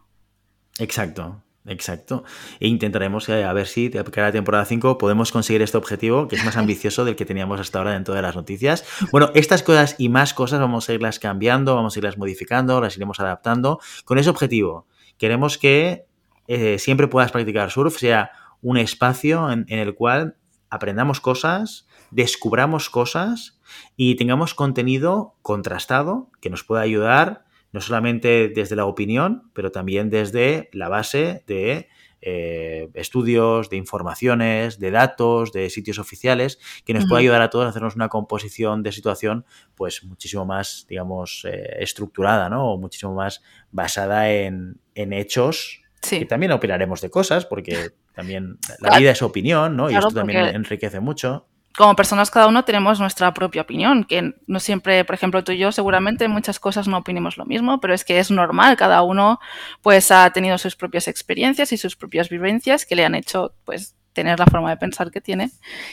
Exacto. 0.78 1.42
Exacto. 1.66 2.24
E 2.60 2.68
intentaremos 2.68 3.30
eh, 3.30 3.44
a 3.44 3.54
ver 3.54 3.68
si 3.68 3.90
de 3.90 4.04
cara 4.06 4.28
a 4.28 4.30
la 4.30 4.34
temporada 4.34 4.66
5 4.66 4.98
podemos 4.98 5.32
conseguir 5.32 5.62
este 5.62 5.78
objetivo 5.78 6.28
que 6.28 6.36
es 6.36 6.44
más 6.44 6.58
ambicioso 6.58 7.06
del 7.06 7.16
que 7.16 7.26
teníamos 7.26 7.60
hasta 7.60 7.78
ahora 7.78 7.92
dentro 7.92 8.16
de 8.16 8.22
las 8.22 8.36
noticias. 8.36 8.84
Bueno, 9.12 9.30
estas 9.36 9.62
cosas 9.62 9.96
y 10.00 10.10
más 10.10 10.34
cosas 10.34 10.60
vamos 10.60 10.90
a 10.90 10.94
irlas 10.94 11.20
cambiando, 11.20 11.76
vamos 11.76 11.96
a 11.96 12.00
irlas 12.00 12.18
modificando, 12.18 12.82
las 12.82 12.98
iremos 12.98 13.20
adaptando 13.20 13.80
con 14.06 14.18
ese 14.18 14.30
objetivo. 14.30 14.88
Queremos 15.18 15.60
que 15.60 16.06
eh, 16.48 16.80
siempre 16.80 17.08
puedas 17.08 17.32
practicar 17.32 17.70
surf, 17.70 17.98
sea 17.98 18.32
un 18.62 18.78
espacio 18.78 19.52
en, 19.52 19.66
en 19.70 19.80
el 19.80 19.94
cual 19.94 20.38
aprendamos 20.72 21.22
cosas, 21.22 21.88
descubramos 22.10 22.90
cosas 22.90 23.60
y 23.96 24.16
tengamos 24.16 24.56
contenido 24.56 25.36
contrastado 25.44 26.30
que 26.42 26.50
nos 26.50 26.64
pueda 26.64 26.82
ayudar 26.82 27.46
no 27.72 27.82
solamente 27.82 28.52
desde 28.54 28.76
la 28.76 28.86
opinión, 28.86 29.50
pero 29.54 29.72
también 29.72 30.10
desde 30.10 30.70
la 30.74 30.90
base 30.90 31.44
de 31.48 31.88
eh, 32.24 32.90
estudios, 32.94 33.70
de 33.70 33.78
informaciones, 33.78 34.80
de 34.80 34.92
datos, 34.92 35.52
de 35.52 35.70
sitios 35.70 35.98
oficiales, 35.98 36.60
que 36.86 36.94
nos 36.94 37.08
puede 37.08 37.22
ayudar 37.22 37.42
a 37.42 37.50
todos 37.50 37.66
a 37.66 37.70
hacernos 37.70 37.96
una 37.96 38.10
composición 38.10 38.84
de 38.84 38.92
situación 38.92 39.46
pues 39.74 40.04
muchísimo 40.04 40.46
más, 40.46 40.86
digamos, 40.88 41.48
eh, 41.50 41.78
estructurada, 41.80 42.48
¿no? 42.50 42.74
O 42.74 42.78
muchísimo 42.78 43.16
más 43.16 43.42
basada 43.72 44.30
en, 44.32 44.80
hechos. 44.94 45.82
Sí. 46.04 46.20
Que 46.20 46.26
también 46.26 46.52
opinaremos 46.52 47.02
de 47.02 47.10
cosas, 47.10 47.46
porque 47.46 47.92
también 48.14 48.60
la 48.80 49.00
vida 49.00 49.12
es 49.12 49.22
opinión, 49.24 49.76
¿no? 49.76 49.90
Y 49.90 49.96
esto 49.96 50.12
también 50.12 50.46
enriquece 50.46 51.00
mucho 51.00 51.48
como 51.78 51.96
personas 51.96 52.32
cada 52.32 52.48
uno 52.48 52.64
tenemos 52.66 53.00
nuestra 53.00 53.34
propia 53.34 53.62
opinión, 53.62 54.04
que 54.04 54.36
no 54.48 54.60
siempre, 54.60 55.06
por 55.06 55.16
ejemplo, 55.16 55.44
tú 55.44 55.52
y 55.52 55.58
yo 55.58 55.72
seguramente 55.72 56.26
en 56.26 56.32
muchas 56.32 56.60
cosas 56.60 56.88
no 56.88 56.98
opinemos 56.98 57.38
lo 57.38 57.46
mismo, 57.46 57.80
pero 57.80 57.94
es 57.94 58.04
que 58.04 58.20
es 58.20 58.32
normal, 58.32 58.78
cada 58.78 59.02
uno 59.04 59.40
pues 59.82 60.12
ha 60.12 60.30
tenido 60.32 60.58
sus 60.58 60.76
propias 60.76 61.08
experiencias 61.08 61.72
y 61.72 61.78
sus 61.78 61.96
propias 61.96 62.30
vivencias 62.30 62.86
que 62.86 62.96
le 62.96 63.06
han 63.06 63.16
hecho 63.16 63.54
pues 63.64 63.96
tener 64.14 64.40
la 64.40 64.46
forma 64.46 64.70
de 64.70 64.78
pensar 64.78 65.12
que 65.12 65.22
tiene 65.22 65.52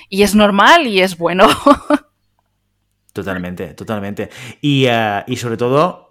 y 0.09 0.23
es 0.23 0.35
normal 0.35 0.87
y 0.87 1.01
es 1.01 1.17
bueno. 1.17 1.49
Totalmente, 3.13 3.75
totalmente. 3.75 4.31
Y, 4.61 4.85
eh, 4.87 5.25
y 5.27 5.35
sobre 5.35 5.57
todo, 5.57 6.08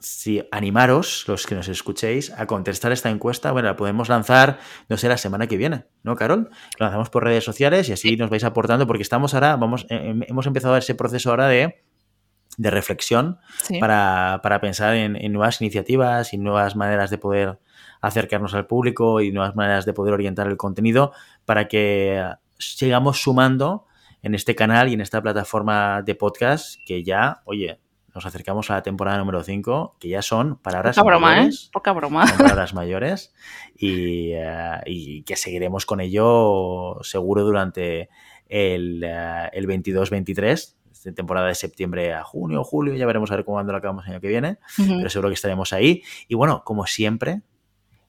si 0.00 0.42
animaros, 0.50 1.24
los 1.28 1.46
que 1.46 1.54
nos 1.54 1.68
escuchéis, 1.68 2.32
a 2.32 2.46
contestar 2.46 2.90
esta 2.90 3.10
encuesta. 3.10 3.52
Bueno, 3.52 3.68
la 3.68 3.76
podemos 3.76 4.08
lanzar, 4.08 4.58
no 4.88 4.96
sé, 4.96 5.08
la 5.08 5.18
semana 5.18 5.46
que 5.46 5.58
viene, 5.58 5.84
¿no, 6.02 6.16
Carol? 6.16 6.50
Lo 6.78 6.86
lanzamos 6.86 7.10
por 7.10 7.24
redes 7.24 7.44
sociales 7.44 7.88
y 7.88 7.92
así 7.92 8.16
nos 8.16 8.30
vais 8.30 8.44
aportando, 8.44 8.86
porque 8.86 9.02
estamos 9.02 9.34
ahora, 9.34 9.56
vamos, 9.56 9.86
eh, 9.90 10.10
em, 10.10 10.22
hemos 10.26 10.46
empezado 10.46 10.76
ese 10.76 10.94
proceso 10.94 11.30
ahora 11.30 11.48
de, 11.48 11.82
de 12.56 12.70
reflexión 12.70 13.38
para, 13.78 14.40
pensar 14.60 14.94
en, 14.96 15.32
nuevas 15.32 15.60
iniciativas 15.60 16.32
y 16.32 16.38
nuevas 16.38 16.76
maneras 16.76 17.10
de 17.10 17.18
poder 17.18 17.58
acercarnos 18.00 18.54
al 18.54 18.66
público 18.66 19.20
y 19.20 19.32
nuevas 19.32 19.54
maneras 19.54 19.84
de 19.84 19.92
poder 19.92 20.14
orientar 20.14 20.46
el 20.46 20.56
contenido 20.56 21.12
para 21.44 21.68
que 21.68 22.24
sigamos 22.58 23.20
sumando 23.20 23.86
en 24.22 24.34
este 24.34 24.54
canal 24.54 24.88
y 24.88 24.94
en 24.94 25.00
esta 25.02 25.20
plataforma 25.22 26.02
de 26.02 26.14
podcast 26.14 26.76
que 26.86 27.02
ya, 27.04 27.42
oye, 27.44 27.80
nos 28.14 28.26
acercamos 28.26 28.70
a 28.70 28.74
la 28.74 28.82
temporada 28.82 29.18
número 29.18 29.42
5, 29.42 29.96
que 29.98 30.08
ya 30.08 30.22
son 30.22 30.56
palabras 30.56 30.96
Poca 30.96 31.06
broma, 31.06 31.28
mayores. 31.28 31.64
¿eh? 31.64 31.70
Poca 31.72 31.92
broma. 31.92 32.24
palabras 32.38 32.74
mayores. 32.74 33.32
Eh, 33.80 34.80
y, 34.86 35.22
que 35.22 35.36
seguiremos 35.36 35.86
con 35.86 36.00
ello 36.00 36.98
seguro 37.02 37.44
durante 37.44 38.08
el, 38.48 39.04
uh, 39.04 39.48
el 39.52 39.66
22-23, 39.66 40.74
temporada 41.14 41.48
de 41.48 41.54
septiembre 41.54 42.12
a 42.12 42.24
junio, 42.24 42.64
julio, 42.64 42.94
ya 42.94 43.06
veremos 43.06 43.30
a 43.30 43.36
ver 43.36 43.44
cuándo 43.44 43.72
lo 43.72 43.78
acabamos 43.78 44.04
el 44.06 44.12
año 44.12 44.20
que 44.20 44.28
viene, 44.28 44.58
pero 44.76 45.08
seguro 45.08 45.28
que 45.28 45.34
estaremos 45.34 45.72
ahí. 45.72 46.02
Y 46.28 46.34
bueno, 46.34 46.62
como 46.64 46.86
siempre, 46.86 47.42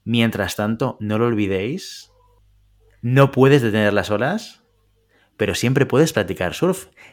mientras 0.03 0.55
tanto, 0.55 0.97
no 0.99 1.17
lo 1.17 1.27
olvidéis, 1.27 2.11
no 3.01 3.31
puedes 3.31 3.61
detener 3.61 3.93
las 3.93 4.11
olas 4.11 4.61
pero 5.41 5.55
siempre 5.55 5.87
puedes 5.87 6.13
practicar 6.13 6.53
surf. 6.53 6.89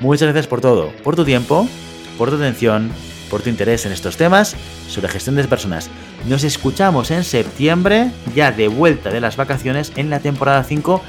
Muchas 0.00 0.28
gracias 0.28 0.46
por 0.46 0.60
todo, 0.60 0.92
por 1.02 1.16
tu 1.16 1.24
tiempo, 1.24 1.68
por 2.16 2.30
tu 2.30 2.36
atención, 2.36 2.90
por 3.30 3.42
tu 3.42 3.50
interés 3.50 3.84
en 3.86 3.92
estos 3.92 4.16
temas 4.16 4.56
sobre 4.88 5.08
gestión 5.08 5.36
de 5.36 5.44
personas. 5.44 5.90
Nos 6.26 6.44
escuchamos 6.44 7.10
en 7.10 7.24
septiembre, 7.24 8.10
ya 8.34 8.52
de 8.52 8.68
vuelta 8.68 9.10
de 9.10 9.20
las 9.20 9.36
vacaciones 9.36 9.92
en 9.96 10.10
la 10.10 10.20
temporada 10.20 10.62
5. 10.64 11.02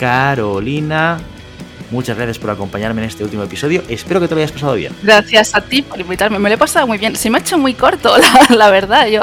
Carolina 0.00 1.18
Muchas 1.90 2.16
gracias 2.16 2.38
por 2.38 2.50
acompañarme 2.50 3.02
en 3.02 3.08
este 3.08 3.22
último 3.22 3.42
episodio. 3.42 3.82
Espero 3.88 4.20
que 4.20 4.26
te 4.26 4.34
lo 4.34 4.40
hayas 4.40 4.52
pasado 4.52 4.74
bien. 4.74 4.92
Gracias 5.02 5.54
a 5.54 5.60
ti 5.60 5.82
por 5.82 6.00
invitarme. 6.00 6.38
Me 6.38 6.48
lo 6.48 6.54
he 6.54 6.58
pasado 6.58 6.86
muy 6.86 6.98
bien. 6.98 7.14
Se 7.14 7.30
me 7.30 7.38
ha 7.38 7.40
hecho 7.40 7.58
muy 7.58 7.74
corto, 7.74 8.14
la, 8.50 8.70
verdad. 8.70 9.06
Yo 9.06 9.22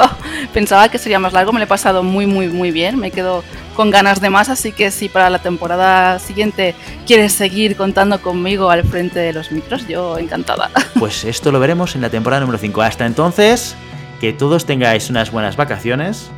pensaba 0.54 0.88
que 0.88 0.98
sería 0.98 1.18
más 1.18 1.32
largo. 1.32 1.52
Me 1.52 1.58
lo 1.58 1.64
he 1.64 1.68
pasado 1.68 2.02
muy, 2.02 2.26
muy, 2.26 2.48
muy 2.48 2.70
bien. 2.70 2.98
Me 2.98 3.10
quedo 3.10 3.44
con 3.74 3.90
ganas 3.90 4.20
de 4.20 4.30
más. 4.30 4.48
Así 4.48 4.72
que 4.72 4.90
si 4.90 5.08
para 5.08 5.30
la 5.30 5.40
temporada 5.40 6.18
siguiente 6.18 6.74
quieres 7.06 7.32
seguir 7.32 7.76
contando 7.76 8.20
conmigo 8.20 8.70
al 8.70 8.84
frente 8.84 9.18
de 9.18 9.32
los 9.32 9.52
micros, 9.52 9.86
yo 9.88 10.18
encantada. 10.18 10.70
Pues 10.98 11.24
esto 11.24 11.50
lo 11.50 11.58
veremos 11.58 11.96
en 11.96 12.02
la 12.02 12.10
temporada 12.10 12.40
número 12.40 12.58
5. 12.58 12.80
Hasta 12.82 13.06
entonces, 13.06 13.74
que 14.20 14.32
todos 14.32 14.66
tengáis 14.66 15.10
unas 15.10 15.32
buenas 15.32 15.56
vacaciones. 15.56 16.30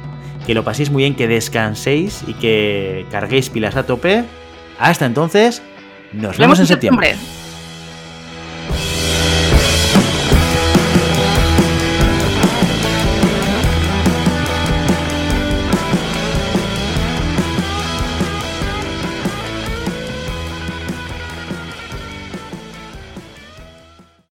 Que 0.47 0.55
lo 0.55 0.65
paséis 0.65 0.91
muy 0.91 1.03
bien, 1.03 1.15
que 1.15 1.29
descanséis 1.29 2.23
y 2.27 2.35
que 2.35 3.07
carguéis 3.11 3.51
pilas 3.51 3.77
a 3.77 3.85
tope. 3.85 4.25
Hasta 4.79 5.07
entonces, 5.07 5.63
nos 6.13 6.39
vemos 6.39 6.61
en 6.61 6.67
septiembre. 6.67 7.17